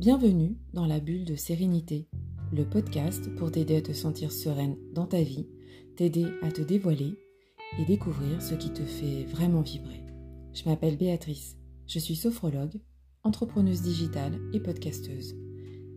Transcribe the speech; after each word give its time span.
Bienvenue 0.00 0.56
dans 0.72 0.86
la 0.86 0.98
bulle 0.98 1.26
de 1.26 1.34
sérénité, 1.34 2.08
le 2.54 2.64
podcast 2.64 3.28
pour 3.36 3.52
t'aider 3.52 3.76
à 3.76 3.82
te 3.82 3.92
sentir 3.92 4.32
sereine 4.32 4.78
dans 4.94 5.04
ta 5.04 5.20
vie, 5.20 5.46
t'aider 5.94 6.24
à 6.40 6.50
te 6.50 6.62
dévoiler 6.62 7.18
et 7.78 7.84
découvrir 7.84 8.40
ce 8.40 8.54
qui 8.54 8.72
te 8.72 8.82
fait 8.82 9.24
vraiment 9.24 9.60
vibrer. 9.60 10.02
Je 10.54 10.64
m'appelle 10.64 10.96
Béatrice, 10.96 11.58
je 11.86 11.98
suis 11.98 12.16
sophrologue, 12.16 12.80
entrepreneuse 13.24 13.82
digitale 13.82 14.40
et 14.54 14.60
podcasteuse. 14.60 15.36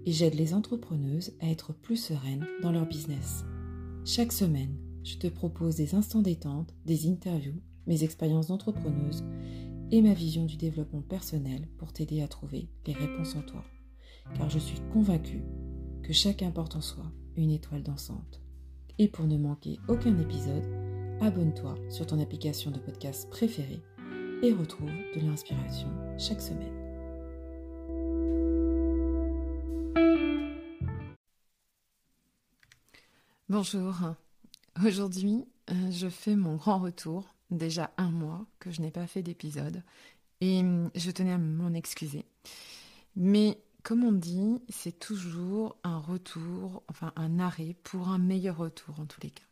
Et 0.05 0.11
j'aide 0.11 0.35
les 0.35 0.53
entrepreneuses 0.53 1.31
à 1.39 1.49
être 1.49 1.71
plus 1.71 1.95
sereines 1.95 2.45
dans 2.61 2.73
leur 2.73 2.85
business. 2.85 3.45
Chaque 4.03 4.33
semaine, 4.33 4.75
je 5.05 5.15
te 5.15 5.27
propose 5.27 5.75
des 5.75 5.95
instants 5.95 6.21
détente, 6.21 6.75
des 6.85 7.07
interviews, 7.07 7.61
mes 7.87 8.03
expériences 8.03 8.47
d'entrepreneuse 8.47 9.23
et 9.91 10.01
ma 10.01 10.13
vision 10.13 10.43
du 10.43 10.57
développement 10.57 11.03
personnel 11.03 11.69
pour 11.77 11.93
t'aider 11.93 12.21
à 12.21 12.27
trouver 12.27 12.67
les 12.85 12.91
réponses 12.91 13.37
en 13.37 13.43
toi. 13.43 13.63
Car 14.35 14.49
je 14.49 14.59
suis 14.59 14.79
convaincue 14.91 15.43
que 16.01 16.13
chacun 16.13 16.51
porte 16.51 16.75
en 16.75 16.81
soi 16.81 17.05
une 17.35 17.51
étoile 17.51 17.83
dansante. 17.83 18.41
Et 18.99 19.07
pour 19.07 19.25
ne 19.25 19.37
manquer 19.37 19.79
aucun 19.87 20.17
épisode, 20.19 20.65
abonne-toi 21.21 21.75
sur 21.89 22.05
ton 22.05 22.19
application 22.19 22.71
de 22.71 22.79
podcast 22.79 23.29
préférée 23.29 23.81
et 24.41 24.53
retrouve 24.53 24.91
de 25.15 25.19
l'inspiration 25.19 25.87
chaque 26.17 26.41
semaine. 26.41 26.83
Bonjour, 33.49 33.95
aujourd'hui 34.85 35.45
euh, 35.69 35.91
je 35.91 36.09
fais 36.09 36.35
mon 36.35 36.55
grand 36.55 36.79
retour, 36.79 37.23
déjà 37.49 37.91
un 37.97 38.11
mois 38.11 38.45
que 38.59 38.71
je 38.71 38.81
n'ai 38.81 38.91
pas 38.91 39.07
fait 39.07 39.21
d'épisode 39.21 39.81
et 40.41 40.59
hum, 40.59 40.89
je 40.95 41.11
tenais 41.11 41.31
à 41.31 41.37
m'en 41.37 41.73
excuser. 41.73 42.25
Mais 43.15 43.57
comme 43.83 44.03
on 44.03 44.13
dit, 44.13 44.61
c'est 44.69 44.97
toujours 44.97 45.75
un 45.83 45.99
retour, 45.99 46.83
enfin 46.87 47.11
un 47.15 47.39
arrêt 47.39 47.75
pour 47.83 48.07
un 48.07 48.17
meilleur 48.17 48.57
retour 48.57 48.99
en 48.99 49.05
tous 49.05 49.21
les 49.21 49.31
cas. 49.31 49.43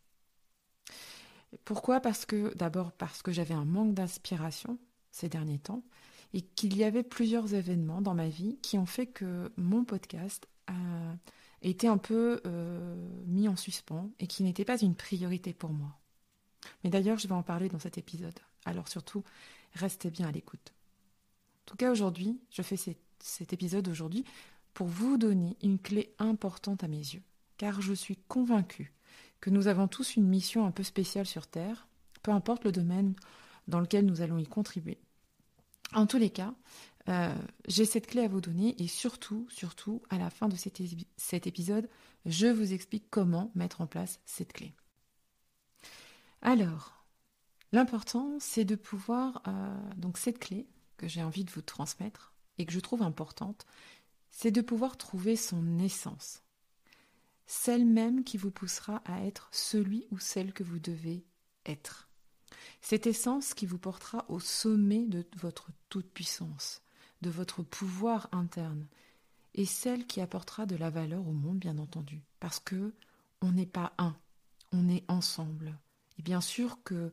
Pourquoi? 1.65 1.99
Parce 1.99 2.25
que 2.25 2.55
d'abord 2.55 2.93
parce 2.93 3.21
que 3.21 3.31
j'avais 3.31 3.53
un 3.53 3.65
manque 3.65 3.93
d'inspiration 3.93 4.79
ces 5.11 5.27
derniers 5.27 5.59
temps 5.59 5.83
et 6.33 6.41
qu'il 6.41 6.77
y 6.77 6.85
avait 6.85 7.03
plusieurs 7.03 7.53
événements 7.53 8.02
dans 8.02 8.13
ma 8.13 8.29
vie 8.29 8.57
qui 8.61 8.77
ont 8.77 8.85
fait 8.85 9.07
que 9.07 9.52
mon 9.57 9.83
podcast 9.83 10.47
a 10.67 10.73
été 11.61 11.87
un 11.87 11.97
peu 11.97 12.39
euh, 12.45 12.95
mis 13.25 13.49
en 13.49 13.57
suspens 13.57 14.09
et 14.19 14.27
qui 14.27 14.43
n'était 14.43 14.63
pas 14.63 14.79
une 14.79 14.95
priorité 14.95 15.53
pour 15.53 15.71
moi. 15.71 15.99
Mais 16.83 16.89
d'ailleurs, 16.89 17.17
je 17.17 17.27
vais 17.27 17.33
en 17.33 17.43
parler 17.43 17.67
dans 17.67 17.79
cet 17.79 17.97
épisode. 17.97 18.39
Alors 18.63 18.87
surtout, 18.87 19.25
restez 19.73 20.09
bien 20.09 20.29
à 20.29 20.31
l'écoute. 20.31 20.73
En 21.65 21.71
tout 21.71 21.75
cas, 21.75 21.91
aujourd'hui, 21.91 22.39
je 22.49 22.61
fais 22.61 22.77
cet 23.23 23.53
épisode 23.53 23.88
aujourd'hui 23.88 24.25
pour 24.73 24.88
vous 24.88 25.17
donner 25.17 25.58
une 25.61 25.80
clé 25.80 26.14
importante 26.19 26.83
à 26.83 26.88
mes 26.88 26.97
yeux, 26.97 27.23
car 27.58 27.81
je 27.81 27.94
suis 27.94 28.17
convaincue 28.27 28.94
que 29.39 29.50
nous 29.50 29.67
avons 29.67 29.88
tous 29.88 30.16
une 30.16 30.27
mission 30.27 30.66
un 30.66 30.72
peu 30.72 30.83
spéciale 30.83 31.25
sur 31.25 31.47
Terre, 31.47 31.88
peu 32.23 32.31
importe 32.31 32.64
le 32.64 32.72
domaine 32.72 33.16
dans 33.67 33.80
lequel 33.80 34.05
nous 34.05 34.22
allons 34.22 34.38
y 34.38 34.45
contribuer. 34.45 34.99
En 35.94 36.05
tous 36.05 36.17
les 36.17 36.30
cas, 36.30 36.53
euh, 37.09 37.36
j'ai 37.67 37.86
cette 37.86 38.08
clé 38.08 38.23
à 38.23 38.27
vous 38.27 38.42
donner 38.42 38.81
et 38.81 38.88
surtout, 38.88 39.47
surtout, 39.49 40.02
à 40.09 40.17
la 40.17 40.30
fin 40.30 40.47
de 40.47 40.55
cet, 40.55 41.47
épisode, 41.47 41.89
je 42.25 42.47
vous 42.47 42.73
explique 42.73 43.09
comment 43.09 43.52
mettre 43.55 43.81
en 43.81 43.88
place 43.88 44.19
cette 44.25 44.53
clé. 44.53 44.73
Alors, 46.42 47.05
l'important, 47.72 48.38
c'est 48.39 48.66
de 48.66 48.75
pouvoir, 48.75 49.42
euh, 49.47 49.75
donc 49.97 50.17
cette 50.17 50.39
clé 50.39 50.67
que 50.97 51.08
j'ai 51.08 51.23
envie 51.23 51.44
de 51.44 51.52
vous 51.52 51.61
transmettre 51.61 52.33
et 52.57 52.66
que 52.66 52.73
je 52.73 52.80
trouve 52.80 53.02
importante, 53.02 53.66
c'est 54.30 54.52
de 54.52 54.61
pouvoir 54.61 54.98
trouver 54.98 55.36
son 55.36 55.80
essence, 55.80 56.42
celle 57.45 57.86
même 57.86 58.23
qui 58.23 58.37
vous 58.37 58.52
poussera 58.52 59.02
à 59.05 59.23
être 59.26 59.49
celui 59.52 60.08
ou 60.11 60.20
celle 60.20 60.53
que 60.53 60.64
vous 60.64 60.80
devez 60.80 61.26
être. 61.65 62.09
Cette 62.81 63.08
essence 63.08 63.53
qui 63.53 63.65
vous 63.65 63.77
portera 63.77 64.26
au 64.30 64.39
sommet 64.39 65.05
de 65.05 65.26
votre 65.37 65.71
toute-puissance, 65.89 66.81
de 67.21 67.30
votre 67.30 67.64
pouvoir 67.64 68.30
interne, 68.31 68.87
et 69.53 69.65
celle 69.65 70.08
qui 70.08 70.21
apportera 70.21 70.65
de 70.65 70.76
la 70.76 70.89
valeur 70.89 71.27
au 71.27 71.33
monde, 71.33 71.59
bien 71.59 71.77
entendu, 71.77 72.21
parce 72.39 72.59
que 72.59 72.93
on 73.42 73.52
n'est 73.52 73.65
pas 73.65 73.93
un, 73.97 74.15
on 74.71 74.87
est 74.87 75.03
ensemble. 75.09 75.77
Et 76.17 76.21
bien 76.21 76.42
sûr 76.42 76.81
que 76.83 77.11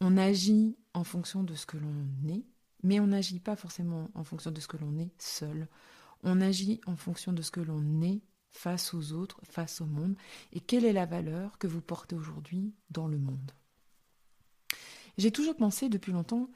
on 0.00 0.16
agit 0.16 0.76
en 0.92 1.04
fonction 1.04 1.42
de 1.42 1.54
ce 1.54 1.66
que 1.66 1.76
l'on 1.76 2.06
est, 2.28 2.44
mais 2.84 3.00
on 3.00 3.08
n'agit 3.08 3.40
pas 3.40 3.56
forcément 3.56 4.10
en 4.14 4.22
fonction 4.22 4.52
de 4.52 4.60
ce 4.60 4.68
que 4.68 4.76
l'on 4.76 4.96
est 4.98 5.10
seul. 5.20 5.68
On 6.22 6.40
agit 6.40 6.80
en 6.86 6.96
fonction 6.96 7.32
de 7.32 7.42
ce 7.42 7.50
que 7.50 7.60
l'on 7.60 8.02
est 8.02 8.22
face 8.50 8.94
aux 8.94 9.12
autres, 9.12 9.40
face 9.42 9.80
au 9.80 9.86
monde, 9.86 10.14
et 10.52 10.60
quelle 10.60 10.84
est 10.84 10.92
la 10.92 11.06
valeur 11.06 11.58
que 11.58 11.66
vous 11.66 11.80
portez 11.80 12.14
aujourd'hui 12.14 12.72
dans 12.90 13.08
le 13.08 13.18
monde? 13.18 13.50
J'ai 15.18 15.32
toujours 15.32 15.56
pensé 15.56 15.88
depuis 15.88 16.12
longtemps 16.12 16.48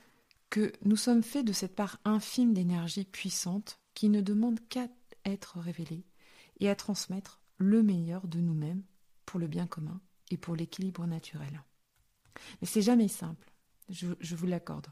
que 0.50 0.72
nous 0.84 0.96
sommes 0.96 1.22
faits 1.22 1.44
de 1.44 1.52
cette 1.52 1.74
part 1.74 1.98
infime 2.04 2.54
d'énergie 2.54 3.04
puissante 3.04 3.80
qui 3.94 4.08
ne 4.08 4.20
demande 4.20 4.60
qu'à 4.68 4.88
être 5.24 5.58
révélée 5.58 6.04
et 6.60 6.68
à 6.68 6.76
transmettre 6.76 7.40
le 7.56 7.82
meilleur 7.82 8.28
de 8.28 8.40
nous-mêmes 8.40 8.82
pour 9.26 9.40
le 9.40 9.46
bien 9.46 9.66
commun 9.66 10.00
et 10.30 10.36
pour 10.36 10.56
l'équilibre 10.56 11.06
naturel. 11.06 11.64
Mais 12.60 12.68
c'est 12.68 12.82
jamais 12.82 13.08
simple, 13.08 13.52
je, 13.88 14.34
vous 14.34 14.46
l'accorde. 14.46 14.86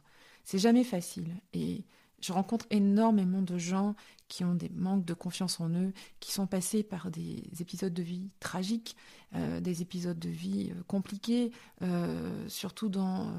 C'est 0.45 0.59
jamais 0.59 0.84
facile 0.84 1.34
et 1.53 1.84
je 2.21 2.33
rencontre 2.33 2.67
énormément 2.71 3.43
de 3.43 3.59
gens 3.59 3.95
qui 4.29 4.43
ont 4.45 4.55
des 4.55 4.71
manques 4.71 5.05
de 5.05 5.15
confiance 5.15 5.61
en 5.61 5.69
eux, 5.71 5.93
qui 6.19 6.33
sont 6.33 6.47
passés 6.47 6.83
par 6.83 7.11
des 7.11 7.43
épisodes 7.61 7.93
de 7.93 8.03
vie 8.03 8.31
tragiques, 8.41 8.97
euh, 9.35 9.61
des 9.61 9.83
épisodes 9.83 10.19
de 10.19 10.29
vie 10.29 10.71
euh, 10.71 10.83
compliqués, 10.87 11.53
euh, 11.83 12.49
surtout 12.49 12.89
dans, 12.89 13.33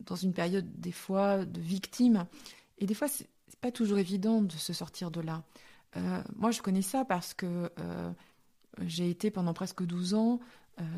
dans 0.00 0.16
une 0.16 0.32
période 0.32 0.80
des 0.80 0.92
fois 0.92 1.44
de 1.44 1.60
victime. 1.60 2.26
Et 2.78 2.86
des 2.86 2.94
fois, 2.94 3.08
c'est 3.08 3.28
pas 3.60 3.72
toujours 3.72 3.98
évident 3.98 4.40
de 4.40 4.52
se 4.52 4.72
sortir 4.72 5.10
de 5.10 5.20
là. 5.20 5.42
moi, 6.36 6.50
je 6.50 6.60
connais 6.60 6.82
ça 6.82 7.04
parce 7.04 7.34
que 7.34 7.70
j'ai 8.82 9.08
été 9.08 9.30
pendant 9.30 9.54
presque 9.54 9.84
12 9.84 10.14
ans 10.14 10.40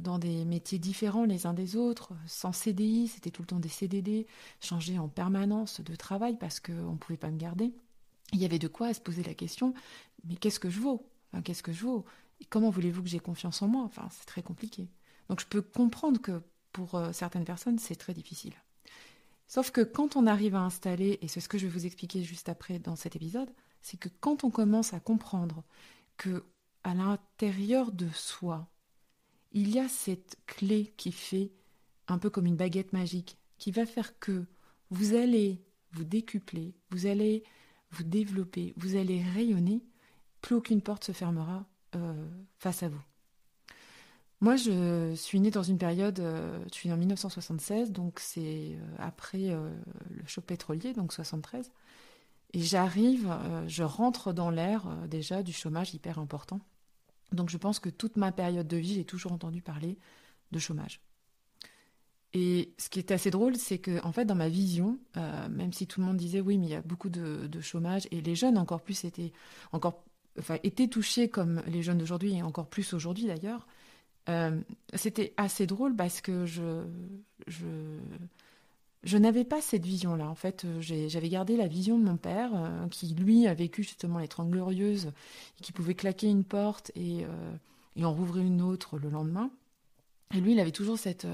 dans 0.02 0.18
des 0.18 0.44
métiers 0.44 0.78
différents 0.78 1.24
les 1.24 1.46
uns 1.46 1.52
des 1.52 1.76
autres, 1.76 2.12
sans 2.26 2.52
CDI, 2.52 3.08
c'était 3.08 3.30
tout 3.30 3.42
le 3.42 3.46
temps 3.46 3.60
des 3.60 3.68
CDD, 3.68 4.26
changer 4.60 4.98
en 4.98 5.08
permanence 5.08 5.80
de 5.80 5.94
travail 5.94 6.36
parce 6.38 6.60
qu'on 6.60 6.92
ne 6.92 6.96
pouvait 6.96 7.18
pas 7.18 7.30
me 7.30 7.36
garder. 7.36 7.74
Il 8.32 8.40
y 8.40 8.44
avait 8.44 8.58
de 8.58 8.68
quoi 8.68 8.94
se 8.94 9.00
poser 9.00 9.22
la 9.22 9.34
question, 9.34 9.74
mais 10.24 10.36
qu'est-ce 10.36 10.60
que 10.60 10.70
je 10.70 10.80
vaux? 10.80 11.06
Qu'est-ce 11.44 11.62
que 11.62 11.72
je 11.72 11.82
vaux? 11.84 12.04
Et 12.40 12.44
comment 12.44 12.70
voulez-vous 12.70 13.02
que 13.02 13.08
j'ai 13.08 13.20
confiance 13.20 13.62
en 13.62 13.68
moi? 13.68 13.82
Enfin, 13.82 14.08
c'est 14.10 14.26
très 14.26 14.42
compliqué. 14.42 14.88
Donc 15.28 15.40
je 15.40 15.46
peux 15.46 15.62
comprendre 15.62 16.20
que 16.20 16.42
pour 16.72 16.94
euh, 16.94 17.12
certaines 17.12 17.44
personnes, 17.44 17.78
c'est 17.78 17.96
très 17.96 18.14
difficile. 18.14 18.54
Sauf 19.46 19.70
que 19.70 19.80
quand 19.80 20.16
on 20.16 20.26
arrive 20.26 20.54
à 20.54 20.60
installer, 20.60 21.18
et 21.22 21.28
c'est 21.28 21.40
ce 21.40 21.48
que 21.48 21.58
je 21.58 21.66
vais 21.66 21.72
vous 21.72 21.86
expliquer 21.86 22.22
juste 22.22 22.48
après 22.48 22.78
dans 22.78 22.96
cet 22.96 23.16
épisode, 23.16 23.50
c'est 23.80 23.96
que 23.96 24.08
quand 24.20 24.44
on 24.44 24.50
commence 24.50 24.92
à 24.92 25.00
comprendre 25.00 25.62
que 26.16 26.44
à 26.82 26.94
l'intérieur 26.94 27.92
de 27.92 28.08
soi, 28.10 28.68
il 29.56 29.74
y 29.74 29.78
a 29.78 29.88
cette 29.88 30.36
clé 30.46 30.92
qui 30.98 31.10
fait 31.10 31.50
un 32.08 32.18
peu 32.18 32.28
comme 32.28 32.44
une 32.44 32.56
baguette 32.56 32.92
magique, 32.92 33.38
qui 33.56 33.70
va 33.70 33.86
faire 33.86 34.18
que 34.18 34.44
vous 34.90 35.14
allez 35.14 35.64
vous 35.92 36.04
décupler, 36.04 36.74
vous 36.90 37.06
allez 37.06 37.42
vous 37.90 38.04
développer, 38.04 38.74
vous 38.76 38.96
allez 38.96 39.22
rayonner, 39.22 39.82
plus 40.42 40.56
aucune 40.56 40.82
porte 40.82 41.04
se 41.04 41.12
fermera 41.12 41.64
euh, 41.94 42.28
face 42.58 42.82
à 42.82 42.90
vous. 42.90 43.00
Moi, 44.42 44.56
je 44.56 45.14
suis 45.14 45.40
née 45.40 45.50
dans 45.50 45.62
une 45.62 45.78
période, 45.78 46.20
euh, 46.20 46.62
je 46.70 46.74
suis 46.74 46.90
née 46.90 46.94
en 46.94 46.98
1976, 46.98 47.92
donc 47.92 48.20
c'est 48.20 48.76
euh, 48.76 48.96
après 48.98 49.48
le 49.48 50.26
choc 50.26 50.44
pétrolier, 50.44 50.92
donc 50.92 51.14
73. 51.14 51.72
Et 52.52 52.60
j'arrive, 52.60 53.34
je 53.66 53.82
rentre 53.82 54.34
dans 54.34 54.50
l'ère 54.50 54.86
déjà 55.08 55.42
du 55.42 55.52
chômage 55.52 55.94
hyper 55.94 56.18
important. 56.18 56.60
Donc 57.32 57.50
je 57.50 57.56
pense 57.56 57.78
que 57.78 57.88
toute 57.88 58.16
ma 58.16 58.32
période 58.32 58.68
de 58.68 58.76
vie, 58.76 58.94
j'ai 58.94 59.04
toujours 59.04 59.32
entendu 59.32 59.62
parler 59.62 59.98
de 60.52 60.58
chômage. 60.58 61.00
Et 62.32 62.74
ce 62.76 62.90
qui 62.90 62.98
est 62.98 63.12
assez 63.12 63.30
drôle, 63.30 63.56
c'est 63.56 63.78
que 63.78 64.04
en 64.04 64.12
fait, 64.12 64.24
dans 64.24 64.34
ma 64.34 64.48
vision, 64.48 64.98
euh, 65.16 65.48
même 65.48 65.72
si 65.72 65.86
tout 65.86 66.00
le 66.00 66.06
monde 66.06 66.16
disait 66.18 66.40
oui, 66.40 66.58
mais 66.58 66.66
il 66.66 66.70
y 66.70 66.74
a 66.74 66.82
beaucoup 66.82 67.08
de, 67.08 67.60
chômage, 67.60 68.06
et 68.10 68.20
les 68.20 68.34
jeunes 68.34 68.58
encore 68.58 68.82
plus 68.82 69.04
étaient 69.04 69.32
encore, 69.72 70.04
enfin, 70.38 70.58
touchés 70.90 71.30
comme 71.30 71.62
les 71.66 71.82
jeunes 71.82 71.98
d'aujourd'hui 71.98 72.34
et 72.34 72.42
encore 72.42 72.68
plus 72.68 72.92
aujourd'hui 72.92 73.26
d'ailleurs. 73.26 73.66
Euh, 74.28 74.60
c'était 74.92 75.32
assez 75.36 75.66
drôle 75.66 75.94
parce 75.94 76.20
que 76.20 76.46
je, 76.46 76.82
je 79.02 79.18
n'avais 79.18 79.44
pas 79.44 79.60
cette 79.60 79.84
vision-là. 79.84 80.28
En 80.28 80.34
fait, 80.34 80.64
euh, 80.64 80.80
j'avais 80.80 81.28
gardé 81.28 81.56
la 81.56 81.68
vision 81.68 81.98
de 81.98 82.04
mon 82.04 82.16
père, 82.16 82.50
euh, 82.54 82.88
qui 82.88 83.14
lui 83.14 83.46
a 83.46 83.54
vécu 83.54 83.82
justement 83.82 84.18
les 84.18 84.28
Trente 84.28 84.52
et 84.54 85.62
qui 85.62 85.72
pouvait 85.72 85.94
claquer 85.94 86.28
une 86.28 86.44
porte 86.44 86.90
et, 86.96 87.24
euh, 87.24 88.04
en 88.04 88.12
rouvrir 88.12 88.44
une 88.44 88.62
autre 88.62 88.98
le 88.98 89.08
lendemain. 89.08 89.50
Et 90.34 90.40
lui, 90.40 90.52
il 90.52 90.60
avait 90.60 90.72
toujours 90.72 90.98
cette, 90.98 91.26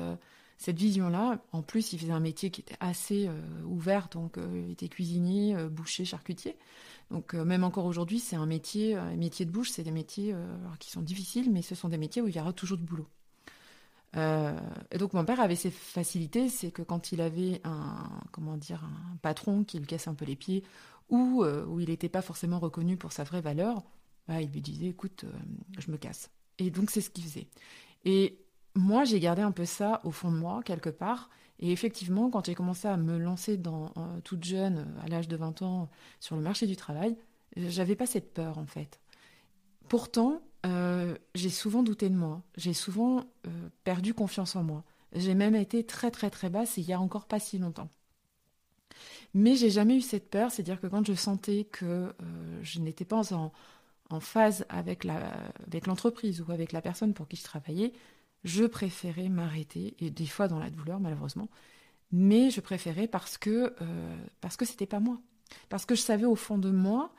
vision-là, 0.68 1.42
en 1.52 1.62
plus, 1.62 1.92
il 1.92 1.98
faisait 1.98 2.12
un 2.12 2.20
métier 2.20 2.50
qui 2.50 2.60
était 2.60 2.76
assez 2.78 3.28
ouvert, 3.66 4.08
donc 4.08 4.36
il 4.36 4.70
était 4.70 4.88
cuisinier, 4.88 5.56
boucher, 5.68 6.04
charcutier. 6.04 6.56
Donc 7.10 7.34
même 7.34 7.64
encore 7.64 7.86
aujourd'hui, 7.86 8.20
c'est 8.20 8.36
un 8.36 8.46
métier, 8.46 8.94
de 8.94 9.50
bouche, 9.50 9.70
c'est 9.70 9.82
des 9.82 9.90
métiers 9.90 10.36
qui 10.78 10.90
sont 10.90 11.00
difficiles, 11.00 11.50
mais 11.50 11.62
ce 11.62 11.74
sont 11.74 11.88
des 11.88 11.98
métiers 11.98 12.22
où 12.22 12.28
il 12.28 12.36
y 12.36 12.38
aura 12.38 12.52
toujours 12.52 12.76
du 12.76 12.84
boulot. 12.84 13.08
Euh, 14.16 14.58
et 14.90 14.98
donc 14.98 15.14
mon 15.14 15.24
père 15.24 15.40
avait 15.40 15.56
ses 15.56 15.70
facilités, 15.70 16.48
c'est 16.48 16.70
que 16.70 16.82
quand 16.82 17.12
il 17.12 17.20
avait 17.20 17.60
un 17.64 18.08
comment 18.30 18.56
dire 18.56 18.84
un 18.84 19.16
patron 19.22 19.64
qui 19.64 19.78
lui 19.78 19.86
casse 19.86 20.06
un 20.06 20.14
peu 20.14 20.24
les 20.24 20.36
pieds 20.36 20.64
ou 21.08 21.42
euh, 21.42 21.64
où 21.66 21.80
il 21.80 21.88
n'était 21.88 22.10
pas 22.10 22.22
forcément 22.22 22.58
reconnu 22.58 22.96
pour 22.96 23.12
sa 23.12 23.24
vraie 23.24 23.40
valeur, 23.40 23.82
bah, 24.28 24.42
il 24.42 24.50
lui 24.50 24.60
disait 24.60 24.88
écoute, 24.88 25.24
euh, 25.24 25.32
je 25.78 25.90
me 25.90 25.96
casse. 25.96 26.30
Et 26.58 26.70
donc 26.70 26.90
c'est 26.90 27.00
ce 27.00 27.10
qu'il 27.10 27.24
faisait. 27.24 27.48
Et 28.04 28.38
moi 28.74 29.04
j'ai 29.04 29.18
gardé 29.18 29.42
un 29.42 29.52
peu 29.52 29.64
ça 29.64 30.00
au 30.04 30.10
fond 30.10 30.30
de 30.30 30.36
moi 30.36 30.62
quelque 30.62 30.90
part. 30.90 31.30
Et 31.58 31.70
effectivement, 31.70 32.28
quand 32.28 32.46
j'ai 32.46 32.54
commencé 32.56 32.88
à 32.88 32.96
me 32.96 33.18
lancer 33.18 33.56
dans 33.56 33.92
toute 34.24 34.42
jeune, 34.42 34.96
à 35.00 35.06
l'âge 35.06 35.28
de 35.28 35.36
20 35.36 35.62
ans, 35.62 35.90
sur 36.18 36.34
le 36.34 36.42
marché 36.42 36.66
du 36.66 36.74
travail, 36.74 37.16
j'avais 37.56 37.94
pas 37.94 38.06
cette 38.06 38.34
peur 38.34 38.58
en 38.58 38.66
fait. 38.66 38.98
Pourtant, 39.88 40.42
euh, 40.64 41.16
j'ai 41.34 41.50
souvent 41.50 41.82
douté 41.82 42.08
de 42.08 42.14
moi. 42.14 42.42
J'ai 42.56 42.74
souvent 42.74 43.20
euh, 43.46 43.68
perdu 43.84 44.14
confiance 44.14 44.56
en 44.56 44.62
moi. 44.62 44.84
J'ai 45.14 45.34
même 45.34 45.54
été 45.54 45.84
très 45.84 46.10
très 46.10 46.30
très 46.30 46.50
basse 46.50 46.76
il 46.76 46.84
y 46.84 46.92
a 46.92 47.00
encore 47.00 47.26
pas 47.26 47.40
si 47.40 47.58
longtemps. 47.58 47.90
Mais 49.34 49.56
j'ai 49.56 49.70
jamais 49.70 49.96
eu 49.96 50.00
cette 50.02 50.30
peur, 50.30 50.50
c'est-à-dire 50.50 50.80
que 50.80 50.86
quand 50.86 51.06
je 51.06 51.14
sentais 51.14 51.64
que 51.64 51.84
euh, 51.84 52.12
je 52.62 52.80
n'étais 52.80 53.04
pas 53.04 53.32
en, 53.34 53.52
phase 54.20 54.66
avec 54.68 55.04
l'entreprise 55.86 56.42
ou 56.42 56.52
avec 56.52 56.72
la 56.72 56.82
personne 56.82 57.14
pour 57.14 57.26
qui 57.28 57.36
je 57.36 57.44
travaillais, 57.44 57.94
je 58.44 58.64
préférais 58.64 59.30
m'arrêter 59.30 59.96
et 60.00 60.10
des 60.10 60.26
fois 60.26 60.48
dans 60.48 60.58
la 60.58 60.68
douleur 60.68 61.00
malheureusement, 61.00 61.48
mais 62.10 62.50
je 62.50 62.60
préférais 62.60 63.08
parce 63.08 63.38
que 63.38 63.74
parce 64.42 64.58
que 64.58 64.66
c'était 64.66 64.84
pas 64.84 65.00
moi, 65.00 65.18
parce 65.70 65.86
que 65.86 65.94
je 65.94 66.02
savais 66.02 66.26
au 66.26 66.36
fond 66.36 66.58
de 66.58 66.70
moi 66.70 67.14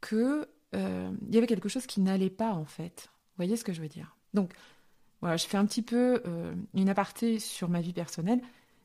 que 0.00 0.48
euh, 0.74 1.10
il 1.28 1.34
y 1.34 1.38
avait 1.38 1.46
quelque 1.46 1.68
chose 1.68 1.86
qui 1.86 2.00
n'allait 2.00 2.30
pas 2.30 2.52
en 2.52 2.64
fait. 2.64 3.08
Vous 3.10 3.44
voyez 3.44 3.56
ce 3.56 3.64
que 3.64 3.72
je 3.72 3.80
veux 3.80 3.88
dire? 3.88 4.16
Donc 4.34 4.52
voilà, 5.20 5.36
je 5.36 5.46
fais 5.46 5.56
un 5.56 5.66
petit 5.66 5.82
peu 5.82 6.22
euh, 6.26 6.54
une 6.74 6.88
aparté 6.88 7.38
sur 7.38 7.68
ma 7.68 7.80
vie 7.80 7.92
personnelle, 7.92 8.40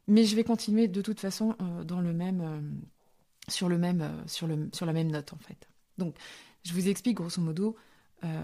mais 0.08 0.24
je 0.26 0.36
vais 0.36 0.44
continuer 0.44 0.88
de 0.88 1.02
toute 1.02 1.20
façon 1.20 1.56
euh, 1.62 1.84
dans 1.84 2.02
le 2.02 2.14
même, 2.14 2.82
sur 3.48 3.70
le 3.70 3.78
même, 3.78 4.24
sur 4.28 4.48
le, 4.48 4.70
sur 4.74 4.86
la 4.86 4.94
même 4.94 5.12
note 5.12 5.34
en 5.34 5.38
fait. 5.38 5.68
Donc 5.98 6.16
je 6.64 6.74
vous 6.74 6.88
explique 6.88 7.18
grosso 7.18 7.42
modo. 7.42 7.76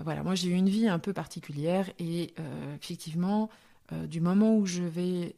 voilà, 0.04 0.24
moi 0.24 0.36
j'ai 0.36 0.50
eu 0.50 0.54
une 0.54 0.70
vie 0.70 0.88
un 0.88 1.00
peu 1.00 1.14
particulière 1.14 1.90
et 2.00 2.34
effectivement, 2.76 3.50
du 4.08 4.20
moment 4.20 4.58
où 4.58 4.66
je 4.66 4.84
vais 4.84 5.36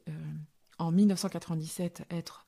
en 0.79 0.91
1997 0.91 2.05
être 2.09 2.47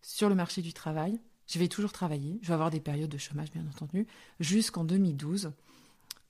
sur 0.00 0.28
le 0.28 0.34
marché 0.34 0.62
du 0.62 0.72
travail, 0.72 1.20
je 1.46 1.58
vais 1.58 1.68
toujours 1.68 1.92
travailler. 1.92 2.38
Je 2.42 2.48
vais 2.48 2.54
avoir 2.54 2.70
des 2.70 2.80
périodes 2.80 3.10
de 3.10 3.18
chômage, 3.18 3.50
bien 3.52 3.66
entendu, 3.66 4.06
jusqu'en 4.40 4.84
2012. 4.84 5.52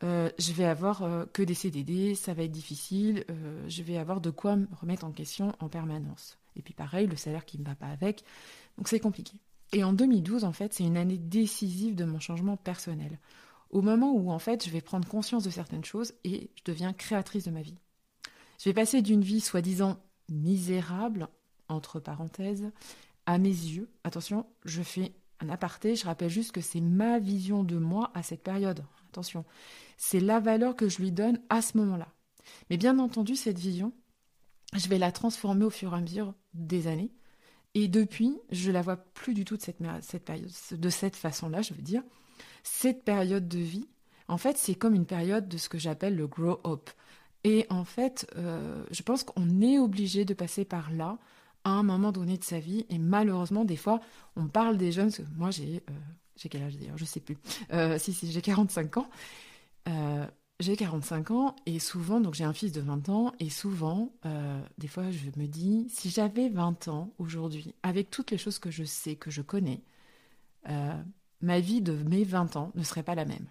Euh, 0.02 0.30
je 0.38 0.52
vais 0.52 0.64
avoir 0.64 1.02
euh, 1.02 1.24
que 1.32 1.42
des 1.42 1.54
CDD, 1.54 2.14
ça 2.14 2.34
va 2.34 2.42
être 2.42 2.50
difficile. 2.50 3.24
Euh, 3.30 3.64
je 3.68 3.82
vais 3.82 3.98
avoir 3.98 4.20
de 4.20 4.30
quoi 4.30 4.56
me 4.56 4.66
remettre 4.80 5.04
en 5.04 5.12
question 5.12 5.54
en 5.60 5.68
permanence. 5.68 6.38
Et 6.56 6.62
puis 6.62 6.74
pareil, 6.74 7.06
le 7.06 7.16
salaire 7.16 7.44
qui 7.44 7.58
ne 7.58 7.64
va 7.64 7.74
pas 7.74 7.86
avec. 7.86 8.24
Donc 8.78 8.88
c'est 8.88 9.00
compliqué. 9.00 9.34
Et 9.72 9.84
en 9.84 9.92
2012, 9.92 10.44
en 10.44 10.52
fait, 10.52 10.74
c'est 10.74 10.84
une 10.84 10.96
année 10.96 11.18
décisive 11.18 11.94
de 11.94 12.04
mon 12.04 12.20
changement 12.20 12.56
personnel. 12.56 13.18
Au 13.70 13.80
moment 13.80 14.12
où, 14.12 14.30
en 14.30 14.38
fait, 14.38 14.66
je 14.66 14.70
vais 14.70 14.82
prendre 14.82 15.08
conscience 15.08 15.44
de 15.44 15.50
certaines 15.50 15.84
choses 15.84 16.12
et 16.24 16.50
je 16.56 16.62
deviens 16.64 16.92
créatrice 16.92 17.44
de 17.44 17.50
ma 17.50 17.62
vie. 17.62 17.78
Je 18.58 18.68
vais 18.68 18.74
passer 18.74 19.00
d'une 19.00 19.22
vie 19.22 19.40
soi-disant 19.40 19.98
misérable, 20.28 21.28
entre 21.68 22.00
parenthèses, 22.00 22.70
à 23.26 23.38
mes 23.38 23.48
yeux, 23.48 23.90
attention, 24.04 24.46
je 24.64 24.82
fais 24.82 25.12
un 25.40 25.48
aparté, 25.48 25.96
je 25.96 26.04
rappelle 26.04 26.30
juste 26.30 26.52
que 26.52 26.60
c'est 26.60 26.80
ma 26.80 27.18
vision 27.18 27.64
de 27.64 27.76
moi 27.76 28.10
à 28.14 28.22
cette 28.22 28.42
période. 28.42 28.84
Attention, 29.10 29.44
c'est 29.96 30.20
la 30.20 30.40
valeur 30.40 30.76
que 30.76 30.88
je 30.88 30.98
lui 30.98 31.12
donne 31.12 31.40
à 31.48 31.62
ce 31.62 31.76
moment-là. 31.78 32.08
Mais 32.70 32.76
bien 32.76 32.98
entendu, 32.98 33.36
cette 33.36 33.58
vision, 33.58 33.92
je 34.74 34.88
vais 34.88 34.98
la 34.98 35.12
transformer 35.12 35.64
au 35.64 35.70
fur 35.70 35.92
et 35.92 35.96
à 35.96 36.00
mesure 36.00 36.34
des 36.54 36.86
années. 36.86 37.12
Et 37.74 37.88
depuis, 37.88 38.36
je 38.50 38.70
la 38.70 38.82
vois 38.82 38.96
plus 38.96 39.34
du 39.34 39.44
tout 39.44 39.56
de 39.56 39.62
cette, 39.62 39.78
période, 40.24 40.50
de 40.72 40.90
cette 40.90 41.16
façon-là, 41.16 41.62
je 41.62 41.74
veux 41.74 41.82
dire. 41.82 42.02
Cette 42.62 43.04
période 43.04 43.48
de 43.48 43.58
vie, 43.58 43.88
en 44.28 44.38
fait, 44.38 44.56
c'est 44.56 44.74
comme 44.74 44.94
une 44.94 45.06
période 45.06 45.48
de 45.48 45.56
ce 45.56 45.68
que 45.68 45.78
j'appelle 45.78 46.16
le 46.16 46.26
grow 46.26 46.60
up. 46.64 46.90
Et 47.44 47.66
en 47.70 47.84
fait, 47.84 48.30
euh, 48.36 48.84
je 48.90 49.02
pense 49.02 49.24
qu'on 49.24 49.60
est 49.60 49.78
obligé 49.78 50.24
de 50.24 50.34
passer 50.34 50.64
par 50.64 50.90
là 50.92 51.18
à 51.64 51.70
un 51.70 51.82
moment 51.82 52.12
donné 52.12 52.38
de 52.38 52.44
sa 52.44 52.58
vie. 52.58 52.86
Et 52.90 52.98
malheureusement, 52.98 53.64
des 53.64 53.76
fois, 53.76 54.00
on 54.36 54.46
parle 54.46 54.76
des 54.76 54.92
jeunes. 54.92 55.10
Moi, 55.36 55.50
j'ai. 55.50 55.82
Euh, 55.90 55.92
j'ai 56.36 56.48
quel 56.48 56.62
âge 56.62 56.76
d'ailleurs 56.76 56.96
Je 56.96 57.04
sais 57.04 57.20
plus. 57.20 57.36
Euh, 57.72 57.98
si, 57.98 58.12
si, 58.12 58.32
j'ai 58.32 58.40
45 58.40 58.96
ans. 58.96 59.08
Euh, 59.88 60.26
j'ai 60.60 60.76
45 60.76 61.30
ans 61.30 61.56
et 61.66 61.78
souvent, 61.78 62.20
donc 62.20 62.34
j'ai 62.34 62.44
un 62.44 62.52
fils 62.52 62.72
de 62.72 62.80
20 62.80 63.08
ans, 63.08 63.32
et 63.40 63.50
souvent, 63.50 64.12
des 64.78 64.86
fois, 64.86 65.10
je 65.10 65.26
me 65.36 65.46
dis, 65.46 65.88
si 65.90 66.08
j'avais 66.08 66.48
20 66.48 66.86
ans 66.86 67.12
aujourd'hui, 67.18 67.74
avec 67.82 68.10
toutes 68.10 68.30
les 68.30 68.38
choses 68.38 68.60
que 68.60 68.70
je 68.70 68.84
sais, 68.84 69.16
que 69.16 69.28
je 69.28 69.42
connais, 69.42 69.82
ma 70.64 71.58
vie 71.58 71.80
de 71.80 71.92
mes 71.92 72.22
20 72.22 72.54
ans 72.54 72.70
ne 72.76 72.84
serait 72.84 73.02
pas 73.02 73.16
la 73.16 73.24
même. 73.24 73.46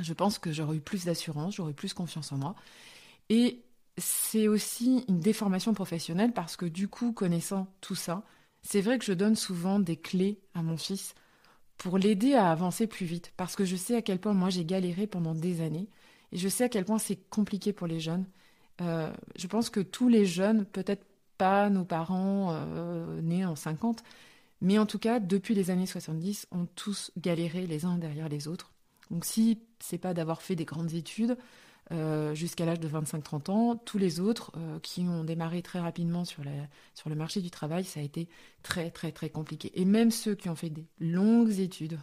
Je 0.00 0.14
pense 0.14 0.38
que 0.38 0.50
j'aurais 0.50 0.78
eu 0.78 0.80
plus 0.80 1.04
d'assurance, 1.04 1.56
j'aurais 1.56 1.74
plus 1.74 1.92
confiance 1.92 2.32
en 2.32 2.38
moi. 2.38 2.54
Et 3.28 3.62
c'est 3.98 4.48
aussi 4.48 5.04
une 5.08 5.20
déformation 5.20 5.74
professionnelle 5.74 6.32
parce 6.32 6.56
que 6.56 6.66
du 6.66 6.88
coup, 6.88 7.12
connaissant 7.12 7.66
tout 7.80 7.94
ça, 7.94 8.22
c'est 8.62 8.80
vrai 8.80 8.98
que 8.98 9.04
je 9.04 9.12
donne 9.12 9.36
souvent 9.36 9.78
des 9.78 9.96
clés 9.96 10.40
à 10.54 10.62
mon 10.62 10.76
fils 10.76 11.14
pour 11.76 11.98
l'aider 11.98 12.34
à 12.34 12.50
avancer 12.50 12.86
plus 12.86 13.06
vite 13.06 13.32
parce 13.36 13.56
que 13.56 13.64
je 13.64 13.76
sais 13.76 13.96
à 13.96 14.02
quel 14.02 14.18
point 14.18 14.32
moi 14.32 14.50
j'ai 14.50 14.64
galéré 14.64 15.06
pendant 15.06 15.34
des 15.34 15.60
années 15.60 15.88
et 16.32 16.38
je 16.38 16.48
sais 16.48 16.64
à 16.64 16.68
quel 16.68 16.84
point 16.84 16.98
c'est 16.98 17.16
compliqué 17.30 17.72
pour 17.72 17.86
les 17.86 18.00
jeunes. 18.00 18.26
Euh, 18.80 19.12
je 19.36 19.46
pense 19.46 19.70
que 19.70 19.80
tous 19.80 20.08
les 20.08 20.26
jeunes, 20.26 20.64
peut-être 20.64 21.04
pas 21.36 21.70
nos 21.70 21.84
parents 21.84 22.48
euh, 22.52 23.20
nés 23.22 23.44
en 23.44 23.56
50, 23.56 24.02
mais 24.60 24.78
en 24.78 24.86
tout 24.86 24.98
cas, 24.98 25.20
depuis 25.20 25.54
les 25.54 25.70
années 25.70 25.86
70, 25.86 26.48
ont 26.50 26.66
tous 26.74 27.12
galéré 27.16 27.66
les 27.66 27.84
uns 27.84 27.96
derrière 27.96 28.28
les 28.28 28.48
autres. 28.48 28.72
Donc 29.10 29.24
si 29.24 29.60
c'est 29.78 29.98
pas 29.98 30.14
d'avoir 30.14 30.42
fait 30.42 30.56
des 30.56 30.64
grandes 30.64 30.92
études, 30.94 31.36
euh, 31.90 32.34
jusqu'à 32.34 32.66
l'âge 32.66 32.80
de 32.80 32.88
25-30 32.88 33.50
ans. 33.50 33.76
Tous 33.76 33.96
les 33.96 34.20
autres 34.20 34.52
euh, 34.58 34.78
qui 34.80 35.00
ont 35.02 35.24
démarré 35.24 35.62
très 35.62 35.78
rapidement 35.78 36.26
sur, 36.26 36.42
sur 36.94 37.08
le 37.08 37.14
marché 37.14 37.40
du 37.40 37.50
travail, 37.50 37.84
ça 37.84 38.00
a 38.00 38.02
été 38.02 38.28
très 38.62 38.90
très 38.90 39.10
très 39.10 39.30
compliqué. 39.30 39.72
Et 39.74 39.86
même 39.86 40.10
ceux 40.10 40.34
qui 40.34 40.50
ont 40.50 40.54
fait 40.54 40.68
des 40.68 40.84
longues 41.00 41.58
études 41.60 41.98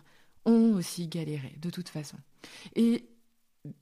ont 0.45 0.74
aussi 0.74 1.07
galéré 1.07 1.53
de 1.62 1.69
toute 1.69 1.89
façon. 1.89 2.17
Et 2.75 3.05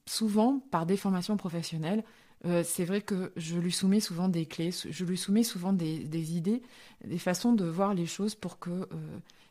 souvent, 0.06 0.60
par 0.72 0.86
déformation 0.86 1.38
professionnelle, 1.38 2.04
euh, 2.46 2.64
c'est 2.66 2.84
vrai 2.84 3.00
que 3.00 3.32
je 3.38 3.58
lui 3.58 3.72
soumets 3.72 4.02
souvent 4.02 4.28
des 4.28 4.46
clés, 4.46 4.72
je 4.72 5.06
lui 5.06 5.18
soumets 5.18 5.44
souvent 5.44 5.72
des, 5.72 6.00
des 6.00 6.36
idées, 6.36 6.62
des 7.06 7.18
façons 7.18 7.54
de 7.54 7.64
voir 7.64 7.94
les 7.94 8.06
choses 8.08 8.36
pour 8.36 8.60
que 8.60 8.90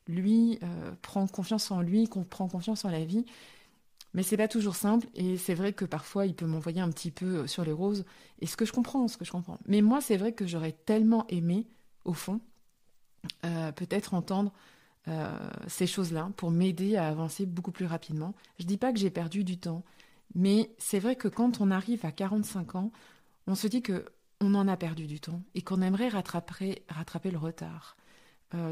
lui 0.07 0.59
prenne 1.01 1.29
confiance 1.31 1.71
en 1.71 1.81
lui, 1.81 2.09
qu'on 2.09 2.25
prend 2.25 2.49
confiance 2.49 2.85
en 2.85 2.91
la 2.91 3.05
vie 3.05 3.25
mais 4.15 4.23
c'est 4.23 4.37
pas 4.37 4.49
toujours 4.49 4.77
simple 4.77 5.07
et 5.15 5.37
c'est 5.37 5.55
vrai 5.55 5.73
que 5.73 5.85
parfois 5.85 6.27
il 6.27 6.35
peut 6.35 6.47
m'envoyer 6.47 6.81
un 6.81 6.91
petit 6.91 7.11
peu 7.11 7.39
euh, 7.39 7.47
sur 7.47 7.65
les 7.65 7.73
roses 7.73 8.05
et 8.41 8.47
ce 8.47 8.57
que 8.57 8.65
je 8.65 8.73
comprends, 8.73 9.09
ce 9.09 9.17
que 9.17 9.25
je 9.25 9.33
comprends. 9.33 9.59
Mais 9.67 9.81
moi 9.81 10.01
c'est 10.01 10.17
vrai 10.17 10.33
que 10.33 10.47
j'aurais 10.47 10.73
tellement 10.73 11.27
aimé 11.29 11.67
au 12.05 12.13
fond 12.13 12.41
euh, 13.45 13.73
peut-être 13.73 14.15
entendre 14.15 14.53
euh, 15.09 15.31
ces 15.67 15.87
choses-là 15.87 16.31
pour 16.37 16.51
m'aider 16.51 16.97
à 16.97 17.09
avancer 17.09 17.47
beaucoup 17.47 17.73
plus 17.73 17.87
rapidement. 17.87 18.35
Je 18.59 18.67
dis 18.67 18.77
pas 18.77 18.93
que 18.93 18.99
j'ai 18.99 19.11
perdu 19.11 19.45
du 19.45 19.59
temps, 19.59 19.85
mais 20.35 20.71
c'est 20.79 20.99
vrai 20.99 21.17
que 21.17 21.29
quand 21.29 21.61
on 21.61 21.71
arrive 21.71 22.05
à 22.05 22.13
45 22.13 22.75
ans, 22.77 22.93
on 23.47 23.55
se 23.55 23.67
dit 23.67 23.83
que 23.83 24.07
on 24.41 24.55
en 24.55 24.67
a 24.67 24.77
perdu 24.77 25.07
du 25.07 25.21
temps 25.21 25.43
et 25.55 25.63
qu'on 25.63 25.83
aimerait 25.83 26.09
rattraper, 26.09 26.83
rattraper 26.89 27.31
le 27.31 27.39
retard. 27.39 27.97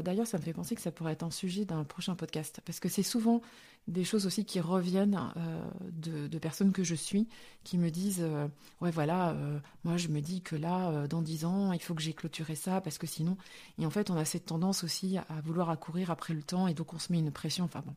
D'ailleurs, 0.03 0.27
ça 0.27 0.37
me 0.37 0.43
fait 0.43 0.53
penser 0.53 0.75
que 0.75 0.81
ça 0.81 0.91
pourrait 0.91 1.13
être 1.13 1.23
un 1.23 1.31
sujet 1.31 1.65
d'un 1.65 1.83
prochain 1.83 2.15
podcast, 2.15 2.61
parce 2.65 2.79
que 2.79 2.87
c'est 2.87 3.03
souvent 3.03 3.41
des 3.87 4.03
choses 4.03 4.25
aussi 4.25 4.45
qui 4.45 4.59
reviennent 4.59 5.19
euh, 5.37 6.27
de, 6.27 6.37
personnes 6.37 6.71
que 6.71 6.83
je 6.83 6.95
suis, 6.95 7.27
qui 7.63 7.77
me 7.77 7.89
disent 7.89 8.21
euh, 8.21 8.47
Ouais, 8.79 8.91
voilà, 8.91 9.31
euh, 9.31 9.59
moi 9.83 9.97
je 9.97 10.07
me 10.09 10.21
dis 10.21 10.41
que 10.41 10.55
là, 10.55 11.07
dans 11.07 11.21
dix 11.21 11.45
ans, 11.45 11.71
il 11.73 11.81
faut 11.81 11.93
que 11.93 12.01
j'ai 12.01 12.13
clôturé 12.13 12.55
ça, 12.55 12.81
parce 12.81 12.97
que 12.97 13.07
sinon. 13.07 13.37
Et 13.79 13.85
en 13.85 13.89
fait, 13.89 14.09
on 14.09 14.17
a 14.17 14.25
cette 14.25 14.45
tendance 14.45 14.83
aussi 14.83 15.17
à 15.17 15.41
vouloir 15.43 15.69
accourir 15.69 16.11
après 16.11 16.33
le 16.33 16.43
temps, 16.43 16.67
et 16.67 16.73
donc 16.73 16.93
on 16.93 16.99
se 16.99 17.11
met 17.11 17.19
une 17.19 17.31
pression. 17.31 17.65
Enfin 17.65 17.83
bon, 17.85 17.95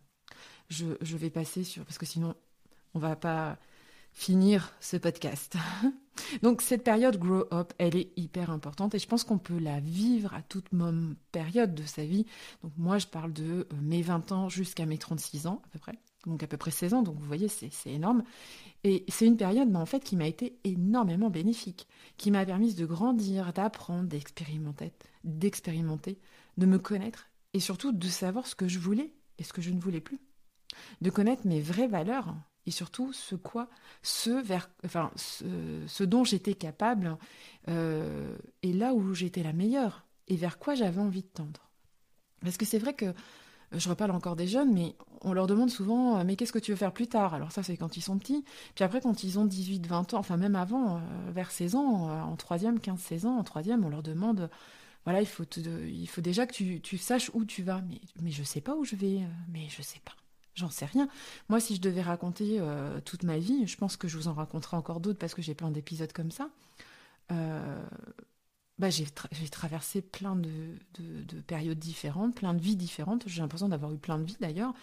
je, 0.69 0.87
je 1.01 1.17
vais 1.17 1.31
passer 1.31 1.65
sur. 1.65 1.85
Parce 1.85 1.99
que 1.99 2.07
sinon, 2.07 2.35
on 2.95 2.99
va 2.99 3.17
pas 3.17 3.59
finir 4.15 4.73
ce 4.81 4.97
podcast. 4.97 5.57
Donc 6.43 6.63
cette 6.63 6.85
période 6.85 7.19
grow 7.19 7.45
up, 7.53 7.73
elle 7.79 7.97
est 7.97 8.13
hyper 8.17 8.51
importante 8.51 8.95
et 8.95 8.99
je 8.99 9.07
pense 9.07 9.25
qu'on 9.25 9.39
peut 9.39 9.59
la 9.59 9.81
vivre 9.81 10.33
à 10.33 10.43
toute 10.43 10.69
période 11.33 11.75
de 11.75 11.83
sa 11.83 12.05
vie. 12.05 12.25
Donc 12.63 12.73
moi 12.79 12.99
je 12.99 13.07
parle 13.07 13.33
de 13.33 13.45
euh, 13.45 13.77
mes 13.83 14.01
20 14.01 14.33
ans 14.33 14.49
jusqu'à 14.49 14.87
mes 14.87 14.97
36 14.97 15.49
ans 15.49 15.61
à 15.65 15.69
peu 15.69 15.79
près. 15.81 15.99
donc 16.27 16.43
à 16.43 16.47
peu 16.47 16.57
près 16.57 16.71
16 16.71 16.95
ans, 16.95 17.03
donc 17.03 17.19
vous 17.19 17.27
voyez, 17.27 17.49
c'est 17.49 17.71
énorme. 17.87 18.23
Et 18.85 19.05
c'est 19.09 19.27
une 19.27 19.37
période, 19.37 19.69
mais 19.69 19.79
en 19.79 19.87
fait, 19.87 20.05
qui 20.05 20.15
m'a 20.15 20.29
été 20.29 20.59
énormément 20.63 21.31
bénéfique, 21.31 21.89
qui 22.17 22.31
m'a 22.31 22.45
permis 22.45 22.75
de 22.75 22.87
grandir, 22.87 23.53
d'apprendre, 23.53 24.09
d'expérimenter, 24.09 24.93
d'expérimenter, 25.25 26.19
de 26.59 26.67
me 26.67 26.79
connaître 26.79 27.31
et 27.55 27.61
surtout 27.61 27.93
de 27.93 28.09
savoir 28.09 28.47
ce 28.47 28.55
que 28.55 28.69
je 28.69 28.79
voulais 28.79 29.13
et 29.39 29.43
ce 29.43 29.53
que 29.53 29.63
je 29.63 29.71
ne 29.71 29.81
voulais 29.81 30.01
plus, 30.01 30.21
de 31.01 31.11
connaître 31.11 31.47
mes 31.47 31.61
vraies 31.61 31.89
valeurs 31.89 32.35
et 32.67 32.71
surtout 32.71 33.13
ce 33.13 33.35
quoi, 33.35 33.69
ce 34.03 34.31
vers, 34.31 34.71
enfin, 34.85 35.11
ce, 35.17 36.05
dont 36.05 36.25
j'étais 36.25 36.55
capable 36.55 37.17
euh, 37.69 38.37
et 38.63 38.73
là 38.73 38.95
où 38.95 39.15
j'étais 39.15 39.43
la 39.43 39.53
meilleure 39.53 40.05
et 40.29 40.37
vers 40.37 40.59
quoi 40.59 40.75
j'avais 40.75 41.01
envie 41.01 41.23
de 41.23 41.29
tendre. 41.29 41.71
Parce 42.41 42.57
que 42.57 42.65
c'est 42.65 42.79
vrai 42.79 42.95
que 42.95 43.13
je 43.73 43.89
reparle 43.89 44.13
encore 44.13 44.37
des 44.37 44.47
jeunes, 44.47 44.73
mais 44.73 44.95
on 45.23 45.33
leur 45.33 45.47
demande 45.47 45.71
souvent 45.71 46.19
euh, 46.19 46.25
mais 46.25 46.37
qu'est-ce 46.37 46.53
que 46.53 46.59
tu 46.59 46.71
veux 46.71 46.77
faire 46.77 46.93
plus 46.93 47.09
tard? 47.09 47.35
Alors 47.35 47.53
ça 47.53 47.63
c'est 47.63 47.77
quand 47.77 47.97
ils 47.97 48.03
sont 48.03 48.19
petits. 48.19 48.45
Puis 48.75 48.85
après 48.85 49.01
quand 49.01 49.25
ils 49.25 49.39
ont 49.39 49.45
18, 49.45 49.87
20 49.87 50.15
ans, 50.15 50.19
enfin 50.19 50.37
même 50.37 50.57
avant, 50.57 50.97
euh, 50.97 51.01
vers 51.33 51.51
16 51.51 51.75
ans, 51.75 52.09
en 52.23 52.37
troisième, 52.37 52.81
15, 52.81 52.99
16 52.99 53.27
ans, 53.27 53.37
en 53.39 53.45
troisième, 53.45 53.85
on 53.85 53.89
leur 53.89 54.03
demande 54.03 54.51
voilà, 55.05 55.21
il 55.21 55.27
faut, 55.27 55.45
il 55.55 56.09
faut 56.09 56.23
déjà 56.23 56.47
que 56.47 56.55
tu, 56.55 56.81
tu, 56.81 56.97
saches 56.97 57.31
où 57.35 57.45
tu 57.45 57.63
vas. 57.63 57.83
Mais, 57.83 58.01
mais 58.23 58.31
je 58.31 58.43
sais 58.43 58.63
pas 58.63 58.75
où 58.75 58.85
je 58.85 58.97
vais, 58.97 59.21
mais 59.53 59.69
je 59.69 59.83
sais 59.83 60.01
pas. 60.03 60.15
J'en 60.55 60.71
sais 60.71 60.85
rien. 60.85 61.09
Moi, 61.49 61.59
si 61.59 61.75
je 61.75 61.81
devais 61.81 62.03
raconter 62.03 62.59
euh, 62.61 63.01
toute 63.05 63.25
ma 63.25 63.39
vie, 63.39 63.67
je 63.67 63.77
pense 63.77 63.97
que 63.97 64.07
je 64.07 64.17
vous 64.17 64.29
en 64.29 64.35
raconterai 64.35 64.77
encore 64.77 65.01
d'autres 65.01 65.19
parce 65.19 65.35
que 65.35 65.43
j'ai 65.43 65.55
plein 65.55 65.71
d'épisodes 65.71 66.13
comme 66.13 66.31
ça. 66.31 66.49
Euh, 67.33 67.83
bah, 68.79 68.89
j'ai 68.91 69.07
traversé 69.51 70.01
plein 70.01 70.37
de, 70.37 70.51
de, 70.99 71.41
périodes 71.41 71.79
différentes, 71.79 72.37
plein 72.37 72.55
de 72.55 72.61
vies 72.61 72.77
différentes. 72.77 73.25
J'ai 73.27 73.41
l'impression 73.41 73.69
d'avoir 73.69 73.93
eu 73.93 73.99
plein 73.99 74.19
de 74.19 74.25
vies 74.25 74.37
d'ailleurs, 74.41 74.75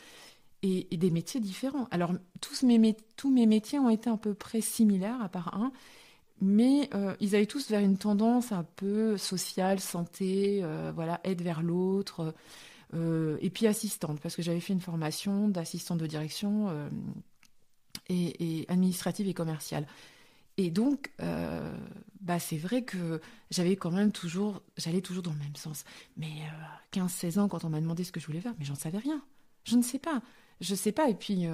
et, 0.61 0.87
des 0.91 1.09
métiers 1.09 1.39
différents. 1.39 1.87
Alors, 1.91 2.13
tous 2.41 2.63
mes, 2.63 2.95
tous 3.15 3.31
mes 3.31 3.45
métiers 3.45 3.79
ont 3.79 3.89
été 3.89 4.09
à 4.09 4.17
peu 4.17 4.33
près 4.33 4.61
similaires, 4.61 5.21
à 5.21 5.29
part 5.29 5.55
un, 5.55 5.71
mais 6.41 6.89
euh, 6.93 7.15
ils 7.21 7.35
avaient 7.35 7.45
tous 7.45 7.69
vers 7.69 7.81
une 7.81 7.97
tendance 7.97 8.51
un 8.51 8.63
peu 8.63 9.17
sociale, 9.17 9.79
santé, 9.79 10.65
voilà, 10.95 11.21
aide 11.23 11.41
vers 11.41 11.61
l'autre. 11.61 12.33
Euh, 12.93 13.37
et 13.41 13.49
puis 13.49 13.67
assistante, 13.67 14.19
parce 14.19 14.35
que 14.35 14.41
j'avais 14.41 14.59
fait 14.59 14.73
une 14.73 14.81
formation 14.81 15.47
d'assistante 15.47 15.99
de 15.99 16.07
direction 16.07 16.69
euh, 16.69 16.89
et, 18.09 18.65
administrative 18.67 19.27
et 19.27 19.33
commerciale. 19.33 19.87
Et 20.57 20.69
donc, 20.69 21.11
euh, 21.21 21.73
bah 22.19 22.39
c'est 22.39 22.57
vrai 22.57 22.83
que 22.83 23.21
j'avais 23.49 23.77
quand 23.77 23.91
même 23.91 24.11
toujours, 24.11 24.61
j'allais 24.77 25.01
toujours 25.01 25.23
dans 25.23 25.31
le 25.31 25.39
même 25.39 25.55
sens. 25.55 25.85
Mais 26.17 26.41
15-16 26.93 27.39
ans, 27.39 27.47
quand 27.47 27.63
on 27.63 27.69
m'a 27.69 27.79
demandé 27.79 28.03
ce 28.03 28.11
que 28.11 28.19
je 28.19 28.27
voulais 28.27 28.41
faire, 28.41 28.53
mais 28.59 28.65
j'en 28.65 28.75
savais 28.75 28.97
rien. 28.97 29.21
Je 29.63 29.77
ne 29.77 29.81
sais 29.81 29.99
pas. 29.99 30.21
Je 30.59 30.73
ne 30.73 30.77
sais 30.77 30.91
pas. 30.91 31.09
Et 31.09 31.15
puis, 31.15 31.45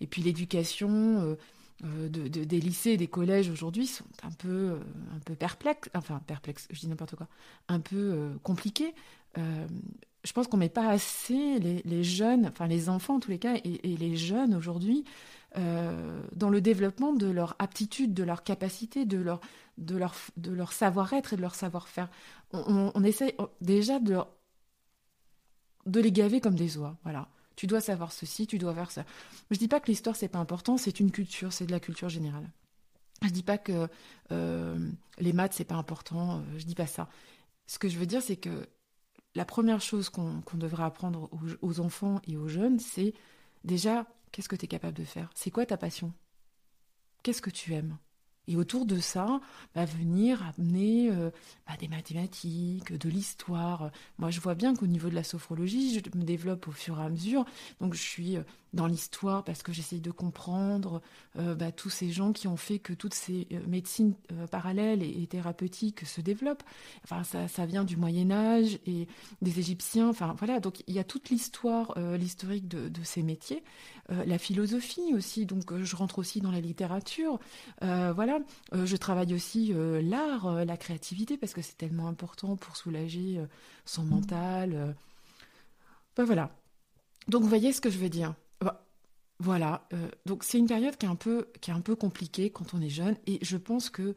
et 0.00 0.06
puis 0.06 0.22
l'éducation 0.22 1.36
de, 1.82 2.08
des 2.08 2.60
lycées, 2.60 2.96
des 2.96 3.06
collèges 3.06 3.50
aujourd'hui 3.50 3.86
sont 3.86 4.06
un 4.22 4.32
peu, 4.32 4.80
un 5.14 5.18
peu 5.20 5.34
perplexes. 5.34 5.90
Enfin, 5.94 6.20
perplexes, 6.26 6.66
je 6.70 6.80
dis 6.80 6.88
n'importe 6.88 7.14
quoi. 7.14 7.28
Un 7.68 7.78
peu 7.78 8.30
compliqués 8.42 8.94
je 10.24 10.32
pense 10.32 10.48
qu'on 10.48 10.56
met 10.56 10.70
pas 10.70 10.88
assez 10.88 11.58
les, 11.58 12.04
jeunes, 12.04 12.46
enfin 12.46 12.66
les 12.66 12.88
enfants 12.88 13.16
en 13.16 13.20
tous 13.20 13.30
les 13.30 13.38
cas, 13.38 13.56
et, 13.62 13.96
les 13.96 14.16
jeunes 14.16 14.54
aujourd'hui, 14.54 15.04
euh, 15.56 16.22
dans 16.34 16.48
le 16.48 16.60
développement 16.60 17.12
de 17.12 17.26
leur 17.26 17.54
aptitude, 17.58 18.14
de 18.14 18.22
leur 18.24 18.42
capacité, 18.42 19.04
de 19.04 19.18
leur, 19.18 19.40
de 19.76 19.96
leur, 19.96 20.14
de 20.38 20.50
leur 20.50 20.72
savoir-être 20.72 21.34
et 21.34 21.36
de 21.36 21.42
leur 21.42 21.54
savoir-faire. 21.54 22.08
On, 22.52 22.90
on, 22.94 23.04
essaie 23.04 23.36
déjà 23.60 24.00
de, 24.00 24.16
les 25.86 26.12
gaver 26.12 26.40
comme 26.40 26.54
des 26.54 26.78
oies. 26.78 26.96
Voilà. 27.02 27.28
Tu 27.54 27.66
dois 27.66 27.80
savoir 27.80 28.10
ceci, 28.10 28.46
tu 28.46 28.58
dois 28.58 28.74
faire 28.74 28.90
ça. 28.90 29.04
Je 29.50 29.58
dis 29.58 29.68
pas 29.68 29.78
que 29.78 29.86
l'histoire 29.86 30.16
c'est 30.16 30.28
pas 30.28 30.38
important, 30.38 30.78
c'est 30.78 31.00
une 31.00 31.10
culture, 31.10 31.52
c'est 31.52 31.66
de 31.66 31.72
la 31.72 31.80
culture 31.80 32.08
générale. 32.08 32.48
Je 33.22 33.28
dis 33.28 33.44
pas 33.44 33.58
que 33.58 33.88
euh, 34.32 34.90
les 35.18 35.32
maths 35.32 35.52
c'est 35.52 35.64
pas 35.64 35.76
important, 35.76 36.38
euh, 36.38 36.58
je 36.58 36.64
dis 36.64 36.74
pas 36.74 36.86
ça. 36.86 37.08
Ce 37.66 37.78
que 37.78 37.88
je 37.88 37.98
veux 37.98 38.06
dire 38.06 38.22
c'est 38.22 38.36
que 38.36 38.66
la 39.34 39.44
première 39.44 39.80
chose 39.80 40.10
qu'on 40.10 40.42
devrait 40.54 40.84
apprendre 40.84 41.28
aux, 41.60 41.80
enfants 41.80 42.20
et 42.26 42.36
aux 42.36 42.48
jeunes, 42.48 42.78
c'est 42.78 43.14
déjà, 43.64 44.06
qu'est-ce 44.30 44.48
que 44.48 44.56
tu 44.56 44.64
es 44.64 44.68
capable 44.68 44.96
de 44.96 45.04
faire? 45.04 45.30
C'est 45.34 45.50
quoi 45.50 45.66
ta 45.66 45.76
passion? 45.76 46.12
Qu'est-ce 47.22 47.42
que 47.42 47.50
tu 47.50 47.72
aimes? 47.72 47.98
Et 48.46 48.56
autour 48.56 48.84
de 48.84 48.98
ça, 48.98 49.40
va 49.74 49.86
venir 49.86 50.42
amener 50.42 51.10
euh, 51.10 51.30
bah, 51.66 51.76
des 51.78 51.88
mathématiques, 51.88 52.92
de 52.92 53.08
l'histoire. 53.08 53.90
Moi, 54.18 54.30
je 54.30 54.40
vois 54.40 54.54
bien 54.54 54.76
qu'au 54.76 54.86
niveau 54.86 55.08
de 55.08 55.14
la 55.14 55.24
sophrologie, 55.24 55.94
je 55.94 56.18
me 56.18 56.24
développe 56.24 56.68
au 56.68 56.72
fur 56.72 57.00
et 57.00 57.04
à 57.04 57.08
mesure. 57.08 57.46
Donc, 57.80 57.94
je 57.94 58.02
suis 58.02 58.36
euh, 58.36 58.42
dans 58.74 58.86
l'histoire 58.86 59.44
parce 59.44 59.62
que 59.62 59.72
j'essaye 59.72 60.00
de 60.00 60.10
comprendre 60.10 61.00
euh, 61.38 61.54
bah, 61.54 61.72
tous 61.72 61.90
ces 61.90 62.10
gens 62.10 62.32
qui 62.32 62.48
ont 62.48 62.56
fait 62.56 62.78
que 62.78 62.92
toutes 62.92 63.14
ces 63.14 63.48
médecines 63.66 64.14
parallèles 64.50 65.02
et, 65.02 65.26
thérapeutiques 65.26 66.06
se 66.06 66.20
développent. 66.20 66.62
Enfin, 67.04 67.24
ça, 67.24 67.48
ça 67.48 67.66
vient 67.66 67.84
du 67.84 67.96
Moyen 67.96 68.30
Âge 68.30 68.78
et 68.86 69.08
des 69.40 69.58
Égyptiens. 69.58 70.08
Enfin, 70.08 70.34
voilà. 70.38 70.60
Donc, 70.60 70.82
il 70.86 70.94
y 70.94 70.98
a 70.98 71.04
toute 71.04 71.30
l'histoire, 71.30 71.94
l'historique 72.18 72.68
de, 72.68 72.88
de, 72.88 73.02
ces 73.02 73.22
métiers. 73.22 73.62
la 74.08 74.38
philosophie 74.38 75.14
aussi. 75.14 75.46
Donc, 75.46 75.74
je 75.82 75.96
rentre 75.96 76.18
aussi 76.18 76.40
dans 76.40 76.50
la 76.50 76.60
littérature. 76.60 77.38
voilà 77.80 78.38
euh, 78.72 78.86
je 78.86 78.96
travaille 78.96 79.34
aussi 79.34 79.72
euh, 79.72 80.02
l'art, 80.02 80.46
euh, 80.46 80.64
la 80.64 80.76
créativité, 80.76 81.36
parce 81.36 81.54
que 81.54 81.62
c'est 81.62 81.76
tellement 81.76 82.08
important 82.08 82.56
pour 82.56 82.76
soulager 82.76 83.40
son 83.84 84.04
mental. 84.04 84.96
Ben 86.16 86.24
voilà. 86.24 86.50
Donc 87.28 87.42
vous 87.42 87.48
voyez 87.48 87.72
ce 87.72 87.80
que 87.80 87.90
je 87.90 87.98
veux 87.98 88.08
dire. 88.08 88.34
Voilà. 89.40 89.88
donc 90.26 90.44
c'est 90.44 90.58
une 90.58 90.68
période 90.68 90.96
qui 90.96 91.06
est 91.06 91.08
un 91.08 91.16
peu 91.16 91.48
qui 91.60 91.70
est 91.70 91.74
un 91.74 91.80
peu 91.80 91.96
compliquée 91.96 92.50
quand 92.50 92.72
on 92.72 92.80
est 92.80 92.88
jeune, 92.88 93.16
et 93.26 93.38
je 93.42 93.56
pense 93.56 93.90
que 93.90 94.14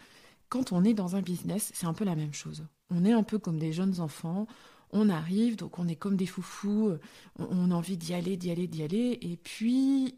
quand 0.47 0.71
on 0.71 0.83
est 0.83 0.93
dans 0.93 1.15
un 1.15 1.21
business, 1.21 1.71
c'est 1.74 1.88
un 1.88 1.93
peu 1.93 2.05
la 2.05 2.15
même 2.15 2.33
chose. 2.33 2.65
On 2.89 3.03
est 3.03 3.12
un 3.12 3.24
peu 3.24 3.39
comme 3.39 3.57
des 3.57 3.74
jeunes 3.74 4.00
enfants. 4.00 4.47
On 4.91 5.09
arrive, 5.09 5.57
donc 5.57 5.79
on 5.79 5.88
est 5.88 5.97
comme 5.97 6.15
des 6.15 6.27
foufous, 6.27 6.93
on 7.38 7.71
a 7.71 7.74
envie 7.74 7.97
d'y 7.97 8.13
aller, 8.13 8.38
d'y 8.38 8.51
aller, 8.51 8.67
d'y 8.67 8.83
aller, 8.83 9.17
et 9.21 9.36
puis 9.36 10.15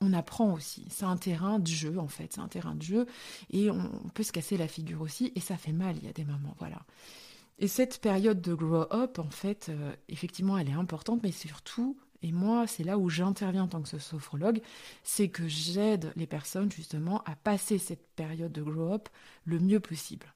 on 0.00 0.12
apprend 0.12 0.52
aussi. 0.54 0.86
C'est 0.90 1.04
un 1.04 1.16
terrain 1.16 1.58
de 1.58 1.66
jeu, 1.66 1.98
en 1.98 2.08
fait. 2.08 2.32
C'est 2.32 2.40
un 2.40 2.48
terrain 2.48 2.74
de 2.74 2.82
jeu. 2.82 3.06
Et 3.50 3.70
on, 3.70 3.90
peut 4.14 4.22
se 4.22 4.32
casser 4.32 4.56
la 4.56 4.68
figure 4.68 5.00
aussi. 5.00 5.32
Et 5.34 5.40
ça 5.40 5.56
fait 5.56 5.72
mal, 5.72 5.96
il 5.96 6.04
y 6.04 6.08
a 6.08 6.12
des 6.12 6.24
moments. 6.24 6.54
Voilà. 6.58 6.82
Et 7.58 7.68
cette 7.68 8.00
période 8.00 8.40
de 8.40 8.54
grow 8.54 8.86
up, 8.92 9.18
en 9.18 9.30
fait, 9.30 9.66
euh, 9.68 9.92
effectivement, 10.08 10.56
elle 10.56 10.68
est 10.68 10.72
importante, 10.72 11.22
mais 11.22 11.32
surtout, 11.32 11.96
et 12.22 12.32
moi, 12.32 12.66
c'est 12.66 12.84
là 12.84 12.98
où 12.98 13.08
j'interviens 13.08 13.64
en 13.64 13.68
tant 13.68 13.82
que 13.82 13.98
sophrologue, 13.98 14.60
c'est 15.04 15.28
que 15.28 15.46
j'aide 15.46 16.12
les 16.16 16.26
personnes, 16.26 16.70
justement, 16.70 17.22
à 17.24 17.36
passer 17.36 17.78
cette 17.78 18.06
période 18.16 18.52
de 18.52 18.62
grow 18.62 18.92
up 18.92 19.08
le 19.44 19.60
mieux 19.60 19.80
possible. 19.80 20.26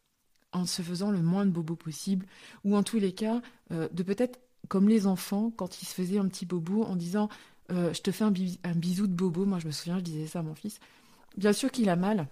En 0.52 0.66
se 0.66 0.82
faisant 0.82 1.10
le 1.10 1.22
moins 1.22 1.46
de 1.46 1.50
bobo 1.50 1.74
possible. 1.74 2.26
Ou 2.64 2.76
en 2.76 2.82
tous 2.82 2.98
les 2.98 3.12
cas, 3.12 3.40
euh, 3.72 3.88
de 3.92 4.02
peut-être 4.02 4.38
comme 4.68 4.88
les 4.88 5.06
enfants, 5.06 5.50
quand 5.56 5.82
ils 5.82 5.86
se 5.86 5.94
faisaient 5.94 6.18
un 6.18 6.28
petit 6.28 6.46
bobo 6.46 6.84
en 6.84 6.94
disant 6.94 7.28
euh, 7.70 7.92
je 7.92 8.02
te 8.02 8.10
fais 8.10 8.24
un, 8.24 8.30
bisou 8.30 9.06
de 9.06 9.14
bobo. 9.14 9.44
Moi, 9.44 9.58
je 9.58 9.66
me 9.66 9.72
souviens, 9.72 9.98
je 9.98 10.04
disais 10.04 10.26
ça 10.26 10.40
à 10.40 10.42
mon 10.42 10.54
fils. 10.54 10.78
Bien 11.36 11.52
sûr 11.52 11.70
qu'il 11.70 11.88
a 11.88 11.96
mal, 11.96 12.28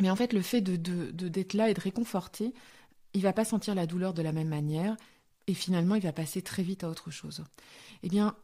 mais 0.00 0.10
en 0.10 0.16
fait, 0.16 0.32
le 0.32 0.40
fait 0.40 0.62
de, 0.62 0.76
d'être 1.10 1.54
là 1.54 1.68
et 1.68 1.74
de 1.74 1.80
réconforter, 1.80 2.54
il 3.12 3.22
va 3.22 3.32
pas 3.32 3.44
sentir 3.44 3.74
la 3.74 3.86
douleur 3.86 4.14
de 4.14 4.22
la 4.22 4.32
même 4.32 4.48
manière, 4.48 4.96
et 5.46 5.54
finalement, 5.54 5.96
il 5.96 6.02
va 6.02 6.12
passer 6.12 6.42
très 6.42 6.62
vite 6.62 6.84
à 6.84 6.88
autre 6.88 7.10
chose. 7.10 7.44
Eh 8.02 8.08
bien, 8.08 8.34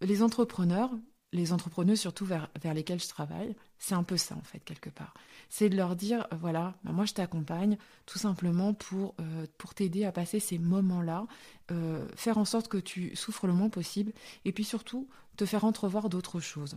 les 0.00 0.22
entrepreneurs, 0.22 0.90
les 1.32 1.52
entrepreneurs 1.52 1.96
surtout 1.96 2.24
vers, 2.24 2.48
lesquels 2.74 3.00
je 3.00 3.08
travaille, 3.08 3.54
c'est 3.78 3.94
un 3.94 4.02
peu 4.02 4.16
ça 4.16 4.34
en 4.34 4.42
fait 4.42 4.60
quelque 4.60 4.90
part. 4.90 5.14
C'est 5.48 5.68
de 5.68 5.76
leur 5.76 5.96
dire 5.96 6.26
voilà, 6.32 6.74
bah, 6.84 6.92
moi 6.92 7.04
je 7.04 7.14
t'accompagne 7.14 7.76
tout 8.06 8.18
simplement 8.18 8.74
pour, 8.74 9.14
euh, 9.20 9.46
pour 9.58 9.74
t'aider 9.74 10.04
à 10.04 10.12
passer 10.12 10.40
ces 10.40 10.58
moments-là, 10.58 11.26
euh, 11.70 12.06
faire 12.16 12.38
en 12.38 12.44
sorte 12.44 12.68
que 12.68 12.78
tu 12.78 13.14
souffres 13.14 13.46
le 13.46 13.52
moins 13.52 13.68
possible 13.68 14.12
et 14.44 14.52
puis 14.52 14.64
surtout 14.64 15.08
te 15.36 15.46
faire 15.46 15.64
entrevoir 15.64 16.08
d'autres 16.08 16.40
choses. 16.40 16.76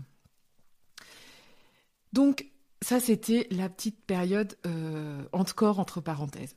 Donc 2.12 2.48
ça 2.82 3.00
c'était 3.00 3.48
la 3.50 3.70
petite 3.70 4.06
période 4.06 4.58
euh, 4.68 5.24
encore 5.32 5.80
entre 5.80 6.02
parenthèses. 6.02 6.56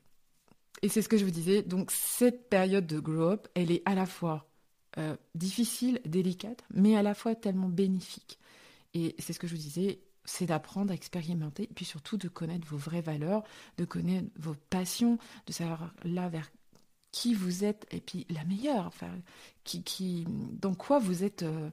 Et 0.82 0.90
c'est 0.90 1.00
ce 1.00 1.08
que 1.08 1.16
je 1.16 1.24
vous 1.24 1.30
disais, 1.30 1.62
donc 1.62 1.90
cette 1.90 2.50
période 2.50 2.86
de 2.86 3.00
grow 3.00 3.30
up, 3.30 3.48
elle 3.54 3.70
est 3.70 3.82
à 3.86 3.94
la 3.94 4.04
fois 4.04 4.50
euh, 4.98 5.14
difficile, 5.34 6.00
délicate, 6.06 6.64
mais 6.72 6.96
à 6.96 7.02
la 7.02 7.14
fois 7.14 7.34
tellement 7.34 7.68
bénéfique. 7.68 8.38
Et 8.94 9.14
c'est 9.18 9.34
ce 9.34 9.38
que 9.38 9.46
je 9.46 9.54
vous 9.54 9.60
disais, 9.60 10.00
c'est 10.24 10.46
d'apprendre 10.46 10.90
à 10.90 10.94
expérimenter, 10.94 11.64
et 11.64 11.74
puis 11.74 11.84
surtout 11.84 12.16
de 12.16 12.28
connaître 12.28 12.66
vos 12.66 12.78
vraies 12.78 13.02
valeurs, 13.02 13.44
de 13.76 13.84
connaître 13.84 14.28
vos 14.38 14.54
passions, 14.70 15.18
de 15.46 15.52
savoir 15.52 15.92
là 16.02 16.30
vers 16.30 16.50
qui 17.12 17.34
vous 17.34 17.62
êtes, 17.62 17.86
et 17.90 18.00
puis 18.00 18.26
la 18.30 18.44
meilleure, 18.44 18.86
enfin, 18.86 19.10
qui, 19.64 19.82
qui, 19.82 20.26
dans 20.28 20.74
quoi 20.74 20.98
vous 20.98 21.24
êtes 21.24 21.42
euh, 21.42 21.68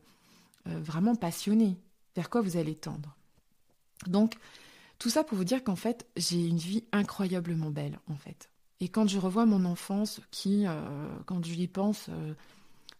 euh, 0.68 0.80
vraiment 0.82 1.16
passionné, 1.16 1.78
vers 2.18 2.30
quoi 2.30 2.42
vous 2.42 2.58
allez 2.58 2.76
tendre. 2.76 3.16
Donc, 4.06 4.36
tout 5.00 5.10
ça 5.10 5.24
pour 5.24 5.38
vous 5.38 5.46
dire 5.46 5.64
qu'en 5.64 5.78
fait, 5.78 6.08
j'ai 6.18 6.46
une 6.46 6.58
vie 6.58 6.84
incroyablement 6.92 7.70
belle, 7.70 8.00
en 8.10 8.16
fait. 8.16 8.50
Et 8.82 8.90
quand 8.90 9.08
je 9.08 9.18
revois 9.18 9.46
mon 9.46 9.64
enfance, 9.64 10.20
qui, 10.30 10.66
quand 11.26 11.46
je 11.46 11.54
y 11.54 11.68
pense, 11.68 12.10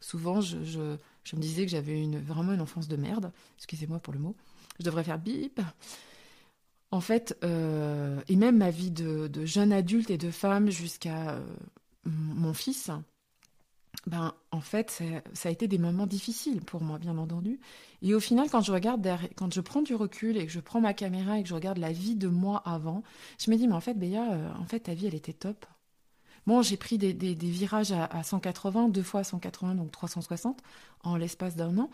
souvent 0.04 0.42
je, 0.42 0.58
me 0.58 1.40
disais 1.42 1.66
que 1.66 1.72
j'avais 1.72 2.00
une, 2.00 2.20
vraiment 2.20 2.54
une 2.54 2.62
enfance 2.62 2.88
de 2.88 2.98
merde. 2.98 3.32
Excusez-moi 3.58 4.00
pour 4.00 4.14
le 4.14 4.20
mot. 4.20 4.36
Je 4.80 4.86
devrais 4.86 5.04
faire 5.04 5.20
bip. 5.20 5.62
En 6.92 7.02
fait, 7.02 7.38
euh, 7.44 8.22
et 8.28 8.36
même 8.36 8.58
ma 8.58 8.70
vie 8.70 8.92
de, 8.92 9.30
jeune 9.46 9.72
adulte 9.72 10.12
et 10.12 10.18
de 10.18 10.30
femme 10.30 10.70
jusqu'à 10.70 11.32
euh, 11.32 11.42
mon 12.06 12.54
fils, 12.54 12.92
ben, 14.06 14.34
en 14.52 14.62
fait, 14.62 15.02
ça 15.34 15.50
a 15.50 15.52
été 15.52 15.68
des 15.68 15.78
moments 15.78 16.08
difficiles 16.08 16.62
pour 16.62 16.82
moi, 16.82 17.00
bien 17.00 17.18
entendu. 17.18 17.60
Et 18.02 18.14
au 18.14 18.20
final, 18.20 18.50
quand 18.50 18.62
je 18.62 18.72
regarde, 18.72 19.08
quand 19.36 19.54
je 19.54 19.62
prends 19.62 19.82
du 19.82 19.96
recul 19.96 20.38
et 20.38 20.46
que 20.46 20.52
je 20.52 20.60
prends 20.60 20.82
ma 20.82 20.94
caméra 20.94 21.40
et 21.40 21.44
que 21.44 21.50
je 21.50 21.56
regarde 21.56 21.78
la 21.78 21.94
vie 21.94 22.16
de 22.16 22.28
moi 22.28 22.62
avant, 22.66 23.04
je 23.40 23.50
me 23.50 23.56
dis, 23.56 23.68
mais 23.68 23.76
en 23.76 23.82
fait, 23.82 23.94
Béa, 23.94 24.34
euh, 24.34 24.50
en 24.60 24.66
fait, 24.66 24.82
ta 24.82 24.94
vie, 24.94 25.08
elle 25.08 25.16
était 25.16 25.34
top. 25.34 25.66
Bon, 26.46 26.62
j'ai 26.62 26.78
pris 26.78 26.98
des, 26.98 27.34
virages 27.34 27.92
à, 27.92 28.24
180, 28.24 28.90
deux 28.90 29.04
fois 29.04 29.22
à 29.22 29.24
180, 29.24 29.76
donc 29.76 29.92
360, 29.92 30.62
en 31.04 31.16
l'espace 31.16 31.56
d'un 31.56 31.78
an. 31.78 31.90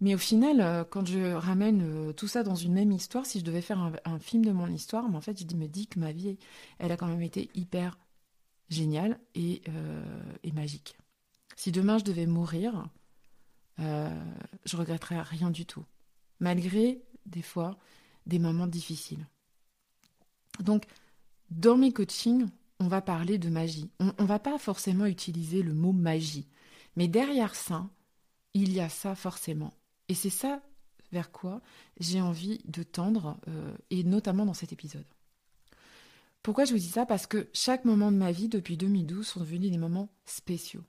Mais 0.00 0.16
au 0.16 0.18
final, 0.18 0.60
euh, 0.60 0.82
quand 0.82 1.06
je 1.06 1.32
ramène 1.32 1.82
euh, 1.82 2.12
tout 2.12 2.26
ça 2.26 2.42
dans 2.42 2.56
une 2.56 2.72
même 2.72 2.90
histoire, 2.90 3.24
si 3.24 3.38
je 3.38 3.44
devais 3.44 3.60
faire 3.60 3.92
un, 4.04 4.18
film 4.18 4.44
de 4.44 4.50
mon 4.50 4.66
histoire, 4.66 5.08
mais 5.08 5.16
en 5.16 5.20
fait, 5.20 5.48
je 5.48 5.56
me 5.56 5.68
dis 5.68 5.86
que 5.86 6.00
ma 6.00 6.10
vie, 6.10 6.36
elle 6.80 6.90
a 6.90 6.96
quand 6.96 7.06
même 7.06 7.22
été 7.22 7.50
hyper 7.54 7.98
géniale 8.68 9.20
et 9.36 9.62
magique. 10.52 10.96
Si 11.56 11.70
demain 11.70 11.98
je 11.98 12.04
devais 12.04 12.26
mourir, 12.26 12.88
euh, 13.80 14.08
je 14.64 14.76
regretterais 14.76 15.20
rien 15.20 15.50
du 15.50 15.66
tout, 15.66 15.84
malgré 16.40 17.02
des 17.26 17.42
fois 17.42 17.78
des 18.26 18.38
moments 18.38 18.66
difficiles. 18.66 19.26
Donc, 20.60 20.84
dans 21.50 21.76
mes 21.76 21.92
coachings, 21.92 22.48
on 22.82 22.88
va 22.88 23.00
parler 23.00 23.38
de 23.38 23.48
magie. 23.48 23.90
On 24.00 24.12
ne 24.18 24.26
va 24.26 24.38
pas 24.38 24.58
forcément 24.58 25.06
utiliser 25.06 25.62
le 25.62 25.72
mot 25.72 25.92
magie, 25.92 26.48
mais 26.96 27.06
derrière 27.06 27.54
ça, 27.54 27.88
il 28.54 28.72
y 28.72 28.80
a 28.80 28.88
ça 28.88 29.14
forcément. 29.14 29.72
Et 30.08 30.14
c'est 30.14 30.30
ça 30.30 30.60
vers 31.12 31.30
quoi 31.30 31.60
j'ai 32.00 32.20
envie 32.20 32.58
de 32.64 32.82
tendre, 32.82 33.38
euh, 33.46 33.76
et 33.90 34.02
notamment 34.02 34.46
dans 34.46 34.54
cet 34.54 34.72
épisode. 34.72 35.04
Pourquoi 36.42 36.64
je 36.64 36.72
vous 36.72 36.78
dis 36.78 36.88
ça? 36.88 37.06
Parce 37.06 37.26
que 37.26 37.48
chaque 37.52 37.84
moment 37.84 38.10
de 38.10 38.16
ma 38.16 38.32
vie 38.32 38.48
depuis 38.48 38.76
2012 38.76 39.26
sont 39.26 39.40
devenus 39.40 39.70
des 39.70 39.78
moments 39.78 40.08
spéciaux. 40.24 40.82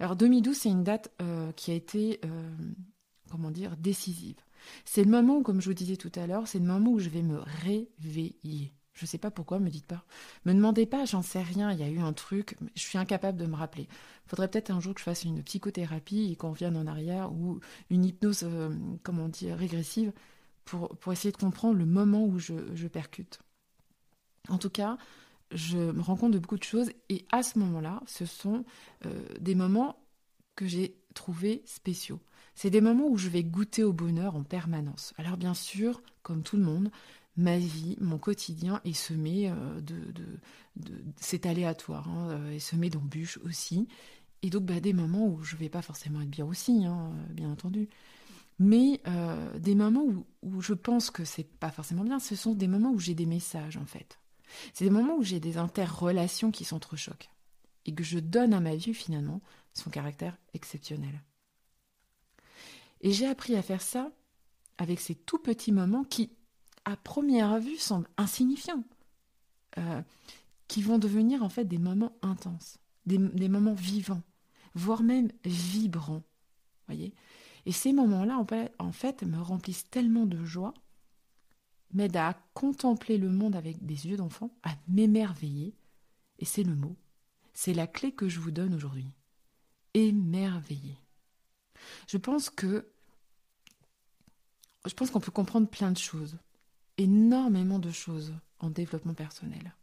Alors 0.00 0.16
2012, 0.16 0.56
c'est 0.56 0.70
une 0.70 0.82
date 0.82 1.12
euh, 1.20 1.52
qui 1.52 1.70
a 1.70 1.74
été, 1.74 2.20
euh, 2.24 2.56
comment 3.30 3.50
dire, 3.50 3.76
décisive. 3.76 4.40
C'est 4.84 5.04
le 5.04 5.10
moment 5.10 5.36
où, 5.36 5.42
comme 5.42 5.60
je 5.60 5.68
vous 5.68 5.74
disais 5.74 5.96
tout 5.96 6.12
à 6.16 6.26
l'heure, 6.26 6.48
c'est 6.48 6.58
le 6.58 6.64
moment 6.64 6.90
où 6.90 6.98
je 6.98 7.10
vais 7.10 7.22
me 7.22 7.38
réveiller. 7.38 8.72
Je 8.94 9.04
ne 9.04 9.08
sais 9.08 9.18
pas 9.18 9.30
pourquoi, 9.30 9.58
me 9.58 9.70
dites 9.70 9.86
pas. 9.86 10.04
Me 10.44 10.52
demandez 10.52 10.86
pas, 10.86 11.04
j'en 11.04 11.22
sais 11.22 11.42
rien, 11.42 11.72
il 11.72 11.78
y 11.78 11.82
a 11.82 11.88
eu 11.88 11.98
un 11.98 12.12
truc, 12.12 12.56
je 12.74 12.80
suis 12.80 12.98
incapable 12.98 13.38
de 13.38 13.46
me 13.46 13.56
rappeler. 13.56 13.88
Faudrait 14.26 14.48
peut-être 14.48 14.70
un 14.70 14.80
jour 14.80 14.94
que 14.94 15.00
je 15.00 15.04
fasse 15.04 15.24
une 15.24 15.42
psychothérapie 15.42 16.30
et 16.30 16.36
qu'on 16.36 16.50
revienne 16.50 16.76
en 16.76 16.86
arrière 16.86 17.32
ou 17.32 17.60
une 17.90 18.04
hypnose, 18.04 18.42
euh, 18.44 18.70
comment 19.02 19.28
dire, 19.28 19.56
régressive 19.56 20.12
pour, 20.64 20.96
pour 20.96 21.12
essayer 21.12 21.32
de 21.32 21.36
comprendre 21.38 21.78
le 21.78 21.86
moment 21.86 22.24
où 22.24 22.38
je, 22.38 22.54
je 22.74 22.86
percute. 22.86 23.40
En 24.48 24.58
tout 24.58 24.70
cas, 24.70 24.98
je 25.50 25.78
me 25.78 26.00
rends 26.00 26.16
compte 26.16 26.32
de 26.32 26.38
beaucoup 26.38 26.58
de 26.58 26.62
choses 26.62 26.90
et 27.08 27.24
à 27.30 27.42
ce 27.42 27.58
moment-là, 27.58 28.00
ce 28.06 28.26
sont 28.26 28.64
euh, 29.06 29.24
des 29.40 29.54
moments 29.54 29.96
que 30.56 30.66
j'ai 30.66 30.96
trouvés 31.14 31.62
spéciaux. 31.66 32.20
C'est 32.54 32.70
des 32.70 32.80
moments 32.80 33.08
où 33.08 33.16
je 33.16 33.28
vais 33.28 33.44
goûter 33.44 33.84
au 33.84 33.92
bonheur 33.92 34.36
en 34.36 34.42
permanence. 34.42 35.14
Alors 35.16 35.36
bien 35.36 35.54
sûr, 35.54 36.02
comme 36.22 36.42
tout 36.42 36.56
le 36.56 36.64
monde, 36.64 36.90
ma 37.36 37.58
vie, 37.58 37.96
mon 38.00 38.18
quotidien 38.18 38.80
est 38.84 38.92
semé 38.92 39.48
euh, 39.48 39.80
de, 39.80 40.12
de, 40.76 41.04
c'est 41.16 41.46
aléatoire, 41.46 42.08
hein, 42.08 42.30
euh, 42.30 42.52
est 42.52 42.58
semé 42.58 42.90
d'embûches 42.90 43.38
aussi. 43.44 43.88
Et 44.42 44.50
donc 44.50 44.64
bah, 44.64 44.80
des 44.80 44.92
moments 44.92 45.26
où 45.26 45.42
je 45.42 45.56
vais 45.56 45.68
pas 45.68 45.82
forcément 45.82 46.20
être 46.20 46.30
bien 46.30 46.46
aussi, 46.46 46.84
hein, 46.84 47.12
bien 47.30 47.50
entendu. 47.50 47.88
Mais 48.58 49.00
des 49.58 49.74
moments 49.74 50.04
où, 50.04 50.24
où 50.42 50.60
je 50.60 50.74
pense 50.74 51.10
que 51.10 51.24
c'est 51.24 51.42
pas 51.42 51.70
forcément 51.70 52.04
bien, 52.04 52.20
ce 52.20 52.36
sont 52.36 52.54
des 52.54 52.68
moments 52.68 52.92
où 52.92 52.98
j'ai 53.00 53.14
des 53.14 53.26
messages 53.26 53.76
en 53.76 53.86
fait. 53.86 54.18
C'est 54.72 54.84
des 54.84 54.90
moments 54.90 55.16
où 55.16 55.22
j'ai 55.22 55.40
des 55.40 55.56
interrelations 55.58 56.50
qui 56.50 56.64
s'entrechoquent 56.64 57.30
et 57.86 57.94
que 57.94 58.04
je 58.04 58.18
donne 58.18 58.54
à 58.54 58.60
ma 58.60 58.76
vie 58.76 58.94
finalement 58.94 59.40
son 59.74 59.90
caractère 59.90 60.36
exceptionnel. 60.54 61.22
Et 63.00 63.12
j'ai 63.12 63.26
appris 63.26 63.56
à 63.56 63.62
faire 63.62 63.82
ça 63.82 64.10
avec 64.78 65.00
ces 65.00 65.14
tout 65.14 65.38
petits 65.38 65.72
moments 65.72 66.04
qui, 66.04 66.30
à 66.84 66.96
première 66.96 67.58
vue, 67.58 67.76
semblent 67.76 68.08
insignifiants, 68.16 68.84
euh, 69.78 70.02
qui 70.68 70.82
vont 70.82 70.98
devenir 70.98 71.42
en 71.42 71.48
fait 71.48 71.64
des 71.64 71.78
moments 71.78 72.16
intenses, 72.22 72.78
des, 73.06 73.18
moments 73.18 73.74
vivants, 73.74 74.22
voire 74.74 75.02
même 75.02 75.30
vibrants. 75.44 76.22
Voyez 76.86 77.14
Et 77.66 77.72
ces 77.72 77.92
moments-là, 77.92 78.44
en 78.78 78.92
fait, 78.92 79.22
me 79.22 79.40
remplissent 79.40 79.88
tellement 79.90 80.26
de 80.26 80.44
joie 80.44 80.74
m'aide 81.92 82.16
à 82.16 82.34
contempler 82.54 83.18
le 83.18 83.30
monde 83.30 83.56
avec 83.56 83.84
des 83.84 84.06
yeux 84.06 84.16
d'enfant, 84.16 84.50
à 84.62 84.74
m'émerveiller. 84.88 85.74
Et 86.38 86.44
c'est 86.44 86.62
le 86.62 86.74
mot. 86.74 86.96
C'est 87.54 87.74
la 87.74 87.86
clé 87.86 88.12
que 88.12 88.28
je 88.28 88.40
vous 88.40 88.50
donne 88.50 88.74
aujourd'hui. 88.74 89.08
Émerveiller. 89.94 90.96
Je 92.08 92.16
pense 92.16 92.50
que 92.50 92.88
je 94.86 94.94
pense 94.94 95.10
qu'on 95.10 95.20
peut 95.20 95.30
comprendre 95.30 95.68
plein 95.68 95.92
de 95.92 95.98
choses, 95.98 96.38
énormément 96.98 97.78
de 97.78 97.90
choses 97.90 98.34
en 98.60 98.70
développement 98.70 99.14
personnel. 99.14 99.74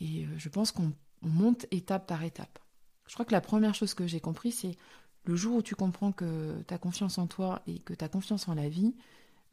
Et 0.00 0.24
euh, 0.24 0.28
je 0.38 0.48
pense 0.48 0.72
qu'on 0.72 0.92
monte 1.22 1.66
étape 1.70 2.06
par 2.06 2.22
étape. 2.24 2.58
Je 3.06 3.14
crois 3.14 3.24
que 3.24 3.32
la 3.32 3.40
première 3.40 3.74
chose 3.74 3.94
que 3.94 4.06
j'ai 4.06 4.20
compris, 4.20 4.52
c'est 4.52 4.76
le 5.24 5.36
jour 5.36 5.56
où 5.56 5.62
tu 5.62 5.74
comprends 5.74 6.12
que 6.12 6.62
tu 6.66 6.72
as 6.72 6.78
confiance 6.78 7.18
en 7.18 7.26
toi 7.26 7.62
et 7.66 7.80
que 7.80 7.92
tu 7.92 8.04
as 8.04 8.08
confiance 8.08 8.48
en 8.48 8.54
la 8.54 8.68
vie, 8.68 8.94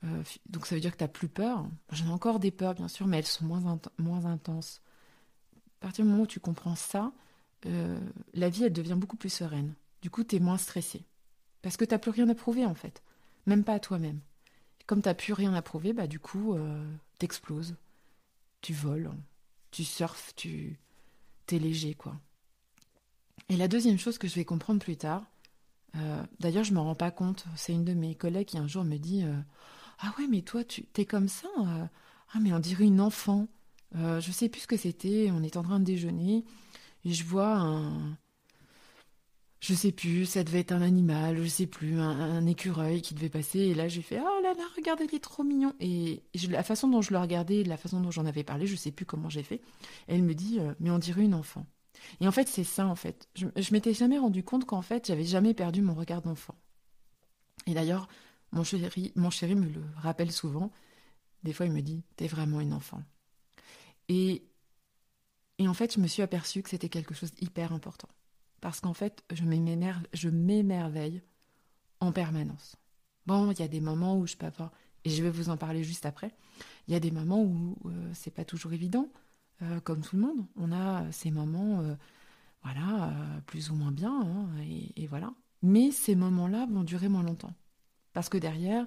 euh, 0.03 0.23
donc 0.49 0.65
ça 0.65 0.75
veut 0.75 0.81
dire 0.81 0.91
que 0.91 0.97
tu 0.97 1.03
n'as 1.03 1.09
plus 1.09 1.27
peur. 1.27 1.65
J'en 1.91 2.07
ai 2.07 2.11
encore 2.11 2.39
des 2.39 2.51
peurs, 2.51 2.75
bien 2.75 2.87
sûr, 2.87 3.07
mais 3.07 3.17
elles 3.17 3.25
sont 3.25 3.45
moins, 3.45 4.25
intenses. 4.25 4.81
À 5.81 5.87
partir 5.87 6.05
du 6.05 6.11
moment 6.11 6.23
où 6.23 6.27
tu 6.27 6.39
comprends 6.39 6.75
ça, 6.75 7.11
euh, 7.65 7.99
la 8.33 8.49
vie, 8.49 8.63
elle 8.63 8.73
devient 8.73 8.95
beaucoup 8.97 9.17
plus 9.17 9.29
sereine. 9.29 9.73
Du 10.01 10.09
coup, 10.09 10.23
tu 10.23 10.35
es 10.35 10.39
moins 10.39 10.57
stressé. 10.57 11.05
Parce 11.61 11.77
que 11.77 11.85
tu 11.85 11.93
n'as 11.93 11.99
plus 11.99 12.11
rien 12.11 12.29
à 12.29 12.35
prouver, 12.35 12.65
en 12.65 12.75
fait. 12.75 13.01
Même 13.45 13.63
pas 13.63 13.73
à 13.73 13.79
toi-même. 13.79 14.19
Comme 14.87 15.01
tu 15.01 15.09
n'as 15.09 15.13
plus 15.13 15.33
rien 15.33 15.53
à 15.53 15.61
prouver, 15.61 15.93
bah, 15.93 16.07
du 16.07 16.19
coup, 16.19 16.55
euh, 16.55 16.83
tu 17.19 17.25
exploses. 17.25 17.75
Tu 18.61 18.73
voles, 18.73 19.11
tu 19.69 19.83
surfes, 19.83 20.33
tu 20.35 20.79
es 21.51 21.59
léger, 21.59 21.93
quoi. 21.93 22.19
Et 23.49 23.55
la 23.55 23.67
deuxième 23.67 23.99
chose 23.99 24.17
que 24.17 24.27
je 24.27 24.33
vais 24.35 24.45
comprendre 24.45 24.79
plus 24.79 24.97
tard, 24.97 25.23
d'ailleurs, 26.39 26.63
je 26.63 26.71
ne 26.71 26.75
me 26.75 26.81
rends 26.81 26.95
pas 26.95 27.11
compte, 27.11 27.45
c'est 27.55 27.73
une 27.73 27.85
de 27.85 27.93
mes 27.93 28.15
collègues 28.15 28.47
qui 28.47 28.57
un 28.57 28.67
jour 28.67 28.83
me 28.83 28.97
dit 28.97 29.23
ah 29.99 30.13
ouais, 30.17 30.27
mais 30.27 30.41
toi, 30.41 30.63
tu 30.63 30.83
t'es 30.83 31.05
comme 31.05 31.27
ça 31.27 31.47
euh, 31.59 31.85
Ah, 32.33 32.39
mais 32.39 32.53
on 32.53 32.59
dirait 32.59 32.85
une 32.85 33.01
enfant. 33.01 33.47
Euh, 33.95 34.19
je 34.19 34.31
sais 34.31 34.49
plus 34.49 34.61
ce 34.61 34.67
que 34.67 34.77
c'était. 34.77 35.29
On 35.31 35.43
est 35.43 35.57
en 35.57 35.63
train 35.63 35.79
de 35.79 35.85
déjeuner 35.85 36.45
et 37.05 37.13
je 37.13 37.23
vois 37.23 37.55
un. 37.55 38.17
Je 39.59 39.73
sais 39.73 39.91
plus, 39.91 40.25
ça 40.25 40.43
devait 40.43 40.59
être 40.59 40.71
un 40.71 40.83
animal, 40.83 41.41
je 41.41 41.47
sais 41.47 41.65
plus, 41.65 41.99
un, 41.99 42.45
écureuil 42.45 43.01
qui 43.01 43.15
devait 43.15 43.29
passer. 43.29 43.59
Et 43.59 43.73
là, 43.73 43.87
j'ai 43.87 44.03
fait 44.03 44.19
Oh 44.19 44.41
là 44.43 44.53
là, 44.53 44.63
regarde, 44.75 44.99
il 45.01 45.15
est 45.15 45.19
trop 45.19 45.43
mignon. 45.43 45.73
Et 45.79 46.23
la 46.49 46.63
façon 46.63 46.87
dont 46.87 47.01
je 47.01 47.11
le 47.11 47.19
regardais, 47.19 47.63
la 47.63 47.77
façon 47.77 47.99
dont 47.99 48.11
j'en 48.11 48.25
avais 48.25 48.43
parlé, 48.43 48.67
je 48.67 48.75
sais 48.75 48.91
plus 48.91 49.05
comment 49.05 49.29
j'ai 49.29 49.43
fait. 49.43 49.61
Elle 50.07 50.21
me 50.23 50.35
dit 50.35 50.59
euh, 50.59 50.73
Mais 50.79 50.91
on 50.91 50.99
dirait 50.99 51.23
une 51.23 51.33
enfant. 51.33 51.65
Et 52.21 52.27
en 52.27 52.31
fait, 52.31 52.47
c'est 52.47 52.63
ça, 52.63 52.85
en 52.85 52.95
fait. 52.95 53.27
Je, 53.35 53.47
je 53.55 53.73
m'étais 53.73 53.93
jamais 53.93 54.19
rendu 54.19 54.43
compte 54.43 54.65
qu'en 54.65 54.83
fait, 54.83 55.07
j'avais 55.07 55.23
jamais 55.23 55.55
perdu 55.55 55.81
mon 55.81 55.95
regard 55.95 56.21
d'enfant. 56.21 56.55
Et 57.65 57.73
d'ailleurs, 57.73 58.07
mon 58.51 58.63
chéri, 58.63 59.11
mon 59.15 59.29
chéri 59.29 59.55
me 59.55 59.67
le 59.67 59.83
rappelle 59.97 60.31
souvent. 60.31 60.71
Des 61.43 61.53
fois, 61.53 61.65
il 61.65 61.71
me 61.71 61.81
dit 61.81 62.03
T'es 62.15 62.27
vraiment 62.27 62.61
une 62.61 62.73
enfant. 62.73 63.01
Et, 64.07 64.47
et 65.57 65.67
en 65.67 65.73
fait, 65.73 65.95
je 65.95 65.99
me 65.99 66.07
suis 66.07 66.21
aperçue 66.21 66.63
que 66.63 66.69
c'était 66.69 66.89
quelque 66.89 67.13
chose 67.13 67.33
d'hyper 67.33 67.73
important. 67.73 68.09
Parce 68.61 68.79
qu'en 68.79 68.93
fait, 68.93 69.23
je 69.31 70.29
m'émerveille 70.29 71.21
en 71.99 72.11
permanence. 72.11 72.75
Bon, 73.25 73.51
il 73.51 73.59
y 73.59 73.63
a 73.63 73.67
des 73.67 73.81
moments 73.81 74.17
où 74.17 74.27
je 74.27 74.35
peux 74.35 74.45
avoir, 74.45 74.71
et 75.03 75.09
je 75.09 75.21
vais 75.23 75.29
vous 75.29 75.49
en 75.49 75.57
parler 75.57 75.83
juste 75.83 76.05
après, 76.05 76.31
il 76.87 76.93
y 76.93 76.97
a 76.97 76.99
des 76.99 77.11
moments 77.11 77.41
où 77.41 77.75
euh, 77.85 78.09
c'est 78.13 78.33
pas 78.33 78.45
toujours 78.45 78.73
évident, 78.73 79.09
euh, 79.61 79.79
comme 79.81 80.01
tout 80.01 80.15
le 80.15 80.21
monde. 80.23 80.45
On 80.55 80.71
a 80.71 81.11
ces 81.11 81.31
moments, 81.31 81.81
euh, 81.81 81.95
voilà, 82.63 83.13
plus 83.45 83.69
ou 83.69 83.75
moins 83.75 83.91
bien, 83.91 84.21
hein, 84.21 84.47
et, 84.95 85.07
voilà. 85.07 85.33
Mais 85.61 85.91
ces 85.91 86.15
moments-là 86.15 86.67
vont 86.69 86.83
durer 86.83 87.09
moins 87.09 87.23
longtemps. 87.23 87.53
Parce 88.13 88.29
que 88.29 88.37
derrière, 88.37 88.85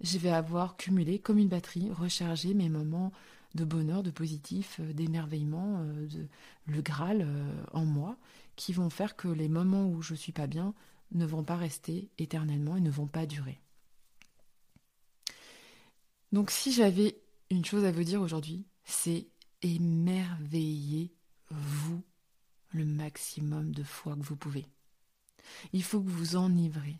je 0.00 0.18
vais 0.18 0.30
avoir 0.30 0.76
cumulé 0.76 1.18
comme 1.18 1.38
une 1.38 1.48
batterie, 1.48 1.90
rechargé 1.90 2.54
mes 2.54 2.68
moments 2.68 3.12
de 3.56 3.64
bonheur, 3.64 4.02
de 4.02 4.10
positif, 4.10 4.78
euh, 4.80 4.92
d'émerveillement, 4.92 5.80
euh, 5.80 6.06
le 6.66 6.82
Graal 6.82 7.22
euh, 7.22 7.64
en 7.72 7.84
moi, 7.84 8.16
qui 8.56 8.72
vont 8.72 8.90
faire 8.90 9.16
que 9.16 9.28
les 9.28 9.48
moments 9.48 9.88
où 9.88 10.02
je 10.02 10.14
ne 10.14 10.18
suis 10.18 10.32
pas 10.32 10.46
bien 10.46 10.74
ne 11.12 11.26
vont 11.26 11.44
pas 11.44 11.56
rester 11.56 12.10
éternellement 12.18 12.76
et 12.76 12.80
ne 12.80 12.90
vont 12.90 13.06
pas 13.06 13.26
durer. 13.26 13.60
Donc 16.32 16.50
si 16.50 16.72
j'avais 16.72 17.20
une 17.50 17.64
chose 17.64 17.84
à 17.84 17.92
vous 17.92 18.02
dire 18.02 18.20
aujourd'hui, 18.20 18.66
c'est 18.84 19.28
émerveillez-vous 19.62 22.02
le 22.70 22.84
maximum 22.84 23.72
de 23.72 23.84
fois 23.84 24.16
que 24.16 24.22
vous 24.22 24.36
pouvez. 24.36 24.66
Il 25.72 25.82
faut 25.82 26.00
que 26.00 26.10
vous 26.10 26.36
enivrez 26.36 26.98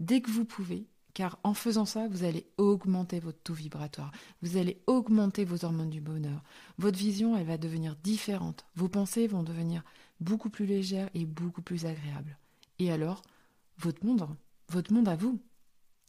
dès 0.00 0.20
que 0.20 0.30
vous 0.30 0.44
pouvez, 0.44 0.88
car 1.14 1.38
en 1.42 1.54
faisant 1.54 1.84
ça, 1.84 2.08
vous 2.08 2.24
allez 2.24 2.46
augmenter 2.56 3.20
votre 3.20 3.42
taux 3.42 3.54
vibratoire, 3.54 4.12
vous 4.40 4.56
allez 4.56 4.82
augmenter 4.86 5.44
vos 5.44 5.64
hormones 5.64 5.90
du 5.90 6.00
bonheur. 6.00 6.42
Votre 6.78 6.98
vision, 6.98 7.36
elle 7.36 7.46
va 7.46 7.58
devenir 7.58 7.96
différente. 7.96 8.64
Vos 8.74 8.88
pensées 8.88 9.26
vont 9.26 9.42
devenir 9.42 9.84
beaucoup 10.20 10.50
plus 10.50 10.66
légères 10.66 11.10
et 11.14 11.24
beaucoup 11.26 11.62
plus 11.62 11.86
agréables. 11.86 12.38
Et 12.78 12.90
alors, 12.90 13.22
votre 13.78 14.04
monde, 14.04 14.26
votre 14.68 14.92
monde 14.92 15.08
à 15.08 15.16
vous, 15.16 15.40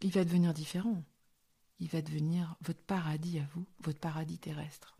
il 0.01 0.11
va 0.11 0.23
devenir 0.25 0.53
différent. 0.53 1.03
Il 1.79 1.87
va 1.87 2.01
devenir 2.01 2.55
votre 2.61 2.81
paradis 2.81 3.39
à 3.39 3.47
vous, 3.53 3.65
votre 3.79 3.99
paradis 3.99 4.37
terrestre. 4.37 4.95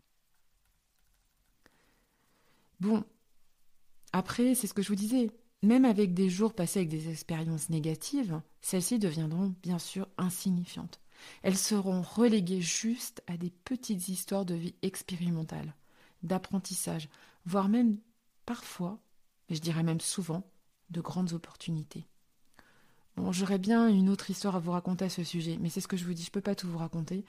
Bon, 2.80 3.04
après, 4.12 4.54
c'est 4.54 4.66
ce 4.66 4.74
que 4.74 4.82
je 4.82 4.88
vous 4.88 4.94
disais, 4.94 5.30
même 5.62 5.84
avec 5.84 6.12
des 6.14 6.28
jours 6.28 6.54
passés 6.54 6.80
avec 6.80 6.90
des 6.90 7.08
expériences 7.08 7.70
négatives, 7.70 8.40
celles-ci 8.60 8.98
deviendront 8.98 9.54
bien 9.62 9.78
sûr 9.78 10.08
insignifiantes. 10.18 11.00
Elles 11.42 11.56
seront 11.56 12.02
reléguées 12.02 12.60
juste 12.60 13.22
à 13.26 13.36
des 13.36 13.50
petites 13.50 14.08
histoires 14.08 14.44
de 14.44 14.54
vie 14.54 14.74
expérimentale, 14.82 15.74
d'apprentissage, 16.22 17.08
voire 17.46 17.68
même 17.68 17.98
parfois, 18.46 18.98
et 19.48 19.54
je 19.54 19.60
dirais 19.60 19.82
même 19.82 20.00
souvent, 20.00 20.48
de 20.90 21.00
grandes 21.00 21.32
opportunités. 21.32 22.06
Bon, 23.16 23.32
j'aurais 23.32 23.58
bien 23.58 23.88
une 23.88 24.08
autre 24.08 24.30
histoire 24.30 24.56
à 24.56 24.58
vous 24.58 24.72
raconter 24.72 25.04
à 25.04 25.08
ce 25.08 25.22
sujet, 25.22 25.58
mais 25.60 25.68
c'est 25.68 25.80
ce 25.80 25.88
que 25.88 25.96
je 25.96 26.04
vous 26.04 26.14
dis, 26.14 26.22
je 26.22 26.30
ne 26.30 26.32
peux 26.32 26.40
pas 26.40 26.54
tout 26.54 26.68
vous 26.68 26.78
raconter. 26.78 27.24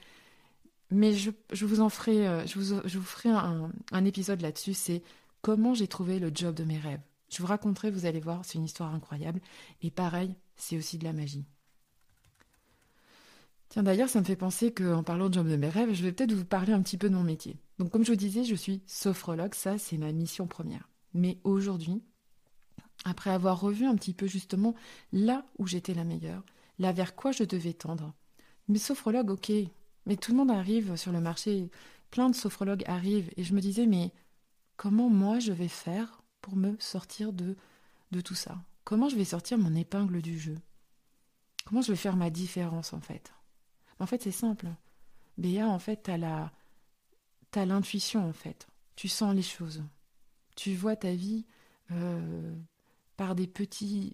Mais 0.91 1.13
je, 1.13 1.31
vous 1.65 1.81
en 1.81 1.89
ferai, 1.89 2.27
euh, 2.27 2.45
je 2.45 2.59
vous, 2.59 3.03
ferai 3.03 3.29
un 3.29 4.05
épisode 4.05 4.41
là-dessus, 4.41 4.73
c'est 4.73 5.03
comment 5.41 5.73
j'ai 5.73 5.87
trouvé 5.87 6.19
le 6.19 6.31
job 6.33 6.55
de 6.55 6.63
mes 6.63 6.77
rêves. 6.77 7.01
Je 7.29 7.41
vous 7.41 7.47
raconterai, 7.47 7.91
vous 7.91 8.05
allez 8.05 8.19
voir, 8.19 8.45
c'est 8.45 8.57
une 8.57 8.65
histoire 8.65 8.93
incroyable. 8.93 9.41
Et 9.81 9.91
pareil, 9.91 10.35
c'est 10.55 10.77
aussi 10.77 10.97
de 10.97 11.03
la 11.03 11.13
magie. 11.13 11.45
Tiens, 13.69 13.83
d'ailleurs, 13.83 14.09
ça 14.09 14.19
me 14.19 14.25
fait 14.25 14.35
penser 14.35 14.73
qu'en 14.73 15.03
parlant 15.03 15.29
de 15.29 15.33
job 15.33 15.47
de 15.47 15.55
mes 15.55 15.69
rêves, 15.69 15.93
je 15.93 16.03
vais 16.03 16.11
peut-être 16.11 16.33
vous 16.33 16.45
parler 16.45 16.71
un 16.71 16.81
petit 16.81 16.97
peu 16.97 17.09
de 17.09 17.15
mon 17.15 17.23
métier. 17.23 17.57
Donc, 17.77 17.91
comme 17.91 18.05
je 18.05 18.11
vous 18.11 18.17
disais, 18.17 18.43
je 18.43 18.55
suis 18.55 18.81
sophrologue, 18.85 19.53
ça, 19.53 19.77
c'est 19.77 19.97
ma 19.97 20.11
mission 20.11 20.47
première. 20.47 20.87
Mais 21.15 21.39
aujourd'hui, 21.45 22.03
après 23.05 23.29
avoir 23.29 23.61
revu 23.61 23.85
un 23.85 23.95
petit 23.95 24.13
peu 24.13 24.27
justement 24.27 24.75
là 25.13 25.45
où 25.57 25.65
j'étais 25.65 25.93
la 25.93 26.03
meilleure, 26.03 26.43
là 26.77 26.91
vers 26.91 27.15
quoi 27.15 27.31
je 27.31 27.45
devais 27.45 27.73
tendre, 27.73 28.13
mais 28.67 28.79
sophrologue, 28.79 29.29
ok, 29.31 29.49
mais 30.05 30.17
tout 30.17 30.31
le 30.31 30.37
monde 30.37 30.51
arrive 30.51 30.97
sur 30.97 31.13
le 31.13 31.21
marché, 31.21 31.71
plein 32.11 32.29
de 32.29 32.35
sophrologues 32.35 32.83
arrivent, 32.85 33.31
et 33.37 33.45
je 33.45 33.53
me 33.53 33.61
disais, 33.61 33.85
mais 33.85 34.11
comment 34.75 35.09
moi 35.09 35.39
je 35.39 35.53
vais 35.53 35.69
faire 35.69 36.21
pour 36.41 36.57
me 36.57 36.75
sortir 36.79 37.31
de, 37.31 37.55
de 38.11 38.19
tout 38.19 38.35
ça? 38.35 38.57
Comment 38.83 39.07
je 39.07 39.15
vais 39.15 39.23
sortir 39.23 39.57
mon 39.57 39.73
épingle 39.73 40.21
du 40.21 40.37
jeu? 40.37 40.57
Comment 41.65 41.81
je 41.81 41.93
vais 41.93 41.97
faire 41.97 42.17
ma 42.17 42.29
différence 42.29 42.91
en 42.91 42.99
fait? 42.99 43.33
En 43.99 44.05
fait, 44.05 44.21
c'est 44.21 44.31
simple. 44.31 44.67
Béa, 45.37 45.69
en 45.69 45.79
fait, 45.79 46.03
t'as 47.51 47.65
l'intuition 47.65 48.27
en 48.27 48.33
fait. 48.33 48.67
Tu 48.97 49.07
sens 49.07 49.33
les 49.33 49.41
choses. 49.41 49.81
Tu 50.55 50.75
vois 50.75 50.95
ta 50.95 51.13
vie 51.13 51.45
euh, 51.91 52.55
par 53.17 53.35
des 53.35 53.47
petits, 53.47 54.13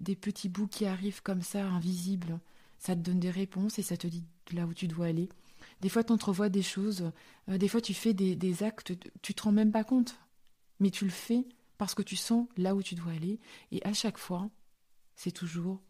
bouts 0.49 0.67
qui 0.67 0.85
arrivent 0.85 1.21
comme 1.21 1.41
ça, 1.41 1.65
invisibles. 1.65 2.39
Ça 2.79 2.95
te 2.95 3.01
donne 3.01 3.19
des 3.19 3.29
réponses 3.29 3.79
et 3.79 3.83
ça 3.83 3.97
te 3.97 4.07
dit 4.07 4.23
là 4.51 4.65
où 4.65 4.73
tu 4.73 4.87
dois 4.87 5.07
aller. 5.07 5.29
Des 5.81 5.89
fois, 5.89 6.03
tu 6.03 6.11
entrevois 6.11 6.49
des 6.49 6.63
choses. 6.63 7.11
Euh, 7.49 7.57
des 7.57 7.67
fois, 7.67 7.81
tu 7.81 7.93
fais 7.93 8.13
des, 8.13 8.35
des 8.35 8.63
actes, 8.63 8.93
tu 9.21 9.33
te 9.33 9.43
rends 9.43 9.51
même 9.51 9.71
pas 9.71 9.83
compte. 9.83 10.19
Mais 10.79 10.89
tu 10.89 11.05
le 11.05 11.11
fais 11.11 11.45
parce 11.81 11.95
que 11.95 12.03
tu 12.03 12.15
sens 12.15 12.47
là 12.57 12.75
où 12.75 12.83
tu 12.83 12.93
dois 12.93 13.11
aller, 13.11 13.39
et 13.71 13.83
à 13.83 13.91
chaque 13.91 14.19
fois, 14.19 14.51
c'est 15.15 15.31
toujours 15.31 15.81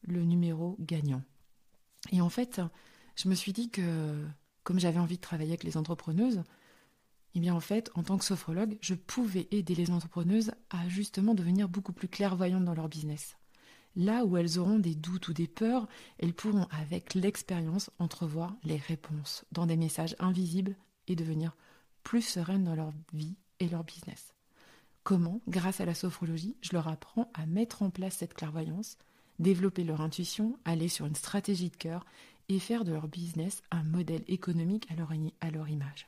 le 0.00 0.24
numéro 0.24 0.76
gagnant. 0.80 1.22
Et 2.10 2.22
en 2.22 2.30
fait, 2.30 2.62
je 3.16 3.28
me 3.28 3.34
suis 3.34 3.52
dit 3.52 3.68
que, 3.68 4.24
comme 4.64 4.80
j'avais 4.80 4.98
envie 4.98 5.16
de 5.16 5.20
travailler 5.20 5.50
avec 5.50 5.62
les 5.62 5.76
entrepreneuses, 5.76 6.42
eh 7.36 7.40
bien 7.40 7.54
en 7.54 7.60
fait, 7.60 7.90
en 7.94 8.02
tant 8.02 8.16
que 8.16 8.24
sophrologue, 8.24 8.78
je 8.80 8.94
pouvais 8.94 9.46
aider 9.50 9.74
les 9.74 9.90
entrepreneuses 9.90 10.52
à 10.70 10.88
justement 10.88 11.34
devenir 11.34 11.68
beaucoup 11.68 11.92
plus 11.92 12.08
clairvoyantes 12.08 12.64
dans 12.64 12.74
leur 12.74 12.88
business. 12.88 13.36
Là 13.94 14.24
où 14.24 14.38
elles 14.38 14.58
auront 14.58 14.78
des 14.78 14.94
doutes 14.94 15.28
ou 15.28 15.34
des 15.34 15.46
peurs, 15.46 15.86
elles 16.18 16.32
pourront, 16.32 16.66
avec 16.70 17.12
l'expérience, 17.12 17.90
entrevoir 17.98 18.56
les 18.64 18.78
réponses 18.78 19.44
dans 19.52 19.66
des 19.66 19.76
messages 19.76 20.16
invisibles 20.18 20.76
et 21.08 21.14
devenir 21.14 21.54
plus 22.04 22.22
sereines 22.22 22.64
dans 22.64 22.74
leur 22.74 22.94
vie 23.12 23.36
et 23.60 23.68
leur 23.68 23.84
business. 23.84 24.32
Comment, 25.02 25.42
grâce 25.46 25.82
à 25.82 25.84
la 25.84 25.94
sophrologie, 25.94 26.56
je 26.62 26.72
leur 26.72 26.88
apprends 26.88 27.30
à 27.34 27.44
mettre 27.44 27.82
en 27.82 27.90
place 27.90 28.16
cette 28.16 28.32
clairvoyance, 28.32 28.96
développer 29.38 29.84
leur 29.84 30.00
intuition, 30.00 30.58
aller 30.64 30.88
sur 30.88 31.04
une 31.04 31.14
stratégie 31.14 31.68
de 31.68 31.76
cœur 31.76 32.06
et 32.48 32.58
faire 32.58 32.84
de 32.86 32.92
leur 32.92 33.08
business 33.08 33.62
un 33.70 33.82
modèle 33.82 34.24
économique 34.26 34.90
à 34.90 34.94
leur, 34.94 35.12
à 35.42 35.50
leur 35.50 35.68
image. 35.68 36.06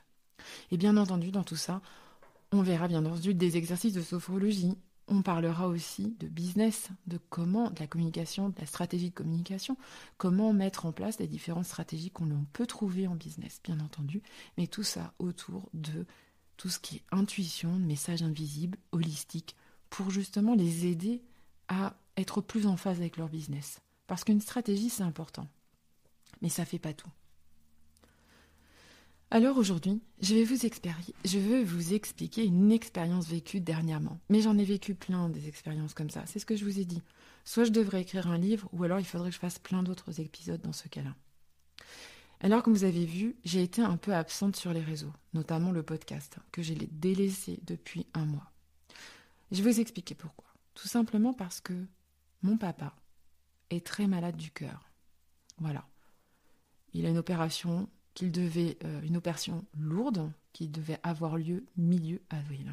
Et 0.71 0.77
bien 0.77 0.97
entendu, 0.97 1.31
dans 1.31 1.43
tout 1.43 1.55
ça, 1.55 1.81
on 2.51 2.61
verra 2.61 2.87
bien 2.87 3.05
entendu 3.05 3.33
des 3.33 3.57
exercices 3.57 3.93
de 3.93 4.01
sophrologie. 4.01 4.75
On 5.07 5.21
parlera 5.23 5.67
aussi 5.67 6.15
de 6.19 6.27
business, 6.27 6.89
de 7.07 7.19
comment, 7.29 7.71
de 7.71 7.79
la 7.79 7.87
communication, 7.87 8.49
de 8.49 8.59
la 8.59 8.67
stratégie 8.67 9.09
de 9.09 9.15
communication, 9.15 9.75
comment 10.17 10.53
mettre 10.53 10.85
en 10.85 10.91
place 10.91 11.17
les 11.17 11.27
différentes 11.27 11.65
stratégies 11.65 12.11
qu'on 12.11 12.29
peut 12.53 12.67
trouver 12.67 13.07
en 13.07 13.15
business, 13.15 13.59
bien 13.63 13.79
entendu, 13.79 14.21
mais 14.57 14.67
tout 14.67 14.83
ça 14.83 15.13
autour 15.17 15.69
de 15.73 16.05
tout 16.57 16.69
ce 16.69 16.77
qui 16.77 16.97
est 16.97 17.03
intuition, 17.11 17.71
message 17.71 18.21
invisible, 18.21 18.77
holistique, 18.91 19.55
pour 19.89 20.11
justement 20.11 20.53
les 20.53 20.85
aider 20.85 21.23
à 21.69 21.95
être 22.17 22.41
plus 22.41 22.67
en 22.67 22.77
phase 22.77 22.97
avec 22.97 23.17
leur 23.17 23.29
business. 23.29 23.79
Parce 24.05 24.23
qu'une 24.23 24.41
stratégie, 24.41 24.89
c'est 24.89 25.03
important. 25.03 25.47
Mais 26.41 26.49
ça 26.49 26.63
ne 26.63 26.67
fait 26.67 26.79
pas 26.79 26.93
tout. 26.93 27.09
Alors 29.31 29.57
aujourd'hui, 29.57 30.01
je 30.21 30.33
vais 30.33 31.63
vous 31.63 31.93
expliquer 31.93 32.43
une 32.45 32.71
expérience 32.71 33.27
vécue 33.27 33.59
dernièrement. 33.59 34.19
Mais 34.29 34.41
j'en 34.41 34.57
ai 34.57 34.63
vécu 34.63 34.95
plein 34.95 35.29
des 35.29 35.47
expériences 35.47 35.93
comme 35.93 36.09
ça. 36.09 36.23
C'est 36.25 36.39
ce 36.39 36.47
que 36.47 36.55
je 36.55 36.65
vous 36.65 36.79
ai 36.79 36.85
dit. 36.85 37.03
Soit 37.45 37.65
je 37.65 37.71
devrais 37.71 38.01
écrire 38.01 38.27
un 38.27 38.39
livre, 38.39 38.67
ou 38.73 38.83
alors 38.83 38.99
il 38.99 39.05
faudrait 39.05 39.29
que 39.29 39.35
je 39.35 39.39
fasse 39.39 39.59
plein 39.59 39.83
d'autres 39.83 40.19
épisodes 40.19 40.61
dans 40.61 40.73
ce 40.73 40.87
cas-là. 40.87 41.15
Alors, 42.41 42.63
comme 42.63 42.73
vous 42.73 42.85
avez 42.85 43.05
vu, 43.05 43.35
j'ai 43.43 43.61
été 43.61 43.83
un 43.83 43.97
peu 43.97 44.15
absente 44.15 44.55
sur 44.55 44.73
les 44.73 44.81
réseaux, 44.81 45.13
notamment 45.35 45.71
le 45.71 45.83
podcast, 45.83 46.37
que 46.51 46.63
j'ai 46.63 46.75
délaissé 46.91 47.59
depuis 47.67 48.07
un 48.15 48.25
mois. 48.25 48.51
Je 49.51 49.61
vais 49.61 49.71
vous 49.71 49.79
expliquer 49.79 50.15
pourquoi. 50.15 50.47
Tout 50.73 50.87
simplement 50.87 51.33
parce 51.33 51.61
que 51.61 51.85
mon 52.41 52.57
papa 52.57 52.95
est 53.69 53.85
très 53.85 54.07
malade 54.07 54.37
du 54.37 54.49
cœur. 54.49 54.89
Voilà. 55.59 55.85
Il 56.93 57.05
a 57.05 57.09
une 57.09 57.17
opération 57.17 57.87
qu'il 58.19 58.33
devait, 58.33 58.77
euh, 58.83 59.01
une 59.03 59.15
opération 59.15 59.65
lourde 59.79 60.29
qui 60.51 60.67
devait 60.67 60.99
avoir 61.03 61.37
lieu 61.37 61.63
milieu 61.77 62.21
avril. 62.29 62.69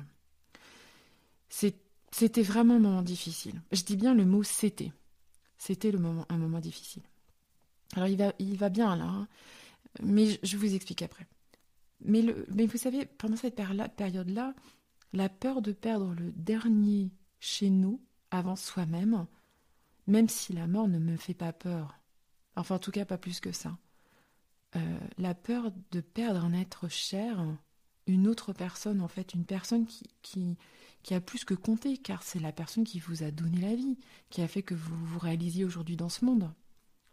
C'était 1.49 2.43
vraiment 2.43 2.75
un 2.75 2.81
moment 2.81 3.03
difficile. 3.03 3.63
Je 3.71 3.85
dis 3.85 3.97
bien 3.97 4.13
le 4.13 4.25
mot 4.25 4.43
c'était. 4.43 4.91
C'était 5.57 5.93
le 5.93 6.01
moment, 6.01 6.27
un 6.31 6.39
moment 6.39 6.59
difficile. 6.59 7.05
Alors 7.95 8.09
il 8.09 8.17
va, 8.17 8.33
il 8.41 8.57
va 8.57 8.71
bien 8.71 8.97
là, 8.97 9.05
hein. 9.05 9.29
mais 10.03 10.37
je, 10.43 10.57
vous 10.57 10.75
explique 10.75 11.03
après. 11.03 11.29
Mais, 12.01 12.23
le, 12.23 12.45
mais 12.53 12.67
vous 12.67 12.77
savez, 12.77 13.07
pendant 13.07 13.37
cette 13.37 13.55
période-là, 13.55 14.53
la 15.13 15.29
peur 15.29 15.63
de 15.63 15.71
perdre 15.71 16.13
le 16.13 16.33
dernier 16.33 17.13
chez 17.39 17.71
nous, 17.71 18.01
avant 18.33 18.57
soi-même, 18.57 19.27
même 20.09 20.29
si 20.29 20.53
la 20.53 20.67
mort 20.67 20.89
ne 20.89 20.99
me 20.99 21.17
fait 21.17 21.35
pas 21.35 21.53
peur, 21.53 22.01
enfin 22.57 22.75
en 22.75 22.81
tout 22.81 22.91
cas 22.91 23.05
pas 23.05 23.19
plus 23.19 23.39
que 23.39 23.53
ça, 23.53 23.79
euh, 24.77 24.99
la 25.19 25.35
peur 25.35 25.73
de 25.91 26.01
perdre 26.01 26.45
un 26.45 26.53
être 26.53 26.89
cher, 26.89 27.45
une 28.07 28.29
autre 28.29 28.53
personne 28.53 29.01
en 29.01 29.09
fait, 29.09 29.35
une 29.35 29.45
personne 29.45 29.87
qui, 29.87 30.05
qui, 30.23 30.57
qui 31.03 31.15
a 31.15 31.21
plus 31.21 31.45
que 31.45 31.55
compté, 31.55 31.99
car 31.99 32.23
c'est 32.23 32.41
la 32.41 32.53
personne 32.53 32.85
qui 32.85 32.99
vous 32.99 33.23
a 33.23 33.31
donné 33.31 33.61
la 33.61 33.75
vie, 33.75 33.99
qui 34.31 34.43
a 34.43 34.49
fait 34.49 34.63
que 34.63 34.75
vous 34.75 34.97
vous 35.07 35.19
réalisiez 35.19 35.65
aujourd'hui 35.65 35.97
dans 35.97 36.09
ce 36.09 36.25
monde. 36.25 36.53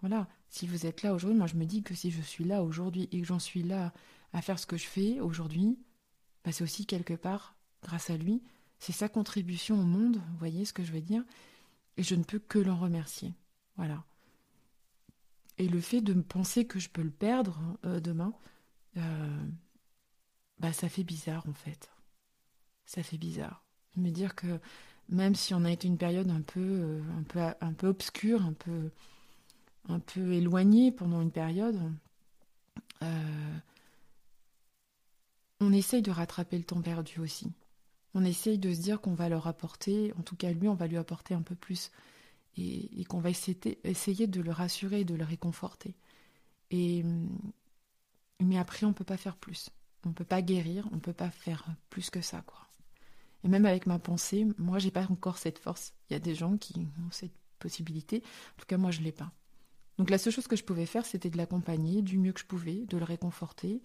Voilà, 0.02 0.28
si 0.50 0.68
vous 0.68 0.86
êtes 0.86 1.02
là 1.04 1.14
aujourd'hui, 1.14 1.38
moi 1.38 1.48
je 1.48 1.56
me 1.56 1.66
dis 1.66 1.84
que 1.84 1.96
si 1.96 2.12
je 2.12 2.22
suis 2.22 2.44
là 2.44 2.64
aujourd'hui 2.64 3.08
et 3.12 3.22
que 3.22 3.28
j'en 3.28 3.40
suis 3.40 3.64
là 3.64 3.94
à 4.34 4.42
faire 4.42 4.60
ce 4.60 4.66
que 4.66 4.78
je 4.78 4.86
fais 4.86 5.20
aujourd'hui, 5.20 5.80
bah 6.44 6.52
c'est 6.52 6.64
aussi 6.64 6.86
quelque 6.86 7.14
part, 7.14 7.56
grâce 7.82 8.10
à 8.10 8.18
lui, 8.18 8.44
c'est 8.80 8.92
sa 8.92 9.08
contribution 9.08 9.80
au 9.80 9.84
monde, 9.84 10.22
voyez 10.38 10.66
ce 10.66 10.74
que 10.74 10.84
je 10.84 10.92
veux 10.92 11.02
dire 11.02 11.24
Et 11.96 12.04
je 12.04 12.16
ne 12.16 12.24
peux 12.24 12.40
que 12.40 12.60
l'en 12.60 12.78
remercier. 12.78 13.34
Voilà. 13.78 14.04
Et 15.58 15.68
le 15.68 15.80
fait 15.80 16.02
de 16.02 16.14
me 16.14 16.24
penser 16.24 16.66
que 16.66 16.80
je 16.80 16.90
peux 16.90 17.02
le 17.02 17.12
perdre 17.12 17.60
euh, 17.86 18.00
demain, 18.00 18.34
euh, 18.98 19.46
bah 20.60 20.74
ça 20.74 20.90
fait 20.90 21.04
bizarre 21.04 21.48
en 21.48 21.54
fait. 21.54 21.92
Ça 22.86 23.04
fait 23.04 23.18
bizarre. 23.18 23.64
Me 23.96 24.10
dire 24.10 24.36
que 24.36 24.60
même 25.10 25.36
si 25.36 25.54
on 25.54 25.64
a 25.66 25.72
été 25.72 25.88
une 25.88 25.98
période 25.98 26.30
un 26.30 26.42
peu, 26.42 26.60
euh, 26.60 27.02
un 27.18 27.24
peu, 27.24 27.40
un 27.62 27.74
peu 27.74 27.88
obscure, 27.88 28.44
un 28.44 28.54
peu 28.54 28.90
un 29.90 30.00
peu 30.00 30.32
éloigné 30.32 30.92
pendant 30.92 31.22
une 31.22 31.32
période, 31.32 31.78
on 35.60 35.74
essaye 35.74 36.02
de 36.02 36.10
rattraper 36.10 36.58
le 36.58 36.64
temps 36.64 36.82
perdu 36.82 37.20
aussi. 37.20 37.52
On 38.14 38.24
essaye 38.24 38.58
de 38.58 38.74
se 38.74 38.80
dire 38.80 39.02
qu'on 39.02 39.14
va 39.14 39.28
leur 39.28 39.48
apporter, 39.48 40.14
en 40.18 40.22
tout 40.22 40.36
cas 40.36 40.52
lui, 40.52 40.68
on 40.68 40.74
va 40.74 40.88
lui 40.88 40.98
apporter 40.98 41.34
un 41.34 41.42
peu 41.42 41.56
plus. 41.56 41.92
Et, 42.58 43.06
qu'on 43.06 43.20
va 43.20 43.30
essayer, 43.30 44.28
de 44.28 44.42
le 44.42 44.52
rassurer, 44.52 45.04
de 45.04 45.16
le 45.16 45.24
réconforter. 45.24 45.96
Et, 46.72 47.04
mais 48.40 48.58
après, 48.58 48.86
on 48.86 48.90
ne 48.90 48.94
peut 48.94 49.04
pas 49.04 49.18
faire 49.18 49.38
plus. 49.38 49.70
On 50.06 50.10
ne 50.10 50.14
peut 50.14 50.26
pas 50.26 50.42
guérir, 50.42 50.88
on 50.92 50.96
ne 50.96 51.02
peut 51.02 51.14
pas 51.14 51.32
faire 51.32 51.66
plus 51.90 52.10
que 52.10 52.22
ça, 52.22 52.42
quoi. 52.46 52.60
Et 53.44 53.48
même 53.48 53.66
avec 53.66 53.88
ma 53.88 54.00
pensée, 54.00 54.48
moi, 54.58 54.80
j'ai 54.80 54.92
pas 54.92 55.06
encore 55.10 55.38
cette 55.38 55.60
force. 55.60 55.94
Il 56.10 56.14
y 56.14 56.16
a 56.16 56.20
des 56.20 56.36
gens 56.36 56.58
qui 56.58 56.80
ont 56.80 57.12
cette 57.12 57.34
possibilité. 57.60 58.24
En 58.56 58.62
tout 58.62 58.66
cas, 58.68 58.78
moi, 58.78 58.92
je 58.92 59.02
l'ai 59.02 59.12
pas. 59.12 59.32
Donc 59.98 60.10
la 60.10 60.18
seule 60.18 60.34
chose 60.34 60.48
que 60.48 60.56
je 60.56 60.64
pouvais 60.64 60.86
faire, 60.86 61.06
c'était 61.06 61.30
de 61.30 61.38
l'accompagner 61.38 62.02
du 62.02 62.18
mieux 62.18 62.32
que 62.32 62.40
je 62.40 62.46
pouvais, 62.46 62.86
de 62.88 62.98
le 62.98 63.04
réconforter 63.04 63.82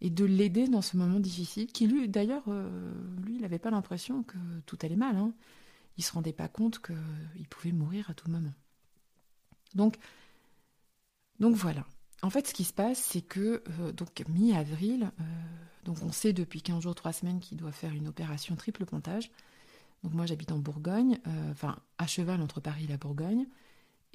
et 0.00 0.10
de 0.10 0.24
l'aider 0.24 0.68
dans 0.68 0.80
ce 0.80 0.96
moment 0.96 1.20
difficile. 1.20 1.66
Qui 1.66 1.86
lui, 1.86 2.08
d'ailleurs, 2.08 2.44
euh, 2.48 2.92
lui, 3.24 3.36
il 3.36 3.42
n'avait 3.42 3.58
pas 3.58 3.70
l'impression 3.70 4.22
que 4.22 4.38
tout 4.66 4.78
allait 4.82 4.96
mal. 4.96 5.16
Hein. 5.16 5.32
Se 6.02 6.12
rendait 6.12 6.32
pas 6.32 6.48
compte 6.48 6.80
qu'il 6.80 7.48
pouvait 7.48 7.72
mourir 7.72 8.10
à 8.10 8.14
tout 8.14 8.30
moment. 8.30 8.52
Donc, 9.74 9.96
donc 11.38 11.54
voilà. 11.54 11.84
En 12.22 12.30
fait, 12.30 12.46
ce 12.46 12.54
qui 12.54 12.64
se 12.64 12.72
passe, 12.72 12.98
c'est 12.98 13.22
que 13.22 13.62
euh, 13.80 13.92
donc 13.92 14.22
mi-avril, 14.28 15.10
euh, 15.20 15.24
donc 15.84 16.02
on 16.02 16.12
sait 16.12 16.32
depuis 16.32 16.60
15 16.62 16.82
jours, 16.82 16.94
3 16.94 17.12
semaines 17.12 17.40
qu'il 17.40 17.56
doit 17.58 17.72
faire 17.72 17.92
une 17.92 18.08
opération 18.08 18.56
triple 18.56 18.84
pontage. 18.84 19.30
Donc 20.02 20.14
moi 20.14 20.26
j'habite 20.26 20.52
en 20.52 20.58
Bourgogne, 20.58 21.18
enfin 21.50 21.78
à 21.98 22.06
cheval 22.06 22.40
entre 22.40 22.60
Paris 22.60 22.84
et 22.84 22.88
la 22.88 22.96
Bourgogne 22.96 23.46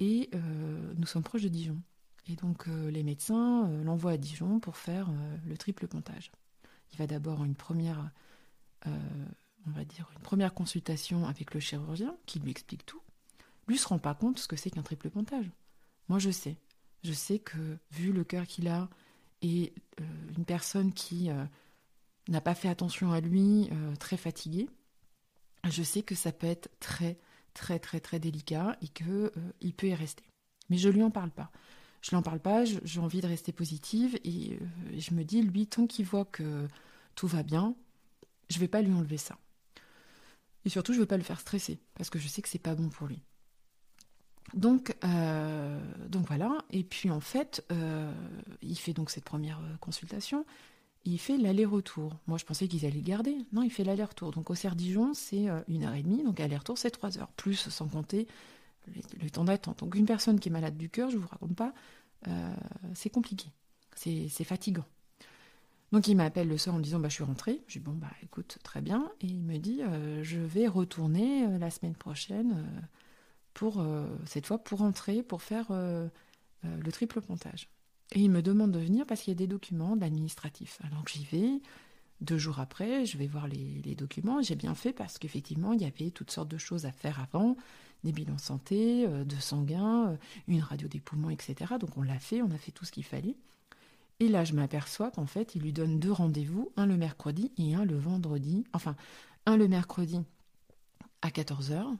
et 0.00 0.30
euh, 0.34 0.92
nous 0.96 1.06
sommes 1.06 1.22
proches 1.22 1.42
de 1.42 1.48
Dijon. 1.48 1.80
Et 2.28 2.36
donc 2.36 2.68
euh, 2.68 2.90
les 2.90 3.02
médecins 3.02 3.68
euh, 3.68 3.84
l'envoient 3.84 4.12
à 4.12 4.16
Dijon 4.16 4.60
pour 4.60 4.76
faire 4.76 5.10
le 5.46 5.56
triple 5.56 5.86
pontage. 5.86 6.30
Il 6.92 6.98
va 6.98 7.06
d'abord 7.06 7.44
une 7.44 7.54
première, 7.54 8.10
on 9.66 9.70
va 9.70 9.84
dire 9.84 10.08
une 10.14 10.22
première 10.22 10.54
consultation 10.54 11.26
avec 11.26 11.54
le 11.54 11.60
chirurgien 11.60 12.16
qui 12.26 12.38
lui 12.38 12.50
explique 12.50 12.86
tout. 12.86 13.00
Lui 13.68 13.78
se 13.78 13.88
rend 13.88 13.98
pas 13.98 14.14
compte 14.14 14.38
ce 14.38 14.48
que 14.48 14.56
c'est 14.56 14.70
qu'un 14.70 14.82
triple 14.82 15.10
pontage. 15.10 15.50
Moi 16.08 16.18
je 16.18 16.30
sais, 16.30 16.56
je 17.02 17.12
sais 17.12 17.38
que 17.38 17.78
vu 17.90 18.12
le 18.12 18.24
cœur 18.24 18.46
qu'il 18.46 18.68
a 18.68 18.88
et 19.42 19.74
une 20.36 20.44
personne 20.44 20.92
qui 20.92 21.28
n'a 22.28 22.40
pas 22.40 22.54
fait 22.54 22.68
attention 22.68 23.12
à 23.12 23.20
lui, 23.20 23.68
très 23.98 24.16
fatiguée, 24.16 24.68
je 25.70 25.82
sais 25.82 26.02
que 26.02 26.14
ça 26.14 26.32
peut 26.32 26.46
être 26.46 26.68
très 26.80 27.18
très 27.54 27.78
très 27.78 28.00
très 28.00 28.18
délicat 28.18 28.76
et 28.82 28.90
euh, 29.08 29.30
il 29.60 29.72
peut 29.72 29.88
y 29.88 29.94
rester. 29.94 30.24
Mais 30.68 30.76
je 30.76 30.88
lui 30.88 31.02
en 31.02 31.10
parle 31.10 31.30
pas. 31.30 31.50
Je 32.02 32.10
lui 32.10 32.16
en 32.16 32.22
parle 32.22 32.38
pas, 32.38 32.64
j'ai 32.64 33.00
envie 33.00 33.20
de 33.20 33.26
rester 33.26 33.52
positive 33.52 34.18
et, 34.22 34.58
euh, 34.60 34.98
je 34.98 35.14
me 35.14 35.24
dis 35.24 35.42
lui 35.42 35.66
tant 35.66 35.86
qu'il 35.86 36.04
voit 36.04 36.26
que 36.26 36.68
tout 37.14 37.26
va 37.26 37.42
bien, 37.42 37.74
je 38.48 38.58
vais 38.58 38.68
pas 38.68 38.82
lui 38.82 38.92
enlever 38.92 39.16
ça. 39.16 39.38
Et 40.66 40.68
surtout, 40.68 40.92
je 40.92 41.00
veux 41.00 41.06
pas 41.06 41.16
le 41.16 41.22
faire 41.22 41.40
stresser 41.40 41.78
parce 41.94 42.10
que 42.10 42.18
je 42.18 42.28
sais 42.28 42.42
que 42.42 42.48
c'est 42.50 42.58
pas 42.58 42.74
bon 42.74 42.90
pour 42.90 43.06
lui. 43.06 43.22
Donc, 44.52 44.94
euh, 45.04 45.80
donc 46.08 46.26
voilà. 46.26 46.58
Et 46.70 46.84
puis 46.84 47.10
en 47.10 47.20
fait, 47.20 47.64
il 48.60 48.78
fait 48.78 48.92
donc 48.92 49.10
cette 49.10 49.24
première 49.24 49.60
consultation 49.80 50.44
il 51.06 51.18
fait 51.18 51.38
l'aller-retour. 51.38 52.12
Moi, 52.26 52.36
je 52.36 52.44
pensais 52.44 52.66
qu'ils 52.68 52.84
allaient 52.84 52.96
le 52.96 53.02
garder. 53.02 53.36
Non, 53.52 53.62
il 53.62 53.70
fait 53.70 53.84
l'aller-retour. 53.84 54.32
Donc, 54.32 54.50
au 54.50 54.54
Serre-Dijon, 54.54 55.14
c'est 55.14 55.48
euh, 55.48 55.60
une 55.68 55.84
heure 55.84 55.94
et 55.94 56.02
demie. 56.02 56.22
Donc, 56.22 56.40
aller-retour, 56.40 56.76
c'est 56.76 56.90
trois 56.90 57.16
heures. 57.18 57.30
Plus, 57.36 57.68
sans 57.68 57.88
compter 57.88 58.26
le, 59.22 59.30
temps 59.30 59.44
d'attente. 59.44 59.78
Donc, 59.80 59.94
une 59.94 60.06
personne 60.06 60.40
qui 60.40 60.48
est 60.48 60.52
malade 60.52 60.76
du 60.76 60.90
cœur, 60.90 61.10
je 61.10 61.16
ne 61.16 61.22
vous 61.22 61.28
raconte 61.28 61.54
pas, 61.54 61.72
euh, 62.28 62.54
c'est 62.94 63.10
compliqué. 63.10 63.48
C'est 63.94 64.44
fatigant. 64.44 64.84
Donc, 65.96 66.08
il 66.08 66.14
m'appelle 66.14 66.46
le 66.46 66.58
soir 66.58 66.76
en 66.76 66.80
disant 66.80 66.98
bah, 66.98 67.08
Je 67.08 67.14
suis 67.14 67.24
rentrée. 67.24 67.62
Je 67.68 67.78
dis 67.78 67.84
Bon, 67.84 67.94
bah, 67.94 68.10
écoute, 68.22 68.58
très 68.62 68.82
bien. 68.82 69.10
Et 69.22 69.28
il 69.28 69.40
me 69.40 69.56
dit 69.56 69.80
euh, 69.82 70.22
Je 70.22 70.38
vais 70.38 70.66
retourner 70.66 71.58
la 71.58 71.70
semaine 71.70 71.94
prochaine, 71.94 72.66
pour 73.54 73.82
cette 74.26 74.44
fois, 74.44 74.58
pour 74.58 74.80
rentrer, 74.80 75.22
pour 75.22 75.40
faire 75.40 75.68
le 75.70 76.92
triple 76.92 77.22
pontage. 77.22 77.70
Et 78.12 78.20
il 78.20 78.30
me 78.30 78.42
demande 78.42 78.72
de 78.72 78.78
venir 78.78 79.06
parce 79.06 79.22
qu'il 79.22 79.30
y 79.32 79.36
a 79.36 79.38
des 79.38 79.46
documents 79.46 79.96
d'administratif. 79.96 80.78
Alors 80.84 81.02
j'y 81.08 81.24
vais, 81.24 81.60
deux 82.20 82.38
jours 82.38 82.60
après, 82.60 83.04
je 83.04 83.18
vais 83.18 83.26
voir 83.26 83.48
les, 83.48 83.94
documents. 83.94 84.42
J'ai 84.42 84.54
bien 84.54 84.74
fait 84.74 84.92
parce 84.92 85.18
qu'effectivement, 85.18 85.72
il 85.72 85.82
y 85.82 85.86
avait 85.86 86.10
toutes 86.10 86.30
sortes 86.30 86.48
de 86.48 86.58
choses 86.58 86.86
à 86.86 86.92
faire 86.92 87.20
avant, 87.20 87.56
des 88.04 88.12
bilans 88.12 88.38
santé, 88.38 89.06
euh, 89.06 89.24
de 89.24 89.36
sanguin, 89.36 90.10
euh, 90.10 90.16
une 90.48 90.60
radio 90.60 90.86
des 90.86 91.00
poumons, 91.00 91.30
etc. 91.30 91.74
Donc 91.80 91.96
on 91.96 92.02
l'a 92.02 92.18
fait, 92.18 92.42
on 92.42 92.50
a 92.50 92.58
fait 92.58 92.72
tout 92.72 92.84
ce 92.84 92.92
qu'il 92.92 93.04
fallait. 93.04 93.36
Et 94.20 94.28
là, 94.28 94.44
je 94.44 94.54
m'aperçois 94.54 95.10
qu'en 95.10 95.26
fait, 95.26 95.54
il 95.54 95.62
lui 95.62 95.72
donne 95.72 95.98
deux 95.98 96.12
rendez-vous, 96.12 96.72
un 96.76 96.86
le 96.86 96.96
mercredi 96.96 97.52
et 97.58 97.74
un 97.74 97.84
le 97.84 97.96
vendredi. 97.96 98.64
Enfin, 98.72 98.96
un 99.44 99.56
le 99.56 99.68
mercredi 99.68 100.20
à 101.22 101.28
14h. 101.28 101.96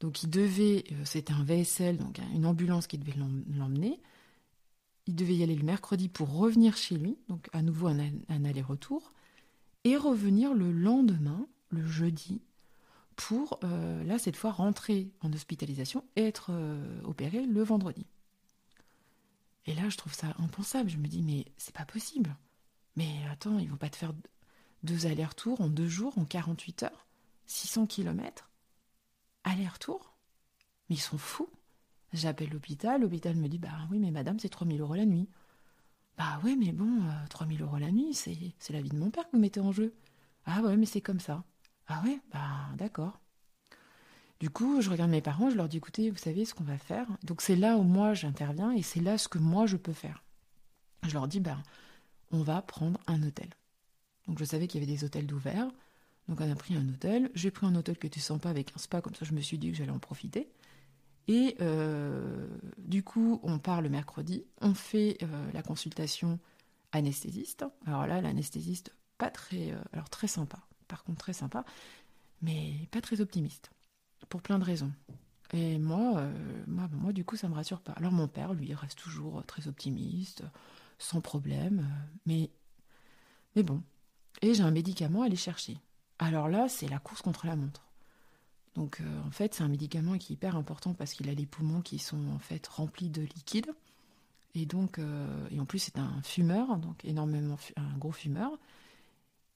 Donc 0.00 0.22
il 0.22 0.30
devait, 0.30 0.84
euh, 0.92 1.04
c'était 1.04 1.32
un 1.32 1.44
VSL, 1.44 1.98
donc 1.98 2.18
une 2.34 2.46
ambulance 2.46 2.86
qui 2.86 2.98
devait 2.98 3.14
l'emmener. 3.48 4.00
Il 5.06 5.14
devait 5.14 5.36
y 5.36 5.42
aller 5.42 5.54
le 5.54 5.64
mercredi 5.64 6.08
pour 6.08 6.34
revenir 6.34 6.76
chez 6.76 6.96
lui, 6.96 7.18
donc 7.28 7.48
à 7.52 7.62
nouveau 7.62 7.88
un, 7.88 8.44
aller-retour, 8.44 9.12
et 9.84 9.96
revenir 9.96 10.54
le 10.54 10.72
lendemain, 10.72 11.46
le 11.70 11.86
jeudi, 11.86 12.40
pour, 13.16 13.60
euh, 13.64 14.02
là, 14.04 14.18
cette 14.18 14.36
fois, 14.36 14.50
rentrer 14.50 15.10
en 15.20 15.32
hospitalisation 15.32 16.04
et 16.16 16.22
être 16.24 16.48
euh, 16.50 17.00
opéré 17.04 17.44
le 17.44 17.62
vendredi. 17.62 18.06
Et 19.66 19.74
là, 19.74 19.88
je 19.88 19.96
trouve 19.96 20.14
ça 20.14 20.34
impensable. 20.38 20.90
Je 20.90 20.98
me 20.98 21.06
dis, 21.06 21.22
mais 21.22 21.46
c'est 21.56 21.74
pas 21.74 21.86
possible. 21.86 22.36
Mais 22.96 23.24
attends, 23.30 23.58
ils 23.58 23.70
vont 23.70 23.76
pas 23.76 23.90
te 23.90 23.96
faire 23.96 24.12
deux 24.82 25.06
allers-retours 25.06 25.60
en 25.60 25.68
deux 25.68 25.88
jours, 25.88 26.16
en 26.18 26.24
48 26.24 26.84
heures, 26.84 27.06
600 27.46 27.86
km 27.86 28.50
Aller-retour? 29.44 30.14
Mais 30.88 30.96
ils 30.96 31.00
sont 31.00 31.18
fous. 31.18 31.50
J'appelle 32.12 32.50
l'hôpital, 32.50 33.00
l'hôpital 33.00 33.36
me 33.36 33.48
dit 33.48 33.58
Bah 33.58 33.88
oui, 33.90 33.98
mais 33.98 34.10
madame, 34.10 34.38
c'est 34.38 34.48
3000 34.48 34.80
euros 34.80 34.94
la 34.94 35.06
nuit. 35.06 35.28
Bah 36.16 36.40
oui, 36.44 36.56
mais 36.56 36.72
bon, 36.72 37.02
3000 37.30 37.62
euh, 37.62 37.64
euros 37.66 37.78
la 37.78 37.90
nuit, 37.90 38.14
c'est, 38.14 38.36
la 38.70 38.80
vie 38.82 38.90
de 38.90 38.96
mon 38.96 39.10
père 39.10 39.24
que 39.26 39.32
vous 39.32 39.42
mettez 39.42 39.60
en 39.60 39.72
jeu. 39.72 39.94
Ah 40.46 40.62
ouais, 40.62 40.76
mais 40.76 40.86
c'est 40.86 41.00
comme 41.00 41.20
ça. 41.20 41.44
Ah 41.88 42.02
ouais, 42.04 42.20
bah 42.32 42.68
d'accord. 42.76 43.20
Du 44.40 44.50
coup, 44.50 44.80
je 44.80 44.90
regarde 44.90 45.10
mes 45.10 45.20
parents, 45.20 45.50
je 45.50 45.56
leur 45.56 45.68
dis 45.68 45.78
Écoutez, 45.78 46.10
vous 46.10 46.18
savez 46.18 46.44
ce 46.44 46.54
qu'on 46.54 46.64
va 46.64 46.78
faire 46.78 47.06
Donc 47.22 47.40
c'est 47.40 47.56
là 47.56 47.76
où 47.76 47.82
moi 47.82 48.14
j'interviens 48.14 48.72
et 48.72 48.82
c'est 48.82 49.00
là 49.00 49.18
ce 49.18 49.28
que 49.28 49.38
moi 49.38 49.66
je 49.66 49.76
peux 49.76 49.92
faire. 49.92 50.22
Je 51.06 51.14
leur 51.14 51.28
dis 51.28 51.40
Bah, 51.40 51.58
on 52.30 52.42
va 52.42 52.60
prendre 52.62 53.00
un 53.06 53.22
hôtel. 53.22 53.48
Donc 54.26 54.38
je 54.38 54.44
savais 54.44 54.66
qu'il 54.66 54.80
y 54.80 54.84
avait 54.84 54.92
des 54.92 55.04
hôtels 55.04 55.26
d'ouvert. 55.26 55.68
Donc 56.28 56.40
on 56.40 56.50
a 56.50 56.54
pris 56.54 56.76
un 56.76 56.88
hôtel. 56.88 57.30
J'ai 57.34 57.50
pris 57.50 57.66
un 57.66 57.74
hôtel 57.74 57.98
qui 57.98 58.06
était 58.06 58.20
sympa 58.20 58.50
avec 58.50 58.72
un 58.74 58.78
spa, 58.78 59.00
comme 59.00 59.14
ça 59.14 59.24
je 59.24 59.32
me 59.32 59.40
suis 59.40 59.58
dit 59.58 59.70
que 59.70 59.76
j'allais 59.76 59.90
en 59.90 59.98
profiter. 59.98 60.48
Et 61.26 61.56
euh, 61.60 62.46
du 62.78 63.02
coup, 63.02 63.40
on 63.42 63.58
part 63.58 63.80
le 63.80 63.88
mercredi, 63.88 64.44
on 64.60 64.74
fait 64.74 65.16
euh, 65.22 65.50
la 65.52 65.62
consultation 65.62 66.38
anesthésiste. 66.92 67.64
Alors 67.86 68.06
là, 68.06 68.20
l'anesthésiste, 68.20 68.92
pas 69.16 69.30
très, 69.30 69.72
euh, 69.72 69.78
alors 69.92 70.10
très 70.10 70.26
sympa, 70.26 70.58
par 70.86 71.02
contre 71.04 71.18
très 71.18 71.32
sympa, 71.32 71.64
mais 72.42 72.74
pas 72.90 73.00
très 73.00 73.20
optimiste, 73.20 73.70
pour 74.28 74.42
plein 74.42 74.58
de 74.58 74.64
raisons. 74.64 74.92
Et 75.52 75.78
moi, 75.78 76.26
moi, 76.66 76.88
moi, 76.92 77.12
du 77.12 77.24
coup, 77.24 77.36
ça 77.36 77.48
me 77.48 77.54
rassure 77.54 77.80
pas. 77.80 77.92
Alors 77.92 78.12
mon 78.12 78.28
père, 78.28 78.54
lui, 78.54 78.74
reste 78.74 78.98
toujours 78.98 79.44
très 79.46 79.68
optimiste, 79.68 80.42
sans 80.98 81.20
problème, 81.20 81.86
mais, 82.26 82.50
mais 83.54 83.62
bon. 83.62 83.82
Et 84.42 84.54
j'ai 84.54 84.62
un 84.62 84.70
médicament 84.70 85.22
à 85.22 85.26
aller 85.26 85.36
chercher. 85.36 85.78
Alors 86.18 86.48
là, 86.48 86.68
c'est 86.68 86.88
la 86.88 86.98
course 86.98 87.22
contre 87.22 87.46
la 87.46 87.56
montre. 87.56 87.84
Donc 88.74 89.00
euh, 89.00 89.22
en 89.26 89.30
fait, 89.30 89.54
c'est 89.54 89.62
un 89.62 89.68
médicament 89.68 90.18
qui 90.18 90.32
est 90.32 90.34
hyper 90.34 90.56
important 90.56 90.94
parce 90.94 91.12
qu'il 91.12 91.28
a 91.28 91.34
les 91.34 91.46
poumons 91.46 91.80
qui 91.80 91.98
sont 91.98 92.28
en 92.34 92.38
fait 92.38 92.66
remplis 92.66 93.08
de 93.08 93.22
liquide. 93.22 93.72
Et 94.54 94.66
donc, 94.66 94.98
euh, 94.98 95.48
et 95.50 95.58
en 95.58 95.64
plus, 95.64 95.80
c'est 95.80 95.98
un 95.98 96.22
fumeur, 96.22 96.76
donc 96.78 97.04
énormément, 97.04 97.56
un 97.76 97.98
gros 97.98 98.12
fumeur. 98.12 98.52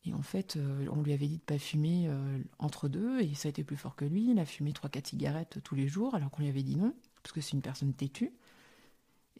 Et 0.04 0.14
en 0.14 0.22
fait, 0.22 0.56
euh, 0.56 0.86
on 0.90 1.02
lui 1.02 1.12
avait 1.12 1.26
dit 1.26 1.38
de 1.38 1.42
pas 1.42 1.58
fumer 1.58 2.10
entre 2.58 2.88
deux, 2.88 3.20
et 3.20 3.34
ça 3.34 3.48
a 3.48 3.50
été 3.50 3.64
plus 3.64 3.76
fort 3.76 3.96
que 3.96 4.04
lui. 4.04 4.30
Il 4.30 4.38
a 4.38 4.46
fumé 4.46 4.72
3-4 4.72 5.08
cigarettes 5.08 5.58
tous 5.62 5.74
les 5.74 5.88
jours, 5.88 6.14
alors 6.14 6.30
qu'on 6.30 6.42
lui 6.42 6.48
avait 6.48 6.62
dit 6.62 6.76
non, 6.76 6.94
parce 7.22 7.32
que 7.32 7.40
c'est 7.40 7.52
une 7.52 7.62
personne 7.62 7.92
têtue. 7.92 8.32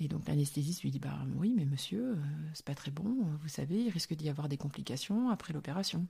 Et 0.00 0.06
donc 0.06 0.28
l'anesthésiste 0.28 0.82
lui 0.82 0.90
dit 0.90 1.00
Bah 1.00 1.18
oui, 1.36 1.54
mais 1.56 1.64
monsieur, 1.64 2.18
c'est 2.54 2.64
pas 2.64 2.74
très 2.74 2.90
bon, 2.90 3.16
vous 3.42 3.48
savez, 3.48 3.84
il 3.84 3.90
risque 3.90 4.14
d'y 4.14 4.28
avoir 4.28 4.48
des 4.48 4.56
complications 4.56 5.30
après 5.30 5.52
l'opération. 5.52 6.06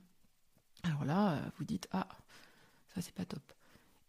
Alors 0.83 1.05
là, 1.05 1.41
vous 1.57 1.63
dites 1.65 1.87
Ah, 1.91 2.07
ça 2.93 3.01
c'est 3.01 3.13
pas 3.13 3.25
top. 3.25 3.41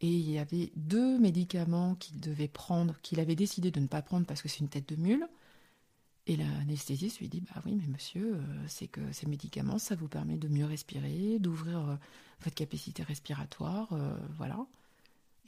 Et 0.00 0.08
il 0.08 0.30
y 0.30 0.38
avait 0.38 0.72
deux 0.76 1.18
médicaments 1.18 1.94
qu'il 1.94 2.20
devait 2.20 2.48
prendre, 2.48 2.98
qu'il 3.02 3.20
avait 3.20 3.36
décidé 3.36 3.70
de 3.70 3.80
ne 3.80 3.86
pas 3.86 4.00
prendre 4.00 4.26
parce 4.26 4.40
que 4.40 4.48
c'est 4.48 4.60
une 4.60 4.68
tête 4.68 4.88
de 4.88 4.96
mule. 4.96 5.28
Et 6.30 6.36
l'anesthésiste 6.36 7.18
lui 7.18 7.28
dit 7.28 7.40
Bah 7.40 7.60
oui, 7.66 7.74
mais 7.74 7.88
monsieur, 7.88 8.36
euh, 8.36 8.64
c'est 8.68 8.86
que 8.86 9.00
ces 9.10 9.26
médicaments, 9.26 9.80
ça 9.80 9.96
vous 9.96 10.06
permet 10.06 10.36
de 10.36 10.46
mieux 10.46 10.64
respirer, 10.64 11.40
d'ouvrir 11.40 11.80
euh, 11.80 11.96
votre 12.42 12.54
capacité 12.54 13.02
respiratoire, 13.02 13.92
euh, 13.94 14.16
voilà. 14.36 14.64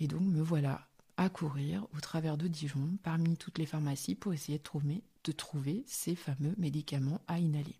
Et 0.00 0.08
donc, 0.08 0.22
me 0.22 0.42
voilà 0.42 0.88
à 1.16 1.28
courir 1.28 1.86
au 1.96 2.00
travers 2.00 2.36
de 2.36 2.48
Dijon, 2.48 2.98
parmi 3.04 3.36
toutes 3.36 3.58
les 3.58 3.66
pharmacies, 3.66 4.16
pour 4.16 4.34
essayer 4.34 4.58
de 4.58 5.32
trouver, 5.32 5.84
ces 5.86 6.16
fameux 6.16 6.56
médicaments 6.58 7.20
à 7.28 7.38
inhaler. 7.38 7.78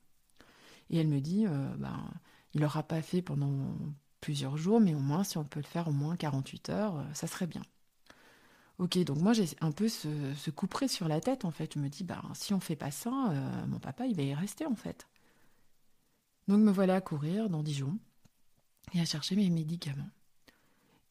Et 0.88 0.98
elle 0.98 1.08
me 1.08 1.20
dit 1.20 1.44
ben, 1.78 2.08
Il 2.54 2.60
n'aura 2.60 2.84
pas 2.84 3.02
fait 3.02 3.20
pendant 3.20 3.74
plusieurs 4.20 4.56
jours, 4.56 4.80
mais 4.80 4.94
au 4.94 5.00
moins, 5.00 5.24
si 5.24 5.38
on 5.38 5.44
peut 5.44 5.58
le 5.58 5.66
faire 5.66 5.88
au 5.88 5.92
moins 5.92 6.14
48 6.14 6.68
heures, 6.68 6.96
euh, 6.98 7.04
ça 7.14 7.26
serait 7.26 7.48
bien. 7.48 7.62
Ok, 8.82 8.98
donc 9.04 9.18
moi 9.18 9.32
j'ai 9.32 9.46
un 9.60 9.70
peu 9.70 9.88
ce, 9.88 10.08
ce 10.34 10.50
coup 10.50 10.66
près 10.66 10.88
sur 10.88 11.06
la 11.06 11.20
tête 11.20 11.44
en 11.44 11.52
fait. 11.52 11.74
Je 11.74 11.78
me 11.78 11.88
dis, 11.88 12.02
bah, 12.02 12.20
si 12.34 12.52
on 12.52 12.58
fait 12.58 12.74
pas 12.74 12.90
ça, 12.90 13.12
euh, 13.30 13.66
mon 13.68 13.78
papa 13.78 14.06
il 14.06 14.16
va 14.16 14.22
y 14.22 14.34
rester 14.34 14.66
en 14.66 14.74
fait. 14.74 15.06
Donc 16.48 16.58
me 16.58 16.72
voilà 16.72 16.96
à 16.96 17.00
courir 17.00 17.48
dans 17.48 17.62
Dijon 17.62 17.96
et 18.92 19.00
à 19.00 19.04
chercher 19.04 19.36
mes 19.36 19.50
médicaments. 19.50 20.10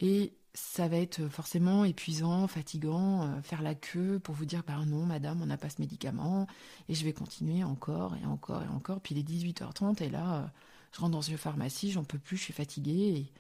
Et 0.02 0.34
ça 0.54 0.90
va 0.90 0.98
être 0.98 1.30
forcément 1.30 1.86
épuisant, 1.86 2.46
fatigant, 2.48 3.24
euh, 3.24 3.42
faire 3.42 3.62
la 3.62 3.74
queue 3.74 4.20
pour 4.20 4.36
vous 4.36 4.44
dire, 4.46 4.64
bah 4.68 4.84
non 4.86 5.06
madame, 5.06 5.42
on 5.42 5.46
n'a 5.46 5.58
pas 5.58 5.70
ce 5.70 5.80
médicament, 5.80 6.48
et 6.90 6.94
je 6.94 7.06
vais 7.06 7.14
continuer 7.14 7.64
encore 7.64 8.18
et 8.18 8.26
encore 8.26 8.64
et 8.64 8.68
encore. 8.68 9.00
Puis 9.00 9.16
il 9.16 9.20
est 9.20 9.24
18h30 9.24 10.04
et 10.04 10.10
là, 10.10 10.36
euh, 10.44 10.48
je 10.94 11.00
rentre 11.00 11.14
dans 11.14 11.22
une 11.22 11.38
pharmacie, 11.38 11.92
j'en 11.92 12.04
peux 12.04 12.20
plus, 12.20 12.36
je 12.36 12.44
suis 12.44 12.54
fatiguée. 12.54 13.32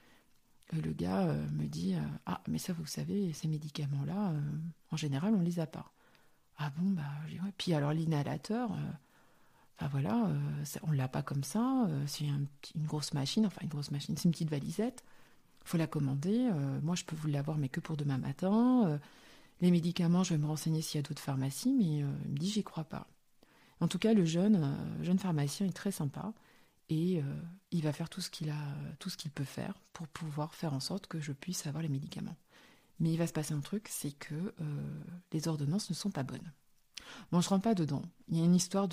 Le 0.74 0.91
gars 0.93 1.28
euh, 1.28 1.45
me 1.52 1.65
dit 1.65 1.95
Ah, 2.26 2.41
mais 2.47 2.58
ça, 2.58 2.74
vous 2.74 2.86
savez, 2.86 3.34
ces 3.34 3.47
médicaments-là, 3.47 4.34
en 4.91 4.97
général, 4.97 5.34
on 5.36 5.41
les 5.41 5.60
a 5.60 5.67
pas. 5.67 5.91
Ah 6.58 6.71
bon, 6.78 6.91
bah. 6.91 7.04
Puis 7.58 7.74
alors, 7.74 7.93
l'inhalateur, 7.93 8.71
bah 9.80 9.89
voilà, 9.91 10.30
on 10.84 10.91
l'a 10.91 11.08
pas 11.08 11.24
comme 11.24 11.43
ça, 11.43 11.88
c'est 12.06 12.26
une 12.26 12.47
grosse 12.86 13.13
machine, 13.13 13.45
enfin, 13.45 13.62
une 13.63 13.69
grosse 13.69 13.91
machine, 13.91 14.15
c'est 14.15 14.26
une 14.26 14.32
petite 14.32 14.50
valisette 14.50 15.04
faut 15.63 15.78
la 15.78 15.86
commander. 15.86 16.50
moi, 16.82 16.95
je 16.95 17.04
peux 17.04 17.15
vous 17.15 17.28
l'avoir, 17.28 17.58
mais 17.58 17.69
que 17.69 17.80
pour 17.80 17.95
demain 17.95 18.17
matin. 18.17 19.00
les 19.62 19.71
médicaments, 19.71 20.24
je 20.24 20.34
vais 20.34 20.39
me 20.39 20.47
renseigner 20.47 20.82
s'il 20.82 21.00
y 21.00 21.04
a 21.04 21.08
d'autres 21.08 21.21
pharmacies, 21.21 21.71
mais 21.71 22.00
il 22.00 22.06
me 22.06 22.38
dit, 22.38 22.50
j'y 22.50 22.63
crois 22.63 22.84
pas. 22.84 23.08
En 23.80 23.88
tout 23.88 24.00
cas, 24.00 24.13
le 24.13 24.26
jeune, 24.26 24.76
jeune 25.02 25.19
pharmacien 25.19 25.67
est 25.67 25.71
très 25.76 25.91
sympa 25.91 26.34
et 26.91 27.23
il 27.71 27.82
va 27.82 27.93
faire 27.93 28.10
tout 28.10 28.21
ce 28.21 28.30
qu'il 28.30 28.49
a, 28.49 28.75
tout 28.99 29.10
ce 29.10 29.15
qu'il 29.15 29.32
peut 29.32 29.45
faire 29.45 29.73
pour 29.93 30.08
pouvoir 30.10 30.54
faire 30.54 30.73
en 30.73 30.82
sorte 30.82 31.08
que 31.08 31.21
je 31.21 31.32
puisse 31.32 31.65
avoir 31.65 31.82
les 31.82 31.89
médicaments. 31.89 32.36
Mais 32.99 33.12
il 33.12 33.17
va 33.17 33.25
se 33.27 33.34
passer 33.34 33.54
un 33.54 33.62
truc, 33.62 33.88
c'est 33.89 34.12
que 34.12 34.54
les 35.32 35.47
ordonnances 35.47 35.89
ne 35.89 35.95
sont 35.95 36.12
pas 36.12 36.23
bonnes. 36.23 36.51
Bon, 37.32 37.39
je 37.39 37.47
rentre 37.47 37.63
pas 37.63 37.75
dedans. 37.75 38.04
Il 38.27 38.38
y 38.38 38.41
a 38.41 38.45
une 38.45 38.56
histoire 38.56 38.89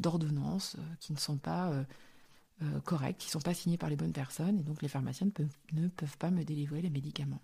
d'ordonnances 0.00 0.76
qui 0.98 1.12
ne 1.12 1.18
sont 1.18 1.36
pas 1.36 1.84
euh, 2.62 2.80
corrects, 2.80 3.18
qui 3.18 3.26
ne 3.26 3.32
sont 3.32 3.40
pas 3.40 3.52
signés 3.52 3.76
par 3.76 3.90
les 3.90 3.96
bonnes 3.96 4.12
personnes, 4.12 4.60
et 4.60 4.62
donc 4.62 4.80
les 4.80 4.86
pharmaciens 4.86 5.26
ne 5.72 5.88
peuvent, 5.88 6.16
pas 6.18 6.30
me 6.30 6.44
délivrer 6.44 6.82
les 6.82 6.90
médicaments. 6.90 7.42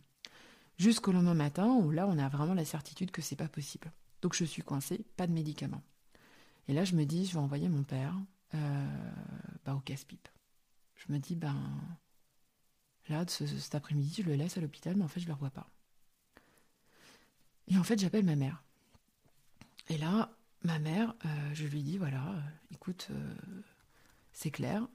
Jusqu'au 0.79 1.11
lendemain 1.11 1.35
matin, 1.35 1.66
où 1.66 1.90
là, 1.90 2.07
on 2.07 2.16
a 2.16 2.29
vraiment 2.29 2.55
la 2.55 2.64
certitude 2.64 3.11
que 3.11 3.20
c'est 3.20 3.35
pas 3.35 3.49
possible. 3.49 3.90
Donc 4.23 4.37
je 4.37 4.44
suis 4.44 4.62
coincée, 4.62 5.05
pas 5.16 5.27
de 5.27 5.33
médicaments. 5.33 5.83
Et 6.68 6.75
là, 6.75 6.85
je 6.85 6.94
me 6.94 7.05
dis, 7.05 7.27
je 7.27 7.33
vais 7.33 7.40
envoyer 7.40 7.68
mon 7.68 7.83
père 7.83 8.14
euh, 8.55 9.13
bah, 9.65 9.75
au 9.75 9.81
casse-pipe. 9.81 10.29
Je 10.97 11.13
me 11.13 11.19
dis, 11.19 11.37
ben 11.37 11.57
là, 13.09 13.25
cet 13.27 13.75
après-midi, 13.75 14.23
je 14.23 14.29
le 14.29 14.35
laisse 14.35 14.57
à 14.57 14.61
l'hôpital, 14.61 14.97
mais 14.97 15.05
en 15.05 15.09
fait, 15.09 15.21
je 15.21 15.27
ne 15.27 15.31
le 15.31 15.35
revois 15.35 15.51
pas. 15.51 15.69
Et 17.69 17.77
en 17.79 17.85
fait, 17.85 17.99
j'appelle 17.99 18.25
ma 18.25 18.37
mère. 18.37 18.63
Et 19.89 19.99
là, 19.99 20.31
ma 20.63 20.79
mère, 20.79 21.15
euh, 21.25 21.55
je 21.55 21.67
lui 21.67 21.83
dis, 21.83 21.99
voilà, 21.99 22.35
écoute, 22.71 23.09
c'est 24.33 24.51
clair, 24.51 24.87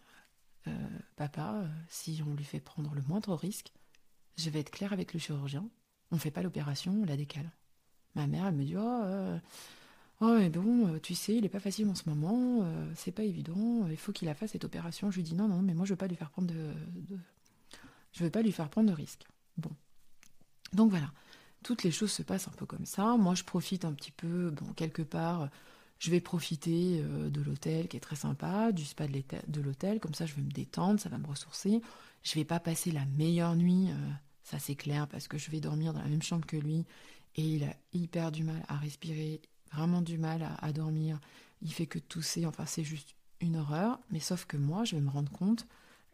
euh, 0.68 0.72
papa, 1.16 1.62
euh, 1.64 1.68
si 1.90 2.22
on 2.26 2.34
lui 2.34 2.44
fait 2.44 2.60
prendre 2.60 2.94
le 2.96 3.02
moindre 3.04 3.36
risque, 3.36 3.72
je 4.38 4.50
vais 4.50 4.60
être 4.60 4.72
clair 4.72 4.94
avec 4.94 5.14
le 5.14 5.20
chirurgien. 5.20 5.70
On 6.12 6.16
ne 6.16 6.20
fait 6.20 6.32
pas 6.32 6.42
l'opération, 6.42 6.92
on 6.92 7.06
la 7.06 7.18
décale. 7.18 7.52
Ma 8.16 8.28
mère, 8.28 8.48
elle 8.48 8.56
me 8.56 8.64
dit 8.64 8.76
Oh, 8.76 9.02
euh, 9.04 9.40
oh 10.22 10.36
mais 10.38 10.50
bon, 10.50 11.00
tu 11.00 11.16
sais, 11.16 11.36
il 11.36 11.42
n'est 11.42 11.50
pas 11.50 11.60
facile 11.60 11.88
en 11.90 11.96
ce 11.96 12.10
moment, 12.10 12.66
c'est 12.96 13.12
pas 13.12 13.24
évident, 13.24 13.88
il 13.90 13.98
faut 13.98 14.12
qu'il 14.12 14.30
a 14.30 14.36
fait 14.36 14.48
cette 14.48 14.64
opération. 14.64 15.12
Je 15.12 15.18
lui 15.18 15.24
dis 15.24 15.36
Non, 15.36 15.48
non, 15.48 15.62
mais 15.62 15.74
moi, 15.74 15.86
je 15.86 15.92
veux 15.92 15.98
pas 15.98 16.08
lui 16.08 16.16
faire 16.16 16.30
prendre 16.30 16.48
de, 16.48 16.72
Je 18.14 18.24
veux 18.24 18.30
pas 18.30 18.42
lui 18.42 18.52
faire 18.52 18.70
prendre 18.70 18.90
de 18.90 18.96
risque. 18.96 19.26
Bon. 19.58 19.72
Donc 20.74 20.90
voilà. 20.90 21.12
Toutes 21.64 21.84
les 21.84 21.92
choses 21.92 22.12
se 22.12 22.22
passent 22.22 22.48
un 22.48 22.56
peu 22.58 22.66
comme 22.66 22.86
ça. 22.86 23.18
Moi, 23.18 23.34
je 23.34 23.44
profite 23.44 23.86
un 23.86 23.94
petit 23.94 24.12
peu, 24.12 24.52
bon, 24.52 24.74
quelque 24.74 25.02
part 25.02 25.50
je 26.00 26.12
vais 26.12 26.20
profiter 26.20 27.02
euh, 27.02 27.30
de 27.30 27.42
l'hôtel 27.42 27.88
qui 27.88 27.98
est 27.98 28.02
très 28.02 28.16
sympa, 28.16 28.72
du 28.72 28.86
spa 28.86 29.08
de 29.08 29.62
l'hôtel, 29.62 30.00
comme 30.00 30.14
ça 30.14 30.26
je 30.26 30.36
vais 30.36 30.42
me 30.42 30.52
détendre, 30.52 31.00
ça 31.00 31.10
va 31.10 31.18
me 31.18 31.28
ressourcer. 31.28 31.82
Je 32.24 32.36
vais 32.36 32.46
pas 32.46 32.60
passer 32.60 32.92
la 32.92 33.06
meilleure 33.06 33.56
nuit, 33.56 33.90
euh, 33.90 34.12
ça 34.44 34.60
c'est 34.60 34.76
clair, 34.76 35.08
parce 35.08 35.28
que 35.28 35.38
je 35.38 35.50
vais 35.52 35.60
dormir 35.60 35.94
dans 35.94 36.02
la 36.02 36.10
même 36.10 36.22
chambre 36.22 36.46
que 36.46 36.58
lui 36.58 36.86
et 37.38 37.44
il 37.44 37.64
a 37.66 37.76
hyper 37.94 38.32
du 38.32 38.44
mal 38.44 38.64
à 38.68 38.78
respirer, 38.78 39.42
vraiment 39.72 40.02
du 40.02 40.18
mal 40.18 40.48
à, 40.60 40.72
dormir. 40.72 41.20
Il 41.62 41.72
fait 41.72 41.88
que 41.88 42.00
tousser, 42.00 42.46
enfin 42.46 42.66
c'est 42.66 42.84
juste 42.84 43.16
une 43.42 43.58
horreur. 43.58 44.00
Mais 44.12 44.20
sauf 44.20 44.46
que 44.46 44.58
moi, 44.58 44.84
je 44.84 44.96
vais 44.96 45.02
me 45.02 45.10
rendre 45.10 45.32
compte 45.32 45.68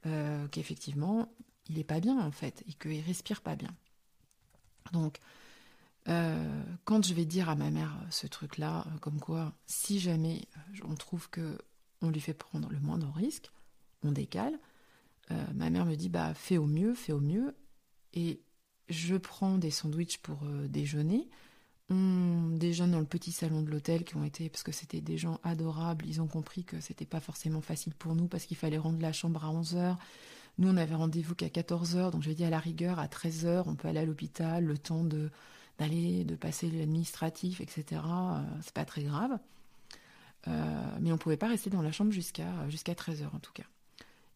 euh, 0.05 0.47
qu'effectivement, 0.47 1.31
il 1.69 1.79
est 1.79 1.83
pas 1.83 1.99
bien 1.99 2.19
en 2.19 2.31
fait 2.31 2.63
et 2.67 2.73
qu'il 2.73 3.01
respire 3.01 3.41
pas 3.41 3.55
bien. 3.55 3.73
Donc 4.93 5.19
euh, 6.07 6.63
quand 6.85 7.05
je 7.05 7.13
vais 7.13 7.25
dire 7.25 7.49
à 7.49 7.55
ma 7.55 7.69
mère 7.69 7.95
ce 8.09 8.27
truc-là, 8.27 8.85
comme 8.99 9.19
quoi, 9.19 9.53
si 9.67 9.99
jamais 9.99 10.47
euh, 10.57 10.85
on 10.85 10.95
trouve 10.95 11.29
que 11.29 11.57
on 12.01 12.09
lui 12.09 12.19
fait 12.19 12.33
prendre 12.33 12.69
le 12.69 12.79
moindre 12.79 13.11
risque, 13.15 13.51
on 14.03 14.11
décale. 14.11 14.57
ma 15.53 15.69
mère 15.69 15.85
me 15.85 15.95
dit 15.95 16.09
bah 16.09 16.33
fais 16.33 16.57
au 16.57 16.65
mieux, 16.65 16.95
fais 16.95 17.13
au 17.13 17.19
mieux. 17.19 17.55
Et 18.13 18.41
je 18.89 19.15
prends 19.15 19.59
des 19.59 19.69
sandwichs 19.69 20.17
pour 20.17 20.39
déjeuner. 20.67 21.29
On 21.93 22.55
déjeune 22.55 22.91
dans 22.91 22.99
le 23.01 23.05
petit 23.05 23.33
salon 23.33 23.61
de 23.61 23.69
l'hôtel 23.69 24.05
qui 24.05 24.15
ont 24.15 24.23
été 24.23 24.47
parce 24.47 24.63
que 24.63 24.71
c'était 24.71 25.01
des 25.01 25.17
gens 25.17 25.41
adorables. 25.43 26.05
Ils 26.07 26.21
ont 26.21 26.27
compris 26.27 26.63
que 26.63 26.79
c'était 26.79 27.05
pas 27.05 27.19
forcément 27.19 27.59
facile 27.59 27.93
pour 27.93 28.15
nous 28.15 28.27
parce 28.27 28.45
qu'il 28.45 28.55
fallait 28.55 28.77
rendre 28.77 29.01
la 29.01 29.11
chambre 29.11 29.43
à 29.43 29.49
11 29.51 29.75
h 29.75 29.97
Nous 30.57 30.69
on 30.69 30.77
avait 30.77 30.95
rendez-vous 30.95 31.35
qu'à 31.35 31.49
14 31.49 31.97
h 31.97 32.11
donc 32.11 32.23
je 32.23 32.31
dit 32.31 32.45
à 32.45 32.49
la 32.49 32.59
rigueur 32.59 32.97
à 32.97 33.09
13 33.09 33.45
h 33.45 33.63
on 33.65 33.75
peut 33.75 33.89
aller 33.89 33.99
à 33.99 34.05
l'hôpital, 34.05 34.63
le 34.63 34.77
temps 34.77 35.03
d'aller, 35.03 36.23
de 36.23 36.35
passer 36.35 36.71
l'administratif, 36.71 37.59
etc. 37.59 38.01
Euh, 38.05 38.41
c'est 38.61 38.73
pas 38.73 38.85
très 38.85 39.03
grave. 39.03 39.37
Euh, 40.47 40.97
mais 41.01 41.11
on 41.11 41.17
pouvait 41.17 41.35
pas 41.35 41.49
rester 41.49 41.69
dans 41.69 41.81
la 41.81 41.91
chambre 41.91 42.11
jusqu'à 42.13 42.69
jusqu'à 42.69 42.93
13h 42.93 43.25
en 43.35 43.39
tout 43.39 43.51
cas. 43.53 43.65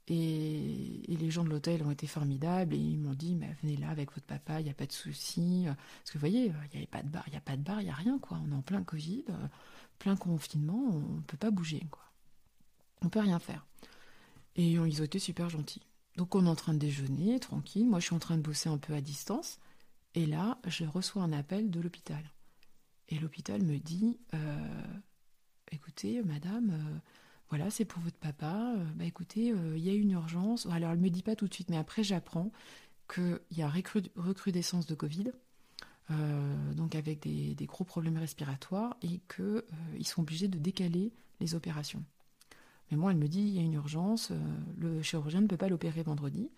Et, 0.08 1.02
les 1.08 1.32
gens 1.32 1.44
de 1.44 1.50
l'hôtel 1.50 1.82
ont 1.84 1.92
été 1.92 2.06
formidables 2.08 2.74
et 2.74 2.78
ils 2.78 2.98
m'ont 2.98 3.14
dit 3.14 3.36
mais 3.36 3.56
venez 3.62 3.78
là 3.78 3.90
avec 3.90 4.12
votre 4.12 4.26
papa, 4.26 4.60
il 4.60 4.66
n'y 4.66 4.70
a 4.70 4.76
pas 4.76 4.86
de 4.86 4.92
souci. 4.92 5.64
Parce 5.66 6.12
que 6.12 6.14
vous 6.14 6.20
voyez, 6.20 6.52
il 6.74 6.80
n'y 6.80 6.86
a 6.86 6.88
pas 6.88 7.02
de 7.02 7.10
bar, 7.10 7.24
il 7.28 7.32
n'y 7.32 7.38
a 7.38 7.42
pas 7.42 7.58
de 7.58 7.64
bar, 7.64 7.82
il 7.82 7.86
n'y 7.86 7.90
a 7.90 7.96
rien 7.96 8.20
quoi. 8.20 8.40
On 8.46 8.52
est 8.52 8.56
en 8.56 8.62
plein 8.62 8.84
Covid, 8.84 9.26
plein 9.98 10.16
confinement, 10.16 10.84
on 10.92 11.16
ne 11.16 11.22
peut 11.22 11.38
pas 11.38 11.52
bouger 11.52 11.86
quoi. 11.90 12.04
On 13.02 13.10
peut 13.10 13.20
rien 13.20 13.40
faire. 13.40 13.66
Et 14.56 14.72
ils 14.72 15.02
ont 15.02 15.06
été 15.06 15.20
super 15.20 15.50
gentils. 15.50 15.82
Donc 16.18 16.36
on 16.36 16.46
est 16.46 16.50
en 16.50 16.56
train 16.56 16.74
de 16.74 16.80
déjeuner, 16.80 17.40
tranquille. 17.40 17.88
Moi 17.88 18.00
je 18.00 18.06
suis 18.06 18.16
en 18.16 18.20
train 18.20 18.38
de 18.38 18.42
bosser 18.42 18.70
un 18.70 18.78
peu 18.78 18.94
à 18.94 19.02
distance. 19.02 19.60
Et 20.16 20.26
là, 20.26 20.58
je 20.66 20.86
reçois 20.86 21.24
un 21.24 21.34
appel 21.34 21.70
de 21.70 21.82
l'hôpital. 21.82 22.24
Et 23.10 23.20
l'hôpital 23.20 23.62
me 23.62 23.78
dit 23.78 24.18
euh, 24.34 24.84
Écoutez, 25.72 26.24
madame, 26.24 26.70
euh, 26.72 27.00
voilà, 27.56 27.72
c'est 27.72 27.86
pour 27.86 28.02
votre 28.02 28.18
papa. 28.18 28.74
Euh, 28.76 28.84
bah 28.96 29.06
écoutez, 29.06 29.54
il 29.76 29.80
y 29.80 29.90
a 29.90 29.94
une 29.94 30.12
urgence. 30.12 30.66
Alors, 30.68 30.92
elle 30.92 31.00
ne 31.00 31.04
me 31.04 31.10
dit 31.10 31.24
pas 31.24 31.36
tout 31.36 31.48
de 31.48 31.54
suite, 31.54 31.70
mais 31.70 31.78
après, 31.78 32.04
j'apprends 32.04 32.52
qu'il 33.14 33.40
y 33.52 33.62
a 33.62 33.70
recrudescence 33.70 34.88
de 34.88 34.96
Covid, 34.96 35.32
donc 36.76 36.96
avec 36.96 37.22
des, 37.22 37.66
gros 37.66 37.84
problèmes 37.84 38.18
respiratoires, 38.18 38.98
et 39.04 39.22
qu'ils 39.34 40.08
sont 40.08 40.24
obligés 40.24 40.48
de 40.48 40.58
décaler 40.58 41.14
les 41.40 41.54
opérations. 41.54 42.04
Mais 42.90 42.98
moi, 42.98 43.12
elle 43.12 43.18
me 43.18 43.28
dit 43.28 43.42
il 43.42 43.50
y 43.56 43.60
a 43.60 43.62
une 43.62 43.74
urgence, 43.74 44.32
le 44.76 45.04
chirurgien 45.04 45.42
ne 45.42 45.48
peut 45.48 45.56
pas 45.56 45.70
l'opérer 45.70 46.02
vendredi, 46.02 46.50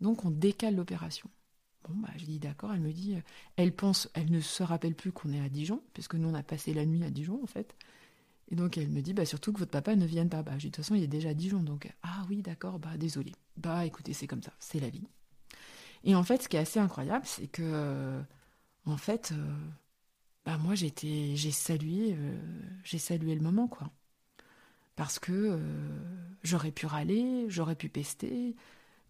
donc 0.00 0.24
on 0.24 0.30
décale 0.30 0.74
l'opération. 0.74 1.28
Bon, 1.88 1.94
bah, 1.96 2.10
je 2.16 2.24
dis 2.24 2.38
d'accord. 2.38 2.72
Elle 2.72 2.80
me 2.80 2.92
dit, 2.92 3.14
euh, 3.14 3.20
elle 3.56 3.74
pense, 3.74 4.10
elle 4.14 4.30
ne 4.30 4.40
se 4.40 4.62
rappelle 4.62 4.94
plus 4.94 5.12
qu'on 5.12 5.32
est 5.32 5.40
à 5.40 5.48
Dijon, 5.48 5.82
puisque 5.94 6.14
nous, 6.14 6.28
on 6.28 6.34
a 6.34 6.42
passé 6.42 6.74
la 6.74 6.84
nuit 6.84 7.04
à 7.04 7.10
Dijon, 7.10 7.40
en 7.42 7.46
fait. 7.46 7.74
Et 8.50 8.56
donc, 8.56 8.78
elle 8.78 8.88
me 8.88 9.00
dit, 9.00 9.14
bah, 9.14 9.24
surtout 9.24 9.52
que 9.52 9.58
votre 9.58 9.70
papa 9.70 9.94
ne 9.94 10.06
vienne 10.06 10.28
pas. 10.28 10.42
Bah, 10.42 10.56
de 10.56 10.60
toute 10.60 10.76
façon, 10.76 10.94
il 10.94 11.02
est 11.02 11.08
déjà 11.08 11.30
à 11.30 11.34
Dijon. 11.34 11.62
Donc, 11.62 11.92
ah 12.02 12.24
oui, 12.28 12.42
d'accord, 12.42 12.78
bah, 12.78 12.96
désolé. 12.96 13.32
Bah, 13.56 13.84
écoutez, 13.86 14.12
c'est 14.12 14.26
comme 14.26 14.42
ça, 14.42 14.52
c'est 14.58 14.80
la 14.80 14.90
vie. 14.90 15.06
Et 16.04 16.14
en 16.14 16.22
fait, 16.22 16.42
ce 16.42 16.48
qui 16.48 16.56
est 16.56 16.60
assez 16.60 16.80
incroyable, 16.80 17.26
c'est 17.26 17.46
que, 17.46 17.62
euh, 17.62 18.22
en 18.86 18.96
fait, 18.96 19.32
euh, 19.32 19.56
bah, 20.44 20.58
moi, 20.58 20.74
j'ai 20.74 20.92
salué, 21.52 22.16
j'ai 22.84 22.98
salué 22.98 23.34
le 23.34 23.42
moment, 23.42 23.68
quoi. 23.68 23.90
Parce 24.96 25.18
que 25.18 25.58
j'aurais 26.42 26.72
pu 26.72 26.86
râler, 26.86 27.46
j'aurais 27.48 27.76
pu 27.76 27.88
pester, 27.88 28.54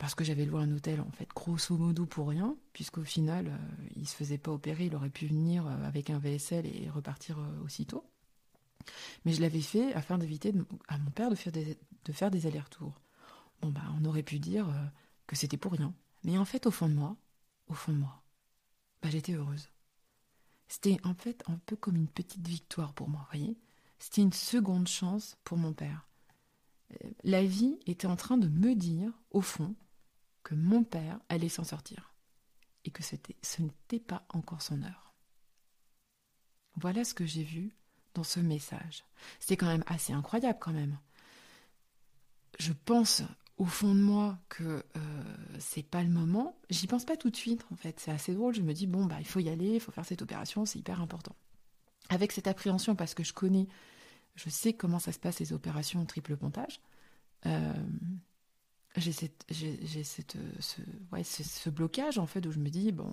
parce 0.00 0.14
que 0.14 0.24
j'avais 0.24 0.46
loué 0.46 0.62
un 0.62 0.72
hôtel 0.72 1.02
en 1.02 1.10
fait 1.12 1.28
grosso 1.36 1.76
modo 1.76 2.06
pour 2.06 2.28
rien, 2.30 2.56
puisqu'au 2.72 3.04
final 3.04 3.44
il 3.44 3.50
euh, 3.52 3.88
il 3.96 4.08
se 4.08 4.16
faisait 4.16 4.38
pas 4.38 4.50
opérer, 4.50 4.86
il 4.86 4.96
aurait 4.96 5.10
pu 5.10 5.26
venir 5.26 5.66
euh, 5.66 5.86
avec 5.86 6.08
un 6.08 6.18
VSL 6.18 6.66
et 6.66 6.88
repartir 6.88 7.38
euh, 7.38 7.64
aussitôt. 7.64 8.02
Mais 9.24 9.32
je 9.32 9.40
l'avais 9.40 9.60
fait 9.60 9.92
afin 9.94 10.18
d'éviter 10.18 10.52
à 10.88 10.98
mon 10.98 11.10
père 11.10 11.30
de 11.30 11.34
faire 11.34 11.52
des, 11.52 11.78
de 12.04 12.12
faire 12.12 12.30
des 12.30 12.46
allers-retours. 12.46 13.00
Bon 13.60 13.70
bah 13.70 13.82
on 14.00 14.04
aurait 14.04 14.22
pu 14.22 14.38
dire 14.38 14.68
que 15.26 15.36
c'était 15.36 15.56
pour 15.56 15.72
rien, 15.72 15.94
mais 16.24 16.38
en 16.38 16.44
fait 16.44 16.66
au 16.66 16.70
fond 16.70 16.88
de 16.88 16.94
moi, 16.94 17.16
au 17.68 17.74
fond 17.74 17.92
de 17.92 17.98
moi, 17.98 18.22
bah 19.02 19.10
j'étais 19.10 19.34
heureuse. 19.34 19.68
C'était 20.68 20.98
en 21.04 21.14
fait 21.14 21.42
un 21.48 21.58
peu 21.66 21.76
comme 21.76 21.96
une 21.96 22.08
petite 22.08 22.46
victoire 22.46 22.94
pour 22.94 23.08
moi, 23.08 23.26
voyez. 23.30 23.58
C'était 23.98 24.22
une 24.22 24.32
seconde 24.32 24.88
chance 24.88 25.36
pour 25.44 25.58
mon 25.58 25.72
père. 25.72 26.06
La 27.22 27.44
vie 27.44 27.78
était 27.86 28.06
en 28.06 28.16
train 28.16 28.38
de 28.38 28.48
me 28.48 28.74
dire, 28.74 29.12
au 29.30 29.40
fond, 29.40 29.74
que 30.42 30.54
mon 30.54 30.84
père 30.84 31.20
allait 31.28 31.48
s'en 31.48 31.64
sortir 31.64 32.14
et 32.84 32.90
que 32.90 33.02
ce 33.02 33.16
n'était 33.62 34.00
pas 34.00 34.26
encore 34.30 34.62
son 34.62 34.82
heure. 34.82 35.14
Voilà 36.76 37.04
ce 37.04 37.14
que 37.14 37.26
j'ai 37.26 37.44
vu 37.44 37.76
dans 38.14 38.24
ce 38.24 38.40
message. 38.40 39.04
C'est 39.38 39.56
quand 39.56 39.66
même 39.66 39.84
assez 39.86 40.12
incroyable 40.12 40.58
quand 40.60 40.72
même. 40.72 40.98
Je 42.58 42.72
pense 42.84 43.22
au 43.60 43.66
fond 43.66 43.94
de 43.94 44.00
moi 44.00 44.38
que 44.48 44.64
euh, 44.64 45.22
c'est 45.58 45.82
pas 45.82 46.02
le 46.02 46.08
moment. 46.08 46.56
J'y 46.70 46.86
pense 46.86 47.04
pas 47.04 47.16
tout 47.16 47.30
de 47.30 47.36
suite 47.36 47.64
en 47.70 47.76
fait. 47.76 48.00
C'est 48.00 48.10
assez 48.10 48.34
drôle. 48.34 48.54
Je 48.54 48.62
me 48.62 48.72
dis 48.72 48.86
bon 48.86 49.04
bah 49.04 49.16
il 49.18 49.26
faut 49.26 49.40
y 49.40 49.48
aller, 49.48 49.74
il 49.74 49.80
faut 49.80 49.92
faire 49.92 50.06
cette 50.06 50.22
opération, 50.22 50.64
c'est 50.64 50.78
hyper 50.78 51.00
important. 51.00 51.36
Avec 52.08 52.32
cette 52.32 52.48
appréhension 52.48 52.96
parce 52.96 53.14
que 53.14 53.22
je 53.22 53.32
connais, 53.32 53.68
je 54.34 54.48
sais 54.48 54.72
comment 54.72 54.98
ça 54.98 55.12
se 55.12 55.18
passe 55.18 55.38
les 55.40 55.52
opérations 55.52 56.04
triple 56.06 56.36
pontage. 56.36 56.80
Euh, 57.46 57.72
j'ai 58.96 59.12
cette, 59.12 59.44
cette, 59.50 60.36
ce, 60.58 60.80
ouais, 61.12 61.22
ce, 61.22 61.70
blocage 61.70 62.18
en 62.18 62.26
fait 62.26 62.44
où 62.46 62.50
je 62.50 62.58
me 62.58 62.68
dis 62.68 62.92
bon 62.92 63.12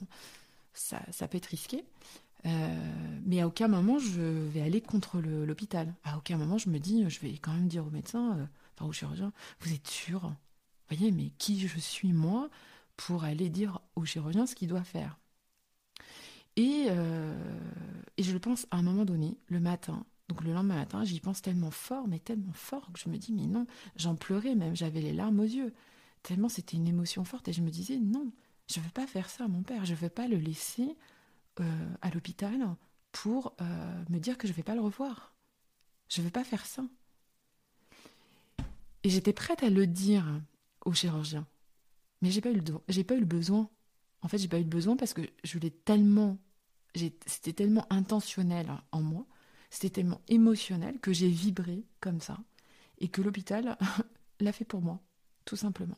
ça, 0.73 1.01
ça 1.11 1.27
peut 1.27 1.37
être 1.37 1.47
risqué. 1.47 1.83
Euh, 2.47 3.19
mais 3.25 3.41
à 3.41 3.47
aucun 3.47 3.67
moment 3.67 3.99
je 3.99 4.21
vais 4.21 4.61
aller 4.61 4.81
contre 4.81 5.19
l'hôpital. 5.19 5.93
À 6.03 6.17
aucun 6.17 6.37
moment 6.37 6.57
je 6.57 6.69
me 6.69 6.79
dis, 6.79 7.09
je 7.09 7.19
vais 7.19 7.37
quand 7.37 7.53
même 7.53 7.67
dire 7.67 7.85
au 7.85 7.89
médecin, 7.89 8.37
euh, 8.37 8.45
enfin 8.75 8.85
au 8.85 8.93
chirurgien, 8.93 9.33
vous 9.59 9.73
êtes 9.73 9.87
sûr? 9.87 10.21
Vous 10.21 10.95
voyez, 10.95 11.11
mais 11.11 11.31
qui 11.37 11.59
je 11.67 11.79
suis 11.79 12.13
moi 12.13 12.49
pour 12.95 13.23
aller 13.25 13.49
dire 13.49 13.81
au 13.95 14.05
chirurgien 14.05 14.45
ce 14.45 14.55
qu'il 14.55 14.69
doit 14.69 14.83
faire? 14.83 15.17
Et, 16.55 16.85
euh, 16.89 17.59
et 18.17 18.23
je 18.23 18.31
le 18.31 18.39
pense 18.39 18.65
à 18.71 18.77
un 18.77 18.81
moment 18.81 19.05
donné, 19.05 19.37
le 19.47 19.59
matin, 19.59 20.05
donc 20.27 20.43
le 20.43 20.53
lendemain 20.53 20.75
matin, 20.75 21.03
j'y 21.03 21.19
pense 21.19 21.41
tellement 21.41 21.71
fort, 21.71 22.07
mais 22.07 22.19
tellement 22.19 22.53
fort 22.53 22.91
que 22.91 22.99
je 22.99 23.09
me 23.09 23.17
dis, 23.17 23.31
mais 23.33 23.45
non, 23.45 23.67
j'en 23.95 24.15
pleurais 24.15 24.55
même, 24.55 24.75
j'avais 24.75 25.01
les 25.01 25.13
larmes 25.13 25.39
aux 25.39 25.43
yeux. 25.43 25.73
Tellement 26.23 26.49
c'était 26.49 26.77
une 26.77 26.87
émotion 26.87 27.23
forte 27.25 27.47
et 27.47 27.53
je 27.53 27.61
me 27.61 27.69
disais, 27.69 27.97
non, 27.97 28.31
je 28.69 28.79
ne 28.79 28.85
veux 28.85 28.91
pas 28.91 29.05
faire 29.07 29.29
ça 29.29 29.45
à 29.45 29.47
mon 29.47 29.61
père, 29.63 29.85
je 29.85 29.93
ne 29.93 29.97
veux 29.97 30.09
pas 30.09 30.27
le 30.27 30.37
laisser 30.37 30.95
euh, 31.61 31.95
à 32.01 32.09
l'hôpital 32.09 32.75
pour 33.11 33.55
euh, 33.61 34.03
me 34.09 34.19
dire 34.19 34.37
que 34.37 34.47
je 34.47 34.53
ne 34.53 34.57
vais 34.57 34.63
pas 34.63 34.75
le 34.75 34.81
revoir. 34.81 35.33
Je 36.09 36.21
ne 36.21 36.25
veux 36.25 36.31
pas 36.31 36.43
faire 36.43 36.65
ça. 36.65 36.83
Et 39.03 39.09
j'étais 39.09 39.33
prête 39.33 39.63
à 39.63 39.69
le 39.69 39.87
dire 39.87 40.25
au 40.85 40.93
chirurgien. 40.93 41.47
Mais 42.21 42.31
j'ai 42.31 42.41
pas 42.41 42.49
eu 42.49 42.55
le 42.55 43.03
pas 43.03 43.15
eu 43.15 43.19
le 43.19 43.25
besoin. 43.25 43.69
En 44.21 44.27
fait, 44.27 44.37
j'ai 44.37 44.47
pas 44.47 44.59
eu 44.59 44.63
le 44.63 44.69
besoin 44.69 44.95
parce 44.95 45.13
que 45.13 45.21
je 45.43 45.59
l'ai 45.59 45.71
tellement 45.71 46.37
c'était 47.25 47.53
tellement 47.53 47.85
intentionnel 47.91 48.71
en 48.91 49.01
moi, 49.01 49.25
c'était 49.69 50.01
tellement 50.01 50.21
émotionnel 50.27 50.99
que 50.99 51.13
j'ai 51.13 51.29
vibré 51.29 51.85
comme 51.99 52.21
ça 52.21 52.37
et 52.99 53.09
que 53.09 53.21
l'hôpital 53.21 53.77
l'a 54.39 54.51
fait 54.51 54.65
pour 54.65 54.81
moi, 54.81 54.99
tout 55.45 55.55
simplement. 55.55 55.97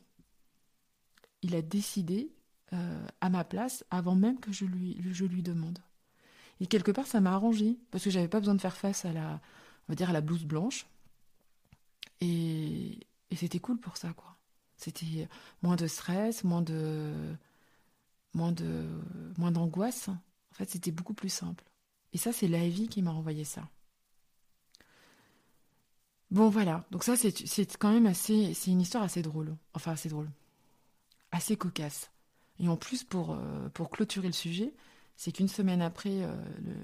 Il 1.42 1.54
a 1.54 1.62
décidé 1.62 2.32
euh, 2.72 3.06
à 3.20 3.30
ma 3.30 3.42
place 3.42 3.84
avant 3.90 4.14
même 4.14 4.38
que 4.38 4.52
je 4.52 4.64
lui, 4.64 5.00
je 5.10 5.24
lui 5.24 5.42
demande. 5.42 5.80
Et 6.60 6.66
quelque 6.66 6.92
part, 6.92 7.06
ça 7.06 7.20
m'a 7.20 7.32
arrangé 7.32 7.78
parce 7.90 8.04
que 8.04 8.10
j'avais 8.10 8.28
pas 8.28 8.38
besoin 8.38 8.54
de 8.54 8.60
faire 8.60 8.76
face 8.76 9.04
à 9.04 9.12
la, 9.12 9.40
on 9.88 9.92
va 9.92 9.94
dire, 9.96 10.10
à 10.10 10.12
la 10.12 10.20
blouse 10.20 10.44
blanche. 10.44 10.86
Et, 12.20 13.00
c'était 13.34 13.58
cool 13.58 13.78
pour 13.78 13.96
ça, 13.96 14.12
quoi. 14.12 14.36
C'était 14.76 15.28
moins 15.62 15.76
de 15.76 15.86
stress, 15.86 16.44
moins 16.44 16.62
de, 16.62 17.12
moins 18.34 18.52
de, 18.52 18.86
moins 19.36 19.50
d'angoisse. 19.50 20.08
En 20.08 20.54
fait, 20.54 20.68
c'était 20.70 20.90
beaucoup 20.90 21.14
plus 21.14 21.28
simple. 21.28 21.64
Et 22.12 22.18
ça, 22.18 22.32
c'est 22.32 22.48
la 22.48 22.68
vie 22.68 22.88
qui 22.88 23.02
m'a 23.02 23.12
envoyé 23.12 23.44
ça. 23.44 23.68
Bon, 26.30 26.48
voilà. 26.50 26.84
Donc 26.90 27.04
ça, 27.04 27.16
c'est 27.16 27.76
quand 27.78 27.92
même 27.92 28.06
assez, 28.06 28.54
c'est 28.54 28.70
une 28.70 28.80
histoire 28.80 29.02
assez 29.02 29.22
drôle. 29.22 29.56
Enfin, 29.74 29.92
assez 29.92 30.08
drôle, 30.08 30.30
assez 31.32 31.56
cocasse. 31.56 32.10
Et 32.60 32.68
en 32.68 32.76
plus, 32.76 33.04
pour, 33.04 33.32
euh, 33.32 33.68
pour 33.74 33.90
clôturer 33.90 34.26
le 34.26 34.32
sujet, 34.34 34.74
c'est 35.16 35.32
qu'une 35.32 35.48
semaine 35.48 35.82
après, 35.82 36.22
euh, 36.22 36.34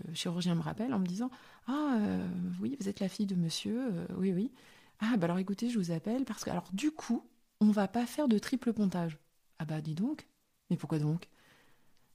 le 0.08 0.14
chirurgien 0.14 0.54
me 0.54 0.62
rappelle 0.62 0.92
en 0.94 0.98
me 0.98 1.06
disant 1.06 1.30
Ah, 1.66 1.98
euh, 2.00 2.26
oui, 2.60 2.76
vous 2.80 2.88
êtes 2.88 3.00
la 3.00 3.08
fille 3.08 3.26
de 3.26 3.34
monsieur, 3.34 4.06
oui, 4.16 4.32
oui. 4.32 4.52
Ah, 5.00 5.16
bah 5.18 5.26
alors 5.26 5.38
écoutez, 5.38 5.68
je 5.68 5.78
vous 5.78 5.90
appelle 5.90 6.24
parce 6.24 6.44
que, 6.44 6.50
alors 6.50 6.68
du 6.72 6.90
coup, 6.90 7.22
on 7.60 7.70
va 7.70 7.88
pas 7.88 8.06
faire 8.06 8.28
de 8.28 8.38
triple 8.38 8.72
pontage. 8.72 9.18
Ah, 9.58 9.64
bah 9.64 9.80
dis 9.80 9.94
donc. 9.94 10.26
Mais 10.70 10.76
pourquoi 10.76 10.98
donc? 10.98 11.28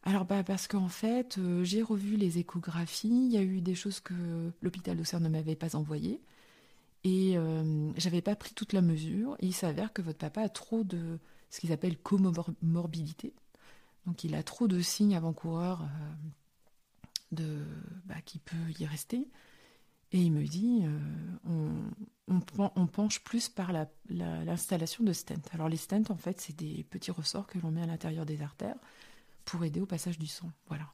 Alors 0.04 0.26
bah 0.26 0.44
parce 0.44 0.68
qu'en 0.68 0.88
fait, 0.90 1.40
j'ai 1.64 1.82
revu 1.84 2.18
les 2.18 2.40
échographies, 2.40 3.28
il 3.28 3.32
y 3.32 3.38
a 3.38 3.44
eu 3.44 3.62
des 3.62 3.76
choses 3.76 4.00
que 4.00 4.14
l'hôpital 4.62 4.98
d'Auxerre 4.98 5.20
ne 5.22 5.30
m'avait 5.30 5.56
pas 5.56 5.76
envoyées 5.76 6.22
et 7.04 7.38
j'avais 7.98 8.22
pas 8.22 8.36
pris 8.36 8.54
toute 8.54 8.74
la 8.74 8.82
mesure 8.82 9.36
il 9.42 9.54
s'avère 9.54 9.94
que 9.94 10.02
votre 10.02 10.20
papa 10.20 10.42
a 10.42 10.50
trop 10.50 10.84
de 10.84 11.20
ce 11.50 11.60
qu'ils 11.60 11.72
appellent 11.74 11.98
comorbidité. 11.98 13.34
Donc 14.06 14.24
il 14.24 14.36
a 14.36 14.44
trop 14.44 14.68
de 14.68 14.82
signes 14.82 15.16
avant-coureurs 15.16 15.82
euh, 15.82 16.14
de, 17.32 17.66
bah, 18.06 18.22
qui 18.26 18.40
peut 18.40 18.72
y 18.80 18.86
rester. 18.86 19.28
Et 20.14 20.20
il 20.20 20.32
me 20.34 20.44
dit, 20.44 20.84
euh, 20.84 21.70
on, 22.28 22.88
penche 22.88 23.24
plus 23.24 23.48
par 23.48 23.72
l'installation 24.10 25.06
de 25.06 25.14
stents. 25.14 25.36
Alors 25.54 25.70
les 25.70 25.78
stents, 25.78 26.04
en 26.10 26.18
fait, 26.18 26.42
c'est 26.42 26.56
des 26.56 26.84
petits 26.84 27.12
ressorts 27.12 27.48
que 27.48 27.60
l'on 27.60 27.72
met 27.72 27.82
à 27.82 27.86
l'intérieur 27.86 28.26
des 28.26 28.42
artères 28.42 28.76
pour 29.46 29.64
aider 29.64 29.80
au 29.80 29.86
passage 29.86 30.20
du 30.20 30.28
sang. 30.28 30.52
Voilà. 30.68 30.92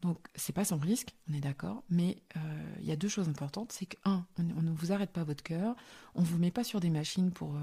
Donc 0.00 0.18
c'est 0.34 0.54
pas 0.54 0.64
sans 0.64 0.78
risque, 0.78 1.14
on 1.30 1.34
est 1.34 1.40
d'accord, 1.40 1.82
mais 1.90 2.22
euh, 2.36 2.74
il 2.80 2.86
y 2.86 2.92
a 2.92 2.96
deux 2.96 3.08
choses 3.08 3.28
importantes, 3.28 3.70
c'est 3.72 3.86
que 3.86 3.96
un, 4.04 4.26
on, 4.38 4.62
ne 4.62 4.70
vous 4.70 4.92
arrête 4.92 5.10
pas 5.10 5.24
votre 5.24 5.42
cœur, 5.42 5.76
on 6.14 6.22
vous 6.22 6.38
met 6.38 6.50
pas 6.50 6.64
sur 6.64 6.80
des 6.80 6.90
machines 6.90 7.32
pour 7.32 7.54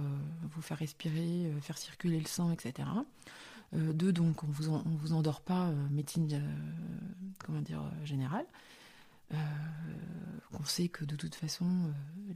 vous 0.43 0.61
faire 0.61 0.77
respirer, 0.77 1.51
faire 1.61 1.77
circuler 1.77 2.19
le 2.19 2.25
sang, 2.25 2.51
etc. 2.51 2.87
Euh, 3.73 3.93
deux, 3.93 4.11
donc 4.11 4.43
on 4.43 4.47
vous 4.47 4.81
vous 4.83 5.13
endort 5.13 5.41
pas 5.41 5.67
euh, 5.67 5.89
médecine 5.89 6.27
euh, 6.33 6.41
comment 7.45 7.61
dire 7.61 7.83
générale. 8.03 8.45
on 10.51 10.65
sait 10.65 10.89
que 10.89 11.05
de 11.05 11.15
toute 11.15 11.35
façon 11.35 11.65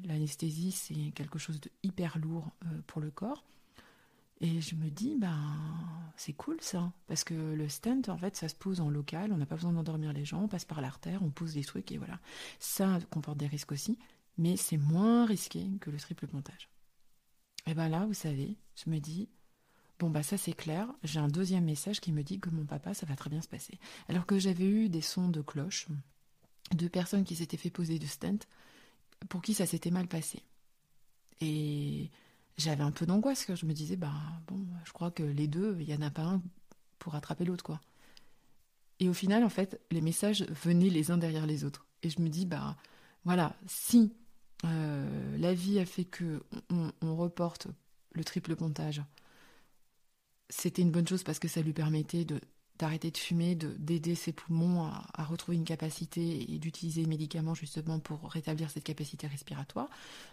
l'anesthésie 0.05 0.71
c'est 0.71 1.11
quelque 1.13 1.37
chose 1.37 1.59
de 1.59 1.69
hyper 1.83 2.17
lourd 2.17 2.51
pour 2.87 3.01
le 3.01 3.11
corps. 3.11 3.43
Et 4.41 4.59
je 4.59 4.75
me 4.75 4.89
dis, 4.89 5.15
ben, 5.15 5.39
c'est 6.17 6.33
cool 6.33 6.57
ça, 6.59 6.91
parce 7.07 7.23
que 7.23 7.33
le 7.33 7.69
stent, 7.69 8.09
en 8.09 8.17
fait, 8.17 8.35
ça 8.35 8.49
se 8.49 8.55
pose 8.55 8.81
en 8.81 8.89
local, 8.89 9.31
on 9.31 9.37
n'a 9.37 9.45
pas 9.45 9.55
besoin 9.55 9.71
d'endormir 9.71 10.11
les 10.11 10.25
gens, 10.25 10.41
on 10.43 10.47
passe 10.49 10.65
par 10.65 10.81
l'artère, 10.81 11.23
on 11.23 11.29
pose 11.29 11.53
des 11.53 11.63
trucs, 11.63 11.89
et 11.93 11.97
voilà. 11.97 12.19
Ça 12.59 12.99
comporte 13.11 13.37
des 13.37 13.47
risques 13.47 13.71
aussi, 13.71 13.97
mais 14.37 14.57
c'est 14.57 14.77
moins 14.77 15.25
risqué 15.25 15.65
que 15.79 15.89
le 15.89 15.97
triple 15.97 16.27
pontage. 16.27 16.69
Et 17.65 17.73
ben 17.73 17.87
là, 17.87 18.05
vous 18.05 18.13
savez, 18.13 18.57
je 18.75 18.89
me 18.89 18.99
dis, 18.99 19.29
Bon, 19.99 20.09
bah 20.09 20.23
ça 20.23 20.37
c'est 20.37 20.53
clair. 20.53 20.87
J'ai 21.03 21.19
un 21.19 21.27
deuxième 21.27 21.63
message 21.63 22.01
qui 22.01 22.11
me 22.11 22.23
dit 22.23 22.39
que 22.39 22.49
mon 22.49 22.65
papa, 22.65 22.93
ça 22.93 23.05
va 23.05 23.15
très 23.15 23.29
bien 23.29 23.41
se 23.41 23.47
passer. 23.47 23.79
Alors 24.09 24.25
que 24.25 24.37
j'avais 24.37 24.65
eu 24.65 24.89
des 24.89 25.01
sons 25.01 25.29
de 25.29 25.41
cloche 25.41 25.87
de 26.71 26.87
personnes 26.87 27.23
qui 27.23 27.35
s'étaient 27.35 27.57
fait 27.57 27.69
poser 27.69 27.99
de 27.99 28.05
stent 28.05 28.47
pour 29.29 29.41
qui 29.41 29.53
ça 29.53 29.65
s'était 29.65 29.91
mal 29.91 30.07
passé. 30.07 30.43
Et 31.41 32.09
j'avais 32.57 32.83
un 32.83 32.91
peu 32.91 33.05
d'angoisse, 33.05 33.45
que 33.45 33.55
je 33.55 33.65
me 33.65 33.73
disais, 33.73 33.95
bah 33.95 34.13
bon, 34.47 34.65
je 34.83 34.91
crois 34.91 35.11
que 35.11 35.23
les 35.23 35.47
deux, 35.47 35.77
il 35.79 35.87
n'y 35.87 35.95
en 35.95 36.01
a 36.01 36.09
pas 36.09 36.23
un 36.23 36.41
pour 36.99 37.15
attraper 37.15 37.45
l'autre, 37.45 37.63
quoi. 37.63 37.79
Et 38.99 39.09
au 39.09 39.13
final, 39.13 39.43
en 39.43 39.49
fait, 39.49 39.81
les 39.91 40.01
messages 40.01 40.43
venaient 40.63 40.89
les 40.89 41.11
uns 41.11 41.17
derrière 41.17 41.45
les 41.45 41.65
autres. 41.65 41.85
Et 42.01 42.09
je 42.09 42.21
me 42.21 42.29
dis, 42.29 42.45
bah 42.45 42.77
voilà, 43.25 43.55
si 43.67 44.13
euh, 44.63 45.37
la 45.37 45.53
vie 45.53 45.79
a 45.79 45.85
fait 45.85 46.05
que 46.05 46.43
on 46.69 47.15
reporte 47.15 47.67
le 48.13 48.23
triple 48.23 48.55
pontage, 48.55 49.03
c'était 50.49 50.81
une 50.81 50.91
bonne 50.91 51.07
chose 51.07 51.23
parce 51.23 51.39
que 51.39 51.47
ça 51.47 51.61
lui 51.61 51.73
permettait 51.73 52.25
de 52.25 52.39
d'arrêter 52.77 53.09
de 53.09 53.17
fumer, 53.17 53.55
d'aider 53.55 54.15
ses 54.15 54.33
poumons 54.33 54.83
à, 54.83 55.23
retrouver 55.23 55.55
une 55.57 55.63
capacité 55.63 56.51
et 56.51 56.59
d'utiliser 56.59 57.01
les 57.01 57.07
médicaments 57.07 57.53
justement 57.53 57.99
pour 57.99 58.29
rétablir 58.29 58.69
cette 58.69 58.83
capacité 58.83 59.27
respiratoire. 59.27 59.89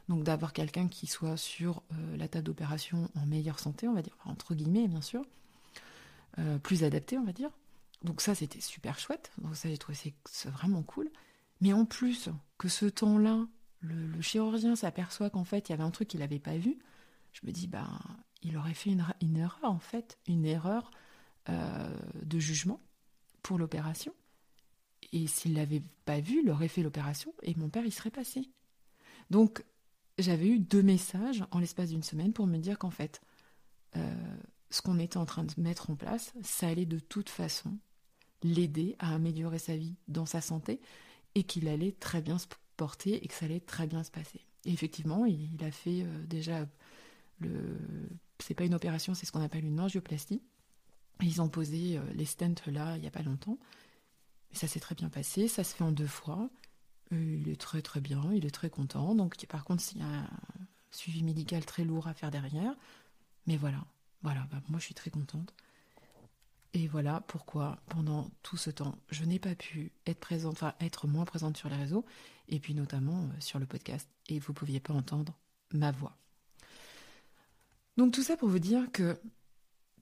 Donc 0.09 0.25
d'avoir 0.25 0.53
quelqu'un 0.53 0.89
qui 0.89 1.07
soit 1.07 1.37
sur 1.37 1.83
euh, 1.93 2.17
la 2.17 2.29
table 2.29 2.45
d'opération 2.45 3.09
en 3.15 3.27
meilleure 3.27 3.61
santé, 3.61 3.87
on 3.87 3.95
va 3.95 4.03
dire, 4.03 4.17
entre 4.25 4.55
guillemets 4.55 4.89
bien 4.89 5.01
sûr, 5.01 5.25
euh, 6.39 6.59
plus 6.59 6.83
adapté 6.85 7.17
on 7.17 7.25
va 7.25 7.33
dire. 7.33 7.51
Donc 8.03 8.21
ça 8.21 8.35
c'était 8.35 8.61
super 8.61 8.99
chouette, 8.99 9.31
donc 9.39 9.55
ça 9.55 9.69
j'ai 9.69 9.79
trouvé 9.79 9.97
c'est 10.25 10.51
vraiment 10.51 10.83
cool. 10.83 11.11
Mais 11.61 11.73
en 11.73 11.85
plus 11.85 12.29
que 12.59 12.67
ce 12.67 12.87
temps-là, 12.87 13.47
le, 13.81 14.07
le 14.09 14.21
chirurgien 14.21 14.75
s'aperçoit 14.75 15.31
qu'en 15.31 15.45
fait 15.45 15.69
il 15.69 15.73
y 15.73 15.75
avait 15.75 15.85
un 15.85 15.93
truc 15.93 16.09
qu'il 16.09 16.19
n'avait 16.19 16.41
pas 16.41 16.57
vu, 16.57 16.77
je 17.33 17.47
me 17.47 17.53
dis 17.53 17.69
ben 17.69 18.01
il 18.43 18.57
aurait 18.57 18.75
fait 18.75 18.91
une, 18.91 19.37
erreur, 19.37 19.59
en 19.63 19.79
fait, 19.79 20.19
une 20.27 20.45
erreur 20.45 20.91
euh, 21.49 21.97
de 22.23 22.39
jugement 22.39 22.81
pour 23.43 23.59
l'opération. 23.59 24.13
Et 25.13 25.27
s'il 25.27 25.55
l'avait 25.55 25.83
pas 26.05 26.21
vu, 26.21 26.43
il 26.43 26.51
aurait 26.51 26.69
fait 26.69 26.83
l'opération 26.83 27.35
et 27.43 27.55
mon 27.55 27.69
père, 27.69 27.85
il 27.85 27.93
serait 27.93 28.11
passé. 28.11 28.51
Donc, 29.31 29.65
j'avais 30.19 30.49
eu 30.49 30.59
deux 30.59 30.83
messages 30.83 31.45
en 31.51 31.59
l'espace 31.59 31.91
d'une 31.91 32.03
semaine 32.03 32.33
pour 32.33 32.47
me 32.47 32.59
dire 32.59 32.79
qu'en 32.79 32.91
fait, 32.91 33.21
euh, 33.97 34.37
ce 34.71 34.83
qu'on 34.83 34.99
était 34.99 35.19
en 35.19 35.27
train 35.27 35.45
de 35.45 35.53
mettre 35.59 35.91
en 35.91 35.97
place, 35.97 36.33
ça 36.43 36.69
allait 36.69 36.87
de 36.87 36.99
toute 36.99 37.29
façon 37.29 37.77
l'aider 38.43 38.97
à 38.99 39.15
améliorer 39.15 39.59
sa 39.59 39.77
vie 39.77 39.97
dans 40.09 40.27
sa 40.27 40.41
santé 40.41 40.81
et 41.35 41.45
qu'il 41.45 41.69
allait 41.69 41.93
très 41.93 42.23
bien 42.23 42.39
se 42.39 42.47
porter 42.77 43.25
et 43.25 43.29
que 43.29 43.35
ça 43.35 43.45
allait 43.45 43.61
très 43.61 43.87
bien 43.87 44.03
se 44.03 44.11
passer. 44.11 44.41
Et 44.65 44.73
effectivement, 44.73 45.25
il, 45.27 45.63
a 45.63 45.71
fait 45.71 46.03
euh, 46.03 46.25
déjà 46.27 46.67
c'est 48.39 48.55
pas 48.55 48.65
une 48.65 48.75
opération, 48.75 49.15
c'est 49.15 49.27
ce 49.27 49.33
qu'on 49.33 49.43
appelle 49.43 49.65
une 49.65 49.81
angioplastie. 49.81 50.43
Ils 51.21 51.41
ont 51.41 51.49
posé 51.49 51.99
euh, 51.99 52.03
les 52.15 52.25
stents 52.25 52.55
là 52.67 52.97
il 52.97 53.01
n'y 53.01 53.07
a 53.07 53.11
pas 53.11 53.23
longtemps. 53.23 53.59
Ça 54.53 54.67
s'est 54.67 54.81
très 54.81 54.95
bien 54.95 55.09
passé, 55.09 55.49
ça 55.49 55.65
se 55.65 55.75
fait 55.75 55.85
en 55.85 55.93
deux 55.93 56.07
fois. 56.07 56.51
il 57.11 57.49
est 57.49 57.61
très 57.61 57.83
très 57.83 58.01
bien, 58.01 58.23
il 58.35 58.45
est 58.45 58.51
très 58.51 58.71
content. 58.71 59.15
Donc 59.15 59.45
par 59.47 59.65
contre, 59.65 59.83
s'il 59.83 59.99
y 59.99 60.03
a 60.03 60.07
un 60.07 60.29
suivi 60.91 61.23
médical 61.23 61.65
très 61.65 61.85
lourd 61.85 62.09
à 62.09 62.15
faire 62.15 62.31
derrière, 62.31 62.75
mais 63.47 63.57
voilà, 63.57 63.85
voilà, 64.23 64.47
bah, 64.51 64.61
moi 64.69 64.79
je 64.79 64.85
suis 64.85 64.95
très 64.95 65.11
contente. 65.11 65.55
Et 66.75 66.87
voilà 66.89 67.21
pourquoi 67.27 67.79
pendant 67.89 68.31
tout 68.43 68.57
ce 68.57 68.71
temps, 68.71 68.97
je 69.11 69.25
n'ai 69.25 69.39
pas 69.39 69.55
pu 69.55 69.93
être 70.07 70.21
présente, 70.21 70.55
enfin 70.55 70.75
être 70.81 71.07
moins 71.07 71.27
présente 71.27 71.57
sur 71.57 71.69
les 71.69 71.77
réseaux, 71.77 72.05
et 72.49 72.61
puis 72.61 72.75
notamment 72.75 73.25
euh, 73.25 73.41
sur 73.41 73.59
le 73.59 73.67
podcast, 73.67 74.09
et 74.29 74.39
vous 74.39 74.53
ne 74.53 74.57
pouviez 74.57 74.81
pas 74.81 74.95
entendre 74.95 75.35
ma 75.73 75.91
voix. 75.91 76.17
Donc 77.97 78.13
tout 78.13 78.23
ça 78.23 78.37
pour 78.37 78.49
vous 78.49 78.59
dire 78.59 78.91
que 78.93 79.19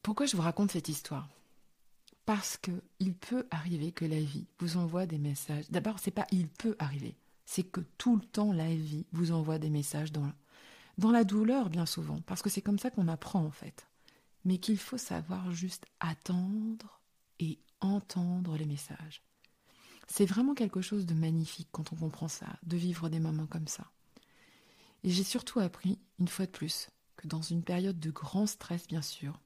pourquoi 0.03 0.27
je 0.27 0.37
vous 0.37 0.43
raconte 0.43 0.71
cette 0.71 0.89
histoire? 0.89 1.29
Parce 2.25 2.57
que 2.57 2.71
il 3.01 3.15
peut 3.15 3.47
arriver 3.51 3.93
que 3.93 4.05
la 4.05 4.21
vie 4.21 4.47
vous 4.59 4.77
envoie 4.77 5.07
des 5.07 5.19
messages. 5.19 5.69
D'abord, 5.71 5.99
c'est 5.99 6.11
pas 6.11 6.27
il 6.31 6.49
peut 6.49 6.77
arriver, 6.79 7.17
c'est 7.45 7.65
que 7.65 7.81
tout 7.99 8.17
le 8.17 8.25
temps 8.25 8.53
la 8.53 8.73
vie 8.75 9.07
vous 9.13 9.33
envoie 9.33 9.59
des 9.59 9.71
messages 9.71 10.13
dans 10.13 10.31
dans 10.99 11.11
la 11.11 11.25
douleur 11.25 11.71
bien 11.71 11.87
souvent, 11.87 12.21
parce 12.27 12.43
que 12.43 12.51
c'est 12.51 12.63
comme 12.63 12.79
ça 12.79 12.91
qu'on 12.91 13.09
apprend 13.09 13.43
en 13.45 13.51
fait. 13.51 13.87
Mais 14.45 14.59
qu'il 14.59 14.79
faut 14.79 14.99
savoir 14.99 15.51
juste 15.51 15.87
attendre 15.99 17.01
et 17.39 17.59
entendre 17.81 18.57
les 18.57 18.67
messages. 18.67 19.23
C'est 20.09 20.27
vraiment 20.27 20.55
quelque 20.55 20.83
chose 20.83 21.07
de 21.07 21.15
magnifique 21.15 21.69
quand 21.73 21.93
on 21.93 21.97
comprend 21.97 22.29
ça, 22.29 22.47
de 22.63 22.77
vivre 22.77 23.09
des 23.09 23.21
moments 23.21 23.47
comme 23.47 23.69
ça. 23.69 23.91
Et 25.05 25.11
j'ai 25.11 25.25
surtout 25.25 25.61
appris, 25.61 25.99
une 26.19 26.29
fois 26.29 26.47
de 26.47 26.51
plus, 26.51 26.89
dans 27.27 27.43
une 27.43 27.63
période 27.63 27.99
de 27.99 28.11
grand 28.11 28.47
stress, 28.47 28.87
bien 28.87 29.03
sûr, 29.03 29.41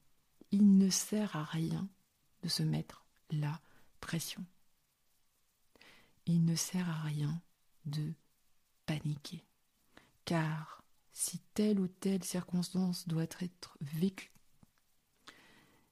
il 0.50 0.76
ne 0.78 0.90
sert 0.90 1.36
à 1.36 1.44
rien 1.44 1.88
de 2.42 2.48
se 2.48 2.62
mettre 2.62 3.04
la 3.30 3.60
pression. 4.00 4.44
Il 6.26 6.44
ne 6.44 6.54
sert 6.54 6.88
à 6.88 7.02
rien 7.02 7.42
de 7.86 8.14
paniquer. 8.86 9.44
Car 10.24 10.84
si 11.12 11.38
telle 11.54 11.80
ou 11.80 11.88
telle 11.88 12.24
circonstance 12.24 13.08
doit 13.08 13.26
être 13.40 13.76
vécue, 13.80 14.32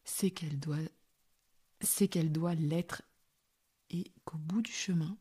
c'est 0.04 0.30
qu'elle 0.30 0.58
doit 0.58 2.54
l'être 2.54 3.02
et 3.90 4.12
qu'au 4.24 4.38
bout 4.38 4.62
du 4.62 4.72
chemin 4.72 5.16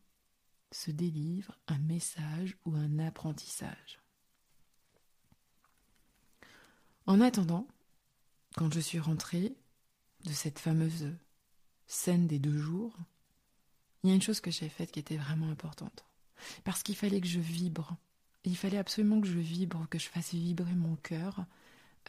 se 0.70 0.90
délivre 0.90 1.58
un 1.68 1.78
message 1.78 2.56
ou 2.64 2.74
un 2.74 2.98
apprentissage. 2.98 4.01
En 7.06 7.20
attendant, 7.20 7.66
quand 8.56 8.72
je 8.72 8.80
suis 8.80 8.98
rentrée 8.98 9.54
de 10.24 10.32
cette 10.32 10.58
fameuse 10.58 11.08
scène 11.86 12.26
des 12.26 12.38
deux 12.38 12.56
jours, 12.56 12.96
il 14.02 14.10
y 14.10 14.12
a 14.12 14.14
une 14.14 14.22
chose 14.22 14.40
que 14.40 14.50
j'ai 14.50 14.68
faite 14.68 14.92
qui 14.92 15.00
était 15.00 15.16
vraiment 15.16 15.48
importante. 15.50 16.04
Parce 16.64 16.82
qu'il 16.82 16.96
fallait 16.96 17.20
que 17.20 17.26
je 17.26 17.40
vibre. 17.40 17.96
Il 18.44 18.56
fallait 18.56 18.78
absolument 18.78 19.20
que 19.20 19.28
je 19.28 19.38
vibre, 19.38 19.86
que 19.88 19.98
je 19.98 20.08
fasse 20.08 20.32
vibrer 20.32 20.74
mon 20.74 20.96
cœur 20.96 21.44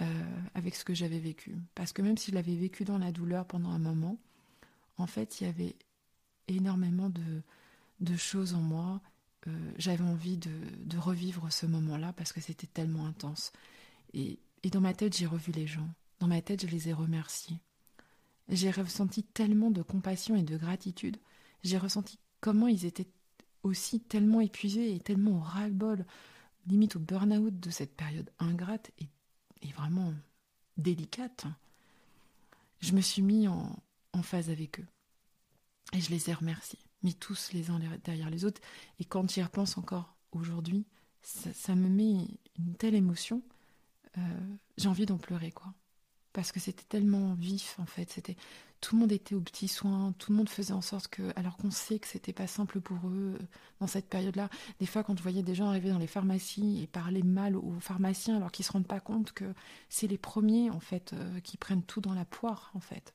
euh, 0.01 0.45
avec 0.55 0.75
ce 0.75 0.83
que 0.83 0.93
j'avais 0.93 1.19
vécu. 1.19 1.55
Parce 1.75 1.93
que 1.93 2.01
même 2.01 2.17
si 2.17 2.31
je 2.31 2.35
l'avais 2.35 2.55
vécu 2.55 2.83
dans 2.83 2.97
la 2.97 3.11
douleur 3.11 3.45
pendant 3.45 3.69
un 3.69 3.79
moment, 3.79 4.17
en 4.97 5.07
fait, 5.07 5.39
il 5.39 5.45
y 5.45 5.47
avait 5.47 5.75
énormément 6.47 7.09
de, 7.09 8.15
choses 8.17 8.53
en 8.53 8.61
moi. 8.61 9.01
Euh, 9.47 9.71
j'avais 9.77 10.03
envie 10.03 10.37
de, 10.37 10.51
de, 10.79 10.97
revivre 10.97 11.51
ce 11.51 11.65
moment-là 11.65 12.13
parce 12.13 12.33
que 12.33 12.41
c'était 12.41 12.67
tellement 12.67 13.05
intense. 13.05 13.51
Et, 14.13 14.39
et 14.63 14.69
dans 14.69 14.81
ma 14.81 14.93
tête, 14.93 15.15
j'ai 15.15 15.25
revu 15.25 15.51
les 15.51 15.67
gens. 15.67 15.87
Dans 16.19 16.27
ma 16.27 16.41
tête, 16.41 16.61
je 16.65 16.71
les 16.71 16.89
ai 16.89 16.93
remerciés. 16.93 17.57
J'ai 18.49 18.71
ressenti 18.71 19.23
tellement 19.23 19.71
de 19.71 19.81
compassion 19.81 20.35
et 20.35 20.43
de 20.43 20.57
gratitude. 20.57 21.17
J'ai 21.63 21.77
ressenti 21.77 22.17
comment 22.41 22.67
ils 22.67 22.85
étaient 22.85 23.07
aussi 23.63 24.01
tellement 24.01 24.41
épuisés 24.41 24.93
et 24.93 24.99
tellement 24.99 25.37
au 25.37 25.39
ras-le-bol, 25.39 26.05
limite 26.67 26.95
au 26.95 26.99
burn-out 26.99 27.57
de 27.57 27.69
cette 27.69 27.95
période 27.95 28.29
ingrate 28.39 28.91
et, 28.99 29.07
vraiment 29.75 30.13
délicate. 30.77 31.45
Je 32.81 32.91
me 32.93 33.01
suis 33.01 33.21
mis 33.21 33.47
en, 33.47 33.75
en 34.11 34.21
phase 34.21 34.49
avec 34.49 34.79
eux. 34.81 34.85
Et 35.93 36.01
je 36.01 36.09
les 36.09 36.29
ai 36.29 36.33
remerciés, 36.33 36.79
mis 37.01 37.15
tous 37.15 37.51
les 37.53 37.69
uns 37.69 37.79
derrière 38.03 38.29
les 38.29 38.43
autres. 38.45 38.61
Et 38.99 39.05
quand 39.05 39.29
j'y 39.31 39.41
repense 39.41 39.77
encore 39.77 40.15
aujourd'hui, 40.33 40.85
ça, 41.21 41.75
me 41.75 41.87
met 41.87 42.27
une 42.59 42.75
telle 42.75 42.95
émotion. 42.95 43.41
Euh, 44.17 44.21
j'ai 44.77 44.87
envie 44.87 45.05
d'en 45.05 45.17
pleurer, 45.17 45.51
quoi. 45.51 45.73
Parce 46.33 46.51
que 46.51 46.59
c'était 46.59 46.83
tellement 46.83 47.33
vif, 47.35 47.77
en 47.79 47.85
fait. 47.85 48.11
C'était 48.11 48.37
tout 48.83 48.95
le 48.95 48.99
monde 48.99 49.13
était 49.13 49.33
aux 49.33 49.39
petits 49.39 49.69
soins, 49.69 50.13
tout 50.19 50.33
le 50.33 50.37
monde 50.37 50.49
faisait 50.49 50.73
en 50.73 50.81
sorte 50.81 51.07
que, 51.07 51.31
alors 51.37 51.55
qu'on 51.55 51.71
sait 51.71 51.99
que 51.99 52.07
c'était 52.07 52.33
pas 52.33 52.47
simple 52.47 52.81
pour 52.81 52.97
eux 53.07 53.37
euh, 53.39 53.45
dans 53.79 53.87
cette 53.87 54.09
période-là. 54.09 54.49
Des 54.81 54.85
fois, 54.85 55.05
quand 55.05 55.17
je 55.17 55.23
voyais 55.23 55.41
des 55.41 55.55
gens 55.55 55.69
arriver 55.69 55.89
dans 55.89 55.99
les 55.99 56.07
pharmacies 56.07 56.81
et 56.83 56.87
parler 56.87 57.23
mal 57.23 57.55
aux 57.55 57.79
pharmaciens, 57.79 58.35
alors 58.35 58.51
qu'ils 58.51 58.65
se 58.65 58.73
rendent 58.73 58.87
pas 58.87 58.99
compte 58.99 59.31
que 59.31 59.45
c'est 59.87 60.07
les 60.07 60.17
premiers, 60.17 60.69
en 60.69 60.81
fait, 60.81 61.13
euh, 61.13 61.39
qui 61.39 61.55
prennent 61.55 61.83
tout 61.83 62.01
dans 62.01 62.13
la 62.13 62.25
poire, 62.25 62.71
en 62.73 62.81
fait. 62.81 63.13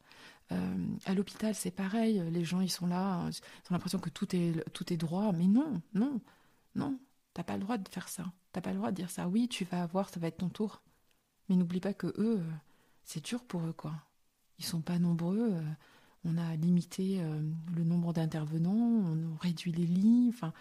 Euh, 0.53 0.87
à 1.05 1.13
l'hôpital, 1.13 1.55
c'est 1.55 1.71
pareil. 1.71 2.23
Les 2.31 2.45
gens, 2.45 2.63
ils 2.63 2.71
sont 2.71 2.87
là, 2.87 3.29
ils 3.29 3.71
ont 3.71 3.75
l'impression 3.75 3.99
que 3.99 4.09
tout 4.09 4.35
est, 4.35 4.65
tout 4.73 4.91
est 4.91 4.97
droit. 4.97 5.33
Mais 5.33 5.47
non, 5.47 5.83
non, 5.93 6.19
non. 6.77 6.99
T'as 7.35 7.45
pas 7.45 7.59
le 7.59 7.63
droit 7.65 7.77
de 7.77 7.89
faire 7.91 8.09
ça. 8.09 8.25
T'as 8.53 8.63
pas 8.63 8.71
le 8.71 8.79
droit 8.79 8.91
de 8.91 8.97
dire 8.97 9.11
ça. 9.11 9.29
Oui, 9.29 9.49
tu 9.49 9.65
vas 9.67 9.83
avoir, 9.83 10.09
ça 10.09 10.19
va 10.19 10.29
être 10.29 10.39
ton 10.39 10.49
tour. 10.49 10.81
Mais 11.49 11.57
n'oublie 11.57 11.81
pas 11.81 11.95
que 11.95 12.09
eux, 12.19 12.41
euh, 12.41 12.53
c'est 13.05 13.25
dur 13.25 13.43
pour 13.45 13.63
eux, 13.67 13.73
quoi. 13.73 13.95
Ils 14.59 14.65
sont 14.65 14.81
pas 14.81 14.99
nombreux. 14.99 15.53
Euh, 15.53 15.63
on 16.25 16.37
a 16.37 16.57
limité 16.57 17.23
le 17.75 17.85
nombre 17.85 18.13
d'intervenants, 18.13 18.73
on 18.73 19.37
réduit 19.41 19.71
les 19.73 19.87
lits. 19.87 20.27
Enfin, 20.29 20.53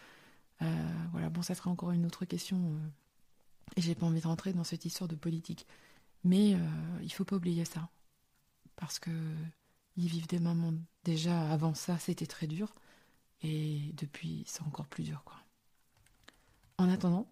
voilà. 1.11 1.29
Bon, 1.29 1.41
ça 1.41 1.55
sera 1.55 1.71
encore 1.71 1.91
une 1.91 2.05
autre 2.05 2.25
question. 2.25 2.79
et 3.75 3.81
j'ai 3.81 3.95
pas 3.95 4.05
envie 4.05 4.21
de 4.21 4.27
rentrer 4.27 4.53
dans 4.53 4.63
cette 4.63 4.85
histoire 4.85 5.07
de 5.07 5.15
politique. 5.15 5.65
Mais 6.23 6.55
il 7.01 7.11
faut 7.11 7.25
pas 7.25 7.35
oublier 7.35 7.65
ça. 7.65 7.89
Parce 8.75 8.99
que 8.99 9.09
ils 9.97 10.07
vivent 10.07 10.27
des 10.27 10.39
moments. 10.39 10.73
Déjà, 11.03 11.51
avant 11.51 11.73
ça, 11.73 11.97
c'était 11.97 12.27
très 12.27 12.47
dur. 12.47 12.73
Et 13.41 13.91
depuis, 13.97 14.43
c'est 14.47 14.61
encore 14.61 14.87
plus 14.87 15.03
dur, 15.03 15.23
quoi. 15.25 15.37
En 16.77 16.87
attendant, 16.89 17.27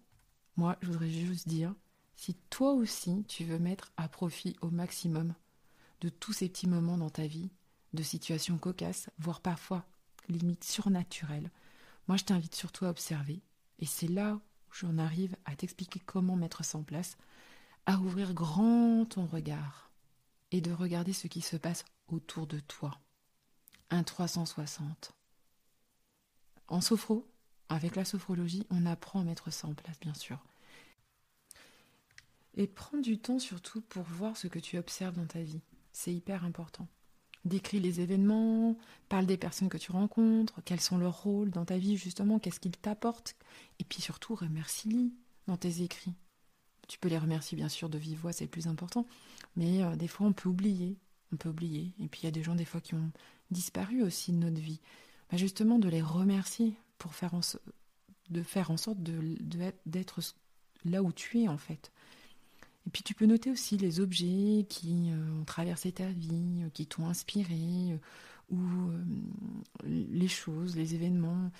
moi, 0.56 0.76
je 0.82 0.88
voudrais 0.88 1.10
juste 1.10 1.48
dire, 1.48 1.74
si 2.16 2.34
toi 2.50 2.72
aussi, 2.72 3.24
tu 3.28 3.44
veux 3.44 3.58
mettre 3.58 3.92
à 3.96 4.08
profit 4.08 4.56
au 4.60 4.70
maximum 4.70 5.34
de 6.00 6.08
tous 6.08 6.32
ces 6.32 6.48
petits 6.48 6.68
moments 6.68 6.98
dans 6.98 7.10
ta 7.10 7.26
vie, 7.26 7.50
de 7.92 8.02
situations 8.02 8.58
cocasses, 8.58 9.08
voire 9.18 9.40
parfois 9.40 9.86
limite 10.28 10.64
surnaturelles, 10.64 11.50
moi, 12.08 12.16
je 12.16 12.24
t'invite 12.24 12.54
surtout 12.54 12.84
à 12.84 12.90
observer. 12.90 13.42
Et 13.78 13.86
c'est 13.86 14.08
là 14.08 14.34
où 14.34 14.72
j'en 14.72 14.98
arrive 14.98 15.36
à 15.44 15.56
t'expliquer 15.56 16.00
comment 16.00 16.36
mettre 16.36 16.64
ça 16.64 16.78
en 16.78 16.82
place, 16.82 17.16
à 17.86 17.98
ouvrir 17.98 18.32
grand 18.34 19.06
ton 19.06 19.26
regard 19.26 19.90
et 20.52 20.60
de 20.60 20.72
regarder 20.72 21.12
ce 21.12 21.26
qui 21.26 21.40
se 21.40 21.56
passe 21.56 21.84
autour 22.08 22.46
de 22.46 22.60
toi. 22.60 23.00
Un 23.90 24.02
360. 24.02 25.12
En 26.68 26.80
sophro, 26.80 27.28
avec 27.68 27.96
la 27.96 28.04
sophrologie, 28.04 28.66
on 28.70 28.86
apprend 28.86 29.20
à 29.20 29.24
mettre 29.24 29.52
ça 29.52 29.68
en 29.68 29.74
place, 29.74 29.98
bien 30.00 30.14
sûr. 30.14 30.38
Et 32.56 32.66
prends 32.66 32.98
du 32.98 33.18
temps 33.18 33.38
surtout 33.38 33.80
pour 33.82 34.04
voir 34.04 34.36
ce 34.36 34.48
que 34.48 34.58
tu 34.58 34.78
observes 34.78 35.16
dans 35.16 35.26
ta 35.26 35.42
vie. 35.42 35.60
C'est 35.92 36.14
hyper 36.14 36.44
important. 36.44 36.88
Décris 37.44 37.80
les 37.80 38.00
événements, 38.00 38.76
parle 39.08 39.26
des 39.26 39.36
personnes 39.36 39.68
que 39.68 39.78
tu 39.78 39.92
rencontres, 39.92 40.60
quels 40.64 40.80
sont 40.80 40.98
leurs 40.98 41.22
rôles 41.22 41.50
dans 41.50 41.64
ta 41.64 41.78
vie 41.78 41.96
justement, 41.96 42.38
qu'est-ce 42.38 42.58
qu'ils 42.58 42.76
t'apportent. 42.76 43.36
Et 43.78 43.84
puis 43.84 44.00
surtout, 44.00 44.34
remercie-les 44.34 45.12
dans 45.46 45.56
tes 45.56 45.82
écrits. 45.82 46.14
Tu 46.88 46.98
peux 46.98 47.08
les 47.08 47.18
remercier 47.18 47.56
bien 47.56 47.68
sûr 47.68 47.88
de 47.88 47.98
vive 47.98 48.18
voix, 48.18 48.32
c'est 48.32 48.44
le 48.44 48.50
plus 48.50 48.66
important. 48.66 49.06
Mais 49.54 49.82
euh, 49.82 49.94
des 49.96 50.08
fois, 50.08 50.26
on 50.26 50.32
peut 50.32 50.48
oublier 50.48 50.96
on 51.32 51.36
peut 51.36 51.48
oublier. 51.48 51.92
Et 52.00 52.08
puis 52.08 52.22
il 52.22 52.24
y 52.24 52.28
a 52.28 52.32
des 52.32 52.42
gens 52.42 52.54
des 52.54 52.64
fois 52.64 52.80
qui 52.80 52.94
ont 52.94 53.10
disparu 53.50 54.02
aussi 54.02 54.32
de 54.32 54.38
notre 54.38 54.60
vie. 54.60 54.80
Bah, 55.30 55.36
justement, 55.36 55.78
de 55.78 55.88
les 55.88 56.02
remercier 56.02 56.74
pour 56.98 57.14
faire 57.14 57.34
en, 57.34 57.40
de 58.30 58.42
faire 58.42 58.70
en 58.70 58.76
sorte 58.76 58.98
d'être 59.00 60.20
là 60.84 61.02
où 61.02 61.12
tu 61.12 61.40
es 61.42 61.48
en 61.48 61.58
fait. 61.58 61.92
Et 62.86 62.90
puis 62.90 63.02
tu 63.02 63.14
peux 63.14 63.26
noter 63.26 63.50
aussi 63.50 63.76
les 63.76 64.00
objets 64.00 64.64
qui 64.68 65.10
euh, 65.10 65.40
ont 65.40 65.44
traversé 65.44 65.92
ta 65.92 66.06
vie, 66.06 66.62
euh, 66.62 66.70
qui 66.70 66.86
t'ont 66.86 67.08
inspiré, 67.08 67.92
euh, 67.92 67.98
ou 68.48 68.60
les 69.84 70.28
choses, 70.28 70.76
les 70.76 70.94
événements 70.94 71.50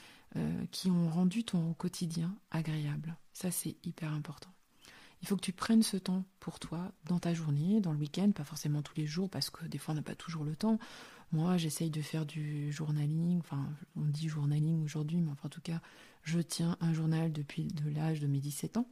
qui 0.71 0.89
ont 0.89 1.09
rendu 1.09 1.43
ton 1.43 1.73
quotidien 1.73 2.33
agréable. 2.53 3.17
Ça 3.33 3.51
c'est 3.51 3.75
hyper 3.83 4.13
important. 4.13 4.51
Il 5.21 5.27
faut 5.27 5.35
que 5.35 5.41
tu 5.41 5.53
prennes 5.53 5.83
ce 5.83 5.97
temps 5.97 6.23
pour 6.39 6.61
toi 6.61 6.93
dans 7.07 7.19
ta 7.19 7.35
journée, 7.35 7.81
dans 7.81 7.91
le 7.91 7.99
week-end, 7.99 8.31
pas 8.31 8.45
forcément 8.45 8.83
tous 8.83 8.95
les 8.97 9.07
jours 9.07 9.29
parce 9.29 9.51
que 9.51 9.67
des 9.67 9.79
fois 9.79 9.95
on 9.95 9.97
n'a 9.97 10.03
pas 10.03 10.15
toujours 10.15 10.45
le 10.45 10.55
temps. 10.55 10.79
Moi, 11.33 11.57
j'essaye 11.57 11.91
de 11.91 12.03
faire 12.03 12.25
du 12.25 12.71
journaling, 12.71 13.41
enfin 13.41 13.67
on 13.97 14.05
dit 14.05 14.29
journaling 14.29 14.85
aujourd'hui, 14.85 15.21
mais 15.21 15.33
enfin, 15.33 15.47
en 15.47 15.51
tout 15.51 15.61
cas, 15.61 15.81
je 16.23 16.39
tiens 16.39 16.77
un 16.81 16.93
journal 16.93 17.33
depuis 17.33 17.65
de 17.65 17.91
l'âge 17.91 18.21
de 18.21 18.29
mes 18.29 18.39
17 18.39 18.77
ans. 18.77 18.87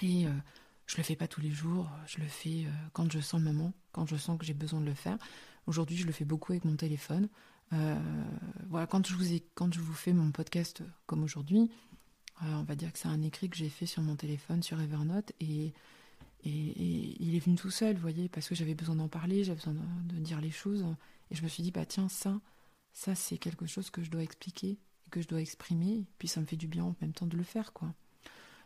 Et 0.00 0.24
je 0.86 0.96
le 0.96 1.02
fais 1.02 1.16
pas 1.16 1.28
tous 1.28 1.40
les 1.40 1.50
jours, 1.50 1.90
je 2.06 2.18
le 2.18 2.26
fais 2.26 2.64
euh, 2.66 2.70
quand 2.92 3.10
je 3.10 3.20
sens 3.20 3.40
le 3.40 3.46
moment, 3.46 3.72
quand 3.92 4.06
je 4.06 4.16
sens 4.16 4.38
que 4.38 4.44
j'ai 4.44 4.54
besoin 4.54 4.80
de 4.80 4.86
le 4.86 4.94
faire. 4.94 5.18
Aujourd'hui, 5.66 5.96
je 5.96 6.06
le 6.06 6.12
fais 6.12 6.24
beaucoup 6.24 6.52
avec 6.52 6.64
mon 6.64 6.76
téléphone. 6.76 7.28
voilà, 8.68 8.86
quand 8.86 9.06
je 9.06 9.14
vous 9.14 9.32
ai, 9.32 9.42
quand 9.54 9.72
je 9.72 9.80
vous 9.80 9.94
fais 9.94 10.12
mon 10.12 10.30
podcast 10.32 10.82
comme 11.06 11.22
aujourd'hui, 11.22 11.70
on 12.40 12.64
va 12.64 12.74
dire 12.74 12.92
que 12.92 12.98
c'est 12.98 13.08
un 13.08 13.22
écrit 13.22 13.48
que 13.48 13.56
j'ai 13.56 13.68
fait 13.68 13.86
sur 13.86 14.02
mon 14.02 14.16
téléphone, 14.16 14.62
sur 14.62 14.80
Evernote, 14.80 15.32
et, 15.40 15.72
il 16.44 17.36
est 17.36 17.38
venu 17.38 17.54
tout 17.54 17.70
seul, 17.70 17.94
vous 17.94 18.02
voyez, 18.02 18.28
parce 18.28 18.48
que 18.48 18.54
j'avais 18.56 18.74
besoin 18.74 18.96
d'en 18.96 19.08
parler, 19.08 19.44
j'avais 19.44 19.58
besoin 19.58 19.74
de, 19.74 20.14
de, 20.14 20.18
dire 20.18 20.40
les 20.40 20.50
choses, 20.50 20.84
et 21.30 21.36
je 21.36 21.42
me 21.42 21.48
suis 21.48 21.62
dit, 21.62 21.70
bah 21.70 21.86
tiens, 21.86 22.08
ça, 22.08 22.40
ça 22.92 23.14
c'est 23.14 23.38
quelque 23.38 23.66
chose 23.66 23.90
que 23.90 24.02
je 24.02 24.10
dois 24.10 24.22
expliquer, 24.22 24.76
que 25.12 25.22
je 25.22 25.28
dois 25.28 25.40
exprimer, 25.40 25.98
et 25.98 26.06
puis 26.18 26.26
ça 26.26 26.40
me 26.40 26.46
fait 26.46 26.56
du 26.56 26.66
bien 26.66 26.84
en 26.84 26.96
même 27.00 27.12
temps 27.12 27.26
de 27.26 27.36
le 27.36 27.44
faire, 27.44 27.72
quoi. 27.72 27.94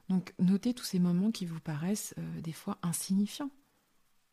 Donc 0.09 0.35
notez 0.39 0.75
tous 0.75 0.85
ces 0.85 0.99
moments 0.99 1.31
qui 1.31 1.47
vous 1.47 1.61
paraissent 1.61 2.15
euh, 2.19 2.41
des 2.41 2.53
fois 2.53 2.79
insignifiants. 2.83 3.51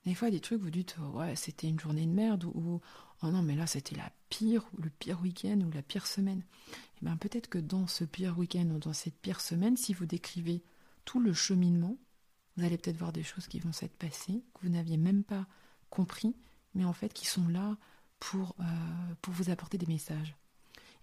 Des 0.05 0.15
fois 0.15 0.29
des 0.29 0.39
trucs 0.39 0.61
vous 0.61 0.69
dites 0.69 0.97
ouais 1.13 1.35
c'était 1.35 1.67
une 1.67 1.79
journée 1.79 2.05
de 2.05 2.11
merde 2.11 2.43
ou 2.43 2.81
oh 3.21 3.27
non 3.27 3.41
mais 3.41 3.55
là 3.55 3.65
c'était 3.67 3.95
la 3.95 4.11
pire 4.29 4.65
ou 4.77 4.81
le 4.81 4.89
pire 4.89 5.21
week-end 5.21 5.59
ou 5.61 5.71
la 5.71 5.81
pire 5.81 6.05
semaine. 6.05 6.39
Et 6.69 6.99
eh 7.01 7.05
bien 7.05 7.17
peut-être 7.17 7.47
que 7.47 7.57
dans 7.57 7.87
ce 7.87 8.03
pire 8.03 8.37
week-end 8.37 8.69
ou 8.71 8.79
dans 8.79 8.93
cette 8.93 9.17
pire 9.17 9.41
semaine, 9.41 9.77
si 9.77 9.93
vous 9.93 10.05
décrivez 10.05 10.61
tout 11.05 11.19
le 11.19 11.33
cheminement, 11.33 11.97
vous 12.55 12.65
allez 12.65 12.77
peut-être 12.77 12.97
voir 12.97 13.13
des 13.13 13.23
choses 13.23 13.47
qui 13.47 13.59
vont 13.59 13.71
s'être 13.71 13.95
passées 13.97 14.43
que 14.53 14.61
vous 14.61 14.69
n'aviez 14.69 14.97
même 14.97 15.23
pas 15.23 15.47
compris, 15.89 16.35
mais 16.75 16.85
en 16.85 16.93
fait 16.93 17.13
qui 17.13 17.25
sont 17.25 17.47
là 17.47 17.77
pour, 18.19 18.55
euh, 18.59 18.63
pour 19.21 19.33
vous 19.33 19.49
apporter 19.49 19.77
des 19.77 19.85
messages. 19.85 20.35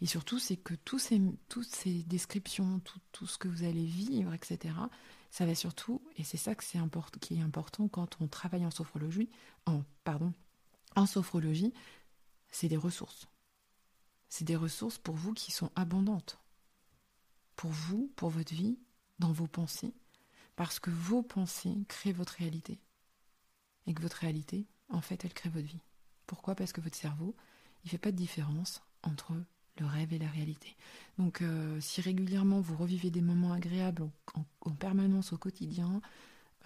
Et 0.00 0.06
surtout, 0.06 0.38
c'est 0.38 0.56
que 0.56 0.74
tous 0.74 0.98
ces, 0.98 1.20
toutes 1.48 1.68
ces 1.68 2.02
descriptions, 2.04 2.80
tout, 2.80 3.00
tout, 3.12 3.26
ce 3.26 3.38
que 3.38 3.48
vous 3.48 3.64
allez 3.64 3.84
vivre, 3.84 4.32
etc., 4.32 4.74
ça 5.30 5.46
va 5.46 5.54
surtout, 5.54 6.02
et 6.16 6.24
c'est 6.24 6.36
ça 6.36 6.54
que 6.54 6.64
qui 7.18 7.36
est 7.36 7.40
important 7.40 7.86
quand 7.86 8.16
on 8.20 8.26
travaille 8.26 8.66
en 8.66 8.70
sophrologie, 8.70 9.30
en, 9.66 9.84
pardon, 10.02 10.32
en 10.96 11.06
sophrologie, 11.06 11.72
c'est 12.50 12.68
des 12.68 12.76
ressources. 12.76 13.28
C'est 14.28 14.44
des 14.44 14.56
ressources 14.56 14.98
pour 14.98 15.14
vous 15.14 15.34
qui 15.34 15.52
sont 15.52 15.70
abondantes. 15.76 16.40
Pour 17.56 17.70
vous, 17.70 18.10
pour 18.16 18.30
votre 18.30 18.54
vie, 18.54 18.78
dans 19.18 19.32
vos 19.32 19.46
pensées. 19.46 19.94
Parce 20.56 20.80
que 20.80 20.90
vos 20.90 21.22
pensées 21.22 21.76
créent 21.88 22.12
votre 22.12 22.34
réalité. 22.34 22.80
Et 23.86 23.94
que 23.94 24.02
votre 24.02 24.18
réalité, 24.18 24.66
en 24.88 25.00
fait, 25.00 25.24
elle 25.24 25.34
crée 25.34 25.48
votre 25.48 25.66
vie. 25.66 25.82
Pourquoi? 26.26 26.54
Parce 26.54 26.72
que 26.72 26.80
votre 26.80 26.96
cerveau, 26.96 27.36
il 27.84 27.88
ne 27.88 27.90
fait 27.90 27.98
pas 27.98 28.12
de 28.12 28.16
différence 28.16 28.82
entre 29.02 29.34
le 29.80 29.86
rêve 29.86 30.12
et 30.12 30.18
la 30.18 30.28
réalité. 30.28 30.76
Donc 31.18 31.42
euh, 31.42 31.80
si 31.80 32.00
régulièrement 32.00 32.60
vous 32.60 32.76
revivez 32.76 33.10
des 33.10 33.22
moments 33.22 33.52
agréables 33.52 34.08
en, 34.34 34.70
permanence 34.72 35.32
au 35.32 35.38
quotidien, 35.38 36.00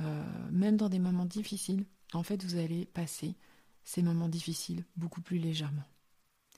euh, 0.01 0.51
même 0.51 0.77
dans 0.77 0.89
des 0.89 0.99
moments 0.99 1.25
difficiles, 1.25 1.87
en 2.13 2.23
fait 2.23 2.45
vous 2.45 2.57
allez 2.57 2.85
passer 2.87 3.35
ces 3.85 4.03
moments 4.03 4.29
difficiles 4.29 4.85
beaucoup 4.97 5.21
plus 5.21 5.39
légèrement. 5.39 5.85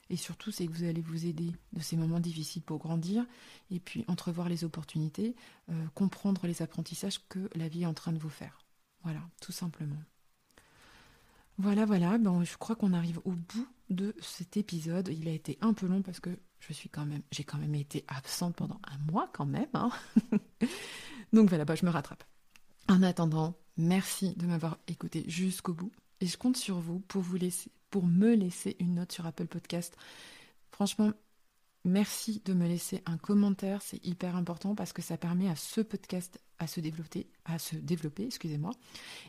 Et 0.09 0.15
surtout, 0.15 0.51
c'est 0.51 0.65
que 0.65 0.71
vous 0.71 0.85
allez 0.85 1.01
vous 1.01 1.25
aider 1.25 1.51
de 1.73 1.81
ces 1.81 1.97
moments 1.97 2.21
difficiles 2.21 2.61
pour 2.61 2.77
grandir 2.77 3.25
et 3.71 3.79
puis 3.79 4.05
entrevoir 4.07 4.47
les 4.47 4.63
opportunités, 4.63 5.35
euh, 5.69 5.85
comprendre 5.95 6.47
les 6.47 6.61
apprentissages 6.61 7.19
que 7.27 7.49
la 7.55 7.67
vie 7.67 7.83
est 7.83 7.87
en 7.87 7.93
train 7.93 8.13
de 8.13 8.17
vous 8.17 8.29
faire. 8.29 8.59
Voilà, 9.03 9.21
tout 9.41 9.51
simplement. 9.51 10.01
Voilà, 11.57 11.85
voilà, 11.85 12.17
bon, 12.17 12.43
je 12.43 12.57
crois 12.57 12.75
qu'on 12.75 12.93
arrive 12.93 13.19
au 13.25 13.31
bout 13.31 13.67
de 13.89 14.15
cet 14.21 14.57
épisode. 14.57 15.09
Il 15.09 15.27
a 15.27 15.31
été 15.31 15.57
un 15.61 15.73
peu 15.73 15.87
long 15.87 16.01
parce 16.01 16.19
que 16.19 16.37
je 16.59 16.73
suis 16.73 16.89
quand 16.89 17.05
même, 17.05 17.21
j'ai 17.31 17.43
quand 17.43 17.57
même 17.57 17.75
été 17.75 18.03
absente 18.07 18.55
pendant 18.55 18.79
un 18.83 19.11
mois 19.11 19.29
quand 19.33 19.45
même. 19.45 19.67
Hein. 19.73 19.89
Donc 21.33 21.49
voilà, 21.49 21.65
bah, 21.65 21.75
je 21.75 21.85
me 21.85 21.91
rattrape. 21.91 22.23
En 22.87 23.03
attendant, 23.03 23.55
merci 23.77 24.33
de 24.35 24.45
m'avoir 24.45 24.77
écouté 24.87 25.23
jusqu'au 25.27 25.73
bout. 25.73 25.91
Et 26.21 26.27
je 26.27 26.37
compte 26.37 26.57
sur 26.57 26.79
vous 26.79 26.99
pour 27.01 27.21
vous 27.21 27.37
laisser, 27.37 27.71
pour 27.89 28.05
me 28.05 28.33
laisser 28.33 28.75
une 28.79 28.95
note 28.95 29.11
sur 29.11 29.25
Apple 29.25 29.47
Podcast. 29.47 29.95
Franchement, 30.71 31.11
Merci 31.87 32.41
de 32.43 32.53
me 32.53 32.67
laisser 32.67 33.01
un 33.05 33.15
commentaire, 33.15 33.81
c'est 33.81 34.05
hyper 34.05 34.35
important 34.35 34.75
parce 34.75 34.91
que 34.91 35.01
ça 35.01 35.15
permet 35.15 35.47
à 35.47 35.55
ce 35.55 35.79
podcast 35.79 36.37
à 36.59 36.67
se 36.67 36.81
développer, 36.81 38.25
excusez-moi. 38.25 38.71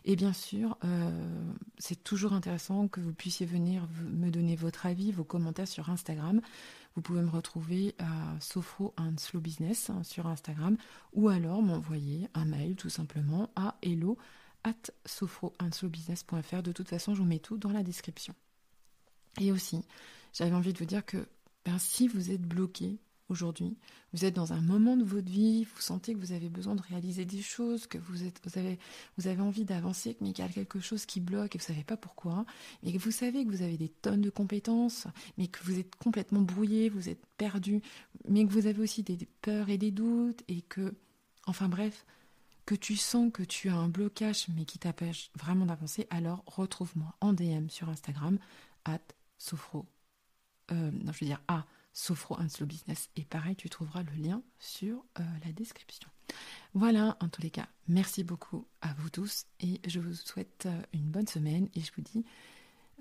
Et 0.05 0.17
bien 0.17 0.33
sûr, 0.33 0.77
euh, 0.83 1.53
c'est 1.79 2.03
toujours 2.03 2.33
intéressant 2.33 2.89
que 2.89 2.99
vous 2.99 3.13
puissiez 3.13 3.47
venir 3.47 3.87
me 4.11 4.31
donner 4.31 4.57
votre 4.57 4.87
avis, 4.87 5.13
vos 5.13 5.23
commentaires 5.23 5.69
sur 5.69 5.89
Instagram. 5.89 6.41
Vous 6.97 7.01
pouvez 7.01 7.23
me 7.23 7.31
retrouver 7.31 7.95
à 8.01 8.35
Sophro 8.41 8.93
and 8.99 9.19
Slow 9.19 9.39
Business 9.39 9.89
hein, 9.91 10.03
sur 10.03 10.27
Instagram 10.27 10.77
ou 11.13 11.29
alors 11.29 11.63
m'envoyer 11.63 12.29
un 12.35 12.45
mail 12.45 12.75
tout 12.75 12.91
simplement 12.91 13.51
à 13.55 13.77
hello 13.83 14.19
at. 14.65 14.91
De 15.05 16.73
toute 16.73 16.89
façon, 16.89 17.15
je 17.15 17.21
vous 17.21 17.29
mets 17.29 17.39
tout 17.39 17.57
dans 17.57 17.71
la 17.71 17.85
description. 17.85 18.35
Et 19.41 19.53
aussi, 19.53 19.85
j'avais 20.33 20.55
envie 20.55 20.73
de 20.73 20.79
vous 20.79 20.87
dire 20.87 21.07
que 21.07 21.29
ben, 21.69 21.79
si 21.79 22.09
vous 22.09 22.31
êtes 22.31 22.41
bloqué 22.41 22.99
aujourd'hui, 23.29 23.77
vous 24.15 24.25
êtes 24.25 24.35
dans 24.35 24.55
un 24.55 24.63
moment 24.63 24.97
de 24.97 25.05
votre 25.05 25.31
vie, 25.31 25.65
vous 25.65 25.83
sentez 25.83 26.15
que 26.15 26.19
vous 26.19 26.33
avez 26.33 26.49
besoin 26.49 26.75
de 26.75 26.81
réaliser 26.81 27.27
des 27.27 27.43
choses, 27.43 27.87
que 27.87 27.99
vous, 27.99 28.25
êtes, 28.25 28.41
vous, 28.43 28.59
avez, 29.29 29.43
envie 29.43 29.67
d'avancer, 29.67 30.17
mais 30.23 30.33
qu'il 30.33 30.43
y 30.47 30.49
a 30.49 30.51
quelque 30.51 30.81
chose 30.81 31.05
qui 31.05 31.21
bloque 31.21 31.55
et 31.55 31.59
vous 31.59 31.65
ne 31.65 31.75
savez 31.75 31.85
pas 31.85 31.99
pourquoi, 31.99 32.47
mais 32.83 32.91
que 32.91 32.99
vous 32.99 33.11
savez 33.11 33.45
que 33.45 33.51
vous 33.51 33.61
avez 33.61 33.77
des 33.77 33.91
tonnes 33.91 34.23
de 34.23 34.31
compétences, 34.31 35.09
mais 35.37 35.49
que 35.49 35.63
vous 35.63 35.79
êtes 35.79 35.95
complètement 35.97 36.41
brouillé, 36.41 36.89
vous 36.89 37.11
êtes 37.11 37.27
perdu, 37.37 37.83
mais 38.27 38.47
que 38.47 38.51
vous 38.51 38.67
avez 38.67 38.81
aussi 38.81 39.03
des 39.03 39.19
peurs 39.43 39.69
et 39.69 39.77
des 39.77 39.91
doutes, 39.91 40.43
et 40.49 40.63
que, 40.63 40.95
enfin 41.47 41.69
bref, 41.69 42.07
que 42.65 42.75
tu 42.75 42.97
sens 42.97 43.31
que 43.31 43.43
tu 43.43 43.69
as 43.69 43.77
un 43.77 43.89
blocage, 43.91 44.47
mais 44.57 44.65
qui 44.65 44.79
t'empêche 44.79 45.31
vraiment 45.39 45.67
d'avancer, 45.67 46.07
alors 46.09 46.43
retrouve-moi 46.47 47.15
en 47.21 47.35
DM 47.35 47.69
sur 47.69 47.91
Instagram, 47.91 48.39
at 48.87 49.03
sophro 49.37 49.85
euh, 50.73 50.91
non, 50.93 51.13
je 51.13 51.21
veux 51.21 51.27
dire 51.27 51.43
à 51.49 51.65
Sophro 51.93 52.39
and 52.41 52.49
Slow 52.49 52.67
Business. 52.67 53.11
Et 53.17 53.25
pareil, 53.25 53.57
tu 53.57 53.69
trouveras 53.69 54.03
le 54.03 54.13
lien 54.23 54.43
sur 54.59 55.05
euh, 55.19 55.23
la 55.45 55.53
description. 55.53 56.09
Voilà, 56.75 57.17
en 57.21 57.29
tous 57.29 57.43
les 57.43 57.51
cas, 57.51 57.67
merci 57.89 58.23
beaucoup 58.23 58.67
à 58.83 58.93
vous 58.95 59.11
tous 59.11 59.47
et 59.61 59.81
je 59.87 59.99
vous 59.99 60.15
souhaite 60.15 60.67
euh, 60.67 60.83
une 60.93 61.11
bonne 61.11 61.27
semaine 61.27 61.69
et 61.75 61.81
je 61.81 61.91
vous 61.97 62.03
dis 62.03 62.25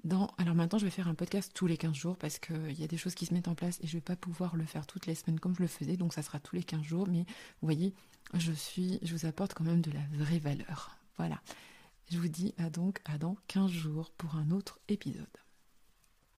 dans... 0.03 0.33
Alors 0.37 0.55
maintenant, 0.55 0.79
je 0.79 0.85
vais 0.85 0.91
faire 0.91 1.07
un 1.07 1.15
podcast 1.15 1.51
tous 1.53 1.67
les 1.67 1.77
15 1.77 1.93
jours 1.93 2.17
parce 2.17 2.39
qu'il 2.39 2.79
y 2.79 2.83
a 2.83 2.87
des 2.87 2.97
choses 2.97 3.13
qui 3.13 3.25
se 3.25 3.33
mettent 3.33 3.49
en 3.49 3.55
place 3.55 3.79
et 3.81 3.87
je 3.87 3.95
ne 3.95 3.97
vais 3.97 4.05
pas 4.05 4.15
pouvoir 4.15 4.55
le 4.55 4.65
faire 4.65 4.87
toutes 4.87 5.05
les 5.05 5.15
semaines 5.15 5.39
comme 5.39 5.55
je 5.55 5.61
le 5.61 5.67
faisais, 5.67 5.97
donc 5.97 6.13
ça 6.13 6.21
sera 6.21 6.39
tous 6.39 6.55
les 6.55 6.63
15 6.63 6.81
jours, 6.81 7.07
mais 7.07 7.25
vous 7.61 7.67
voyez, 7.67 7.93
je 8.33 8.53
suis, 8.53 8.99
je 9.01 9.13
vous 9.13 9.25
apporte 9.25 9.53
quand 9.53 9.65
même 9.65 9.81
de 9.81 9.91
la 9.91 10.05
vraie 10.13 10.39
valeur. 10.39 10.97
Voilà. 11.17 11.41
Je 12.09 12.19
vous 12.19 12.29
dis 12.29 12.53
à 12.57 12.69
donc 12.69 12.99
à 13.05 13.17
dans 13.17 13.35
15 13.47 13.69
jours 13.69 14.11
pour 14.11 14.35
un 14.35 14.51
autre 14.51 14.79
épisode. 14.87 15.27